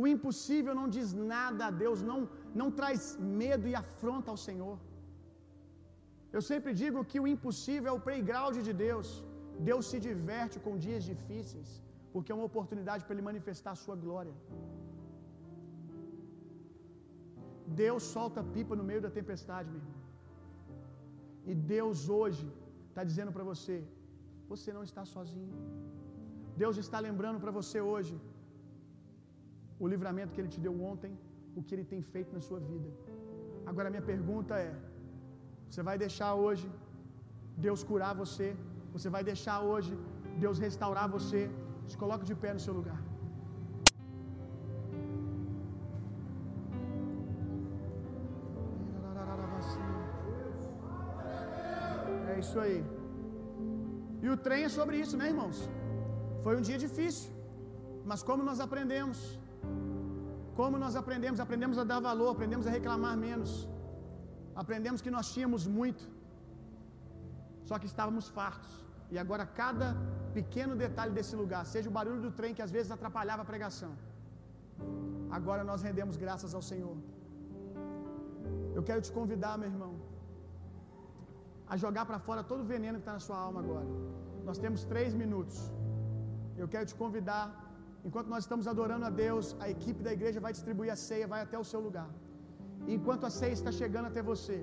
O 0.01 0.07
impossível 0.13 0.73
não 0.79 0.87
diz 0.95 1.09
nada 1.33 1.63
a 1.67 1.73
Deus, 1.83 1.99
não, 2.11 2.19
não 2.61 2.69
traz 2.79 3.01
medo 3.41 3.65
e 3.71 3.75
afronta 3.83 4.29
ao 4.33 4.39
Senhor. 4.47 4.77
Eu 6.35 6.41
sempre 6.49 6.71
digo 6.81 7.05
que 7.11 7.19
o 7.23 7.27
impossível 7.33 7.89
é 7.91 7.95
o 7.97 8.03
playground 8.07 8.57
de 8.67 8.73
Deus. 8.85 9.09
Deus 9.69 9.85
se 9.91 9.97
diverte 10.07 10.57
com 10.65 10.81
dias 10.85 11.03
difíceis, 11.11 11.69
porque 12.13 12.31
é 12.31 12.35
uma 12.37 12.49
oportunidade 12.51 13.03
para 13.03 13.15
Ele 13.15 13.29
manifestar 13.31 13.71
a 13.73 13.81
sua 13.83 13.97
glória. 14.05 14.35
Deus 17.83 18.03
solta 18.15 18.49
pipa 18.55 18.75
no 18.79 18.85
meio 18.89 19.01
da 19.05 19.11
tempestade, 19.19 19.69
meu 19.73 19.81
irmão. 19.83 19.99
E 21.51 21.53
Deus 21.75 21.99
hoje 22.17 22.45
está 22.89 23.03
dizendo 23.09 23.31
para 23.35 23.45
você: 23.51 23.77
você 24.51 24.71
não 24.77 24.83
está 24.89 25.03
sozinho. 25.15 25.55
Deus 26.63 26.77
está 26.83 26.99
lembrando 27.07 27.39
para 27.43 27.53
você 27.59 27.79
hoje 27.93 28.15
o 29.83 29.87
livramento 29.93 30.33
que 30.33 30.41
Ele 30.41 30.53
te 30.55 30.61
deu 30.65 30.73
ontem, 30.91 31.11
o 31.57 31.61
que 31.65 31.73
Ele 31.75 31.85
tem 31.91 32.01
feito 32.13 32.31
na 32.37 32.41
sua 32.47 32.59
vida. 32.71 32.89
Agora 33.69 33.93
minha 33.93 34.07
pergunta 34.13 34.55
é: 34.67 34.71
você 35.69 35.81
vai 35.89 35.97
deixar 36.05 36.31
hoje 36.45 36.67
Deus 37.67 37.81
curar 37.89 38.13
você? 38.23 38.49
Você 38.95 39.09
vai 39.15 39.23
deixar 39.31 39.57
hoje 39.71 39.93
Deus 40.43 40.57
restaurar 40.65 41.07
você? 41.17 41.41
Se 41.91 41.97
coloque 42.03 42.25
de 42.29 42.35
pé 42.43 42.51
no 42.57 42.63
seu 42.67 42.75
lugar. 42.79 42.99
É 52.31 52.39
isso 52.43 52.59
aí. 52.65 52.79
E 54.25 54.29
o 54.33 54.37
trem 54.45 54.63
é 54.67 54.71
sobre 54.79 54.95
isso, 55.03 55.15
né, 55.19 55.27
irmãos? 55.33 55.57
Foi 56.43 56.53
um 56.57 56.63
dia 56.67 56.77
difícil, 56.85 57.29
mas 58.09 58.21
como 58.29 58.43
nós 58.49 58.59
aprendemos? 58.65 59.19
Como 60.59 60.77
nós 60.83 60.95
aprendemos? 61.01 61.39
Aprendemos 61.39 61.77
a 61.77 61.85
dar 61.91 61.99
valor, 61.99 62.29
aprendemos 62.35 62.65
a 62.67 62.71
reclamar 62.77 63.15
menos. 63.27 63.51
Aprendemos 64.61 65.01
que 65.01 65.11
nós 65.15 65.27
tínhamos 65.33 65.65
muito, 65.65 66.03
só 67.69 67.79
que 67.79 67.85
estávamos 67.91 68.27
fartos. 68.37 68.71
E 69.13 69.17
agora 69.23 69.45
cada 69.45 69.87
pequeno 70.33 70.75
detalhe 70.75 71.13
desse 71.17 71.35
lugar, 71.41 71.65
seja 71.65 71.89
o 71.89 71.95
barulho 71.97 72.21
do 72.25 72.31
trem 72.39 72.53
que 72.57 72.63
às 72.65 72.71
vezes 72.75 72.91
atrapalhava 72.91 73.41
a 73.43 73.49
pregação, 73.53 73.91
agora 75.37 75.63
nós 75.63 75.81
rendemos 75.81 76.15
graças 76.25 76.53
ao 76.53 76.61
Senhor. 76.61 76.95
Eu 78.77 78.83
quero 78.83 79.01
te 79.01 79.11
convidar, 79.11 79.57
meu 79.57 79.69
irmão, 79.73 79.93
a 81.67 81.77
jogar 81.83 82.05
para 82.05 82.19
fora 82.27 82.43
todo 82.51 82.61
o 82.61 82.69
veneno 82.73 82.97
que 82.97 83.03
está 83.05 83.13
na 83.13 83.23
sua 83.27 83.37
alma 83.37 83.59
agora. 83.65 83.87
Nós 84.43 84.57
temos 84.57 84.83
três 84.93 85.13
minutos. 85.13 85.57
Eu 86.61 86.67
quero 86.67 86.85
te 86.85 86.95
convidar, 86.95 87.45
enquanto 88.07 88.29
nós 88.33 88.43
estamos 88.45 88.67
adorando 88.73 89.05
a 89.09 89.13
Deus, 89.25 89.47
a 89.65 89.69
equipe 89.75 90.01
da 90.07 90.13
igreja 90.17 90.39
vai 90.45 90.53
distribuir 90.57 90.91
a 90.95 90.99
ceia, 91.07 91.31
vai 91.33 91.41
até 91.45 91.57
o 91.63 91.67
seu 91.71 91.81
lugar. 91.87 92.09
Enquanto 92.95 93.25
a 93.29 93.31
ceia 93.39 93.55
está 93.59 93.71
chegando 93.81 94.07
até 94.11 94.21
você, 94.31 94.57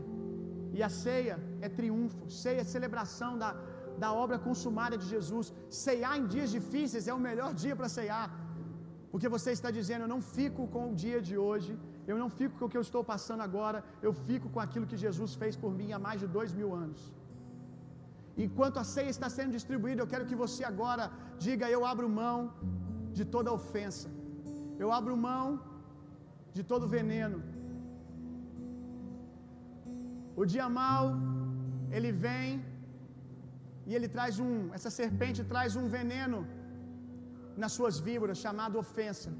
e 0.77 0.83
a 0.89 0.91
ceia 1.05 1.37
é 1.67 1.69
triunfo, 1.79 2.25
ceia 2.43 2.63
é 2.65 2.73
celebração 2.77 3.33
da, 3.43 3.51
da 4.03 4.11
obra 4.25 4.39
consumada 4.47 4.97
de 5.03 5.07
Jesus. 5.15 5.47
Ceiar 5.85 6.15
em 6.21 6.27
dias 6.35 6.51
difíceis 6.57 7.07
é 7.13 7.15
o 7.19 7.25
melhor 7.29 7.51
dia 7.63 7.77
para 7.79 7.89
ceiar, 7.99 8.27
porque 9.13 9.29
você 9.37 9.51
está 9.59 9.71
dizendo: 9.79 10.05
Eu 10.05 10.13
não 10.15 10.23
fico 10.37 10.65
com 10.75 10.85
o 10.91 10.95
dia 11.05 11.21
de 11.29 11.37
hoje, 11.47 11.73
eu 12.11 12.19
não 12.23 12.29
fico 12.39 12.55
com 12.59 12.67
o 12.67 12.73
que 12.73 12.79
eu 12.81 12.87
estou 12.89 13.03
passando 13.13 13.43
agora, 13.49 13.81
eu 14.09 14.13
fico 14.29 14.49
com 14.55 14.61
aquilo 14.67 14.89
que 14.91 14.99
Jesus 15.07 15.33
fez 15.43 15.57
por 15.63 15.73
mim 15.79 15.91
há 15.97 16.01
mais 16.09 16.21
de 16.25 16.29
dois 16.39 16.53
mil 16.61 16.71
anos. 16.85 17.01
Enquanto 18.47 18.77
a 18.83 18.85
ceia 18.95 19.13
está 19.15 19.29
sendo 19.37 19.53
distribuída, 19.59 20.01
eu 20.03 20.11
quero 20.13 20.29
que 20.31 20.41
você 20.45 20.63
agora 20.73 21.07
diga: 21.47 21.73
Eu 21.77 21.83
abro 21.93 22.09
mão 22.21 22.37
de 23.19 23.25
toda 23.35 23.57
ofensa, 23.61 24.09
eu 24.83 24.91
abro 24.99 25.17
mão 25.29 25.47
de 26.57 26.63
todo 26.71 26.93
veneno. 26.97 27.39
O 30.41 30.45
dia 30.53 30.67
mal, 30.81 31.03
ele 31.97 32.11
vem 32.25 32.51
e 33.89 33.95
ele 33.97 34.09
traz 34.17 34.35
um, 34.45 34.53
essa 34.77 34.91
serpente 35.01 35.49
traz 35.53 35.73
um 35.81 35.87
veneno 35.97 36.41
nas 37.63 37.73
suas 37.77 37.97
víboras, 38.09 38.43
chamado 38.45 38.77
ofensa. 38.85 39.31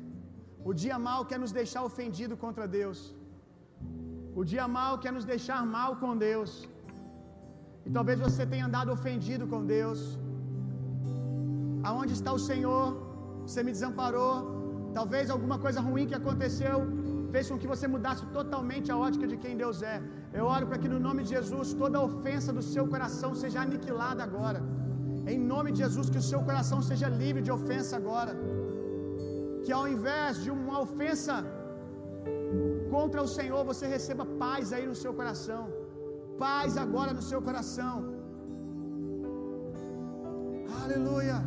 O 0.69 0.73
dia 0.83 0.97
mal 1.09 1.21
quer 1.31 1.39
nos 1.43 1.53
deixar 1.61 1.83
ofendido 1.91 2.35
contra 2.45 2.65
Deus. 2.79 3.01
O 4.41 4.45
dia 4.53 4.67
mal 4.79 4.93
quer 5.03 5.13
nos 5.17 5.27
deixar 5.33 5.61
mal 5.77 5.91
com 6.03 6.13
Deus. 6.29 6.53
E 7.87 7.91
talvez 7.97 8.19
você 8.27 8.43
tenha 8.53 8.67
andado 8.69 8.91
ofendido 8.97 9.45
com 9.53 9.61
Deus. 9.77 10.01
Aonde 11.89 12.13
está 12.19 12.33
o 12.39 12.43
Senhor? 12.51 12.87
Você 13.49 13.63
me 13.67 13.73
desamparou. 13.77 14.35
Talvez 14.99 15.25
alguma 15.35 15.59
coisa 15.65 15.81
ruim 15.89 16.07
que 16.11 16.19
aconteceu 16.23 16.77
fez 17.33 17.45
com 17.51 17.59
que 17.63 17.71
você 17.73 17.87
mudasse 17.95 18.25
totalmente 18.39 18.89
a 18.93 18.97
ótica 19.07 19.27
de 19.33 19.37
quem 19.43 19.55
Deus 19.63 19.79
é. 19.95 19.97
Eu 20.39 20.45
oro 20.55 20.67
para 20.69 20.79
que 20.83 20.91
no 20.95 21.01
nome 21.07 21.21
de 21.25 21.31
Jesus 21.37 21.69
toda 21.83 22.07
ofensa 22.09 22.51
do 22.59 22.65
seu 22.73 22.85
coração 22.95 23.31
seja 23.43 23.61
aniquilada 23.67 24.23
agora. 24.29 24.61
Em 25.33 25.39
nome 25.53 25.71
de 25.73 25.79
Jesus, 25.85 26.09
que 26.13 26.21
o 26.23 26.27
seu 26.31 26.41
coração 26.49 26.79
seja 26.91 27.09
livre 27.23 27.43
de 27.47 27.53
ofensa 27.59 27.95
agora. 28.01 28.35
Que 29.65 29.73
ao 29.79 29.87
invés 29.95 30.43
de 30.45 30.51
uma 30.59 30.77
ofensa 30.87 31.37
contra 32.95 33.23
o 33.27 33.31
Senhor, 33.39 33.63
você 33.71 33.87
receba 33.97 34.27
paz 34.45 34.73
aí 34.77 34.87
no 34.93 34.99
seu 35.05 35.13
coração. 35.21 35.63
Paz 36.45 36.77
agora 36.85 37.13
no 37.19 37.25
seu 37.31 37.41
coração. 37.49 37.97
Aleluia. 40.83 41.39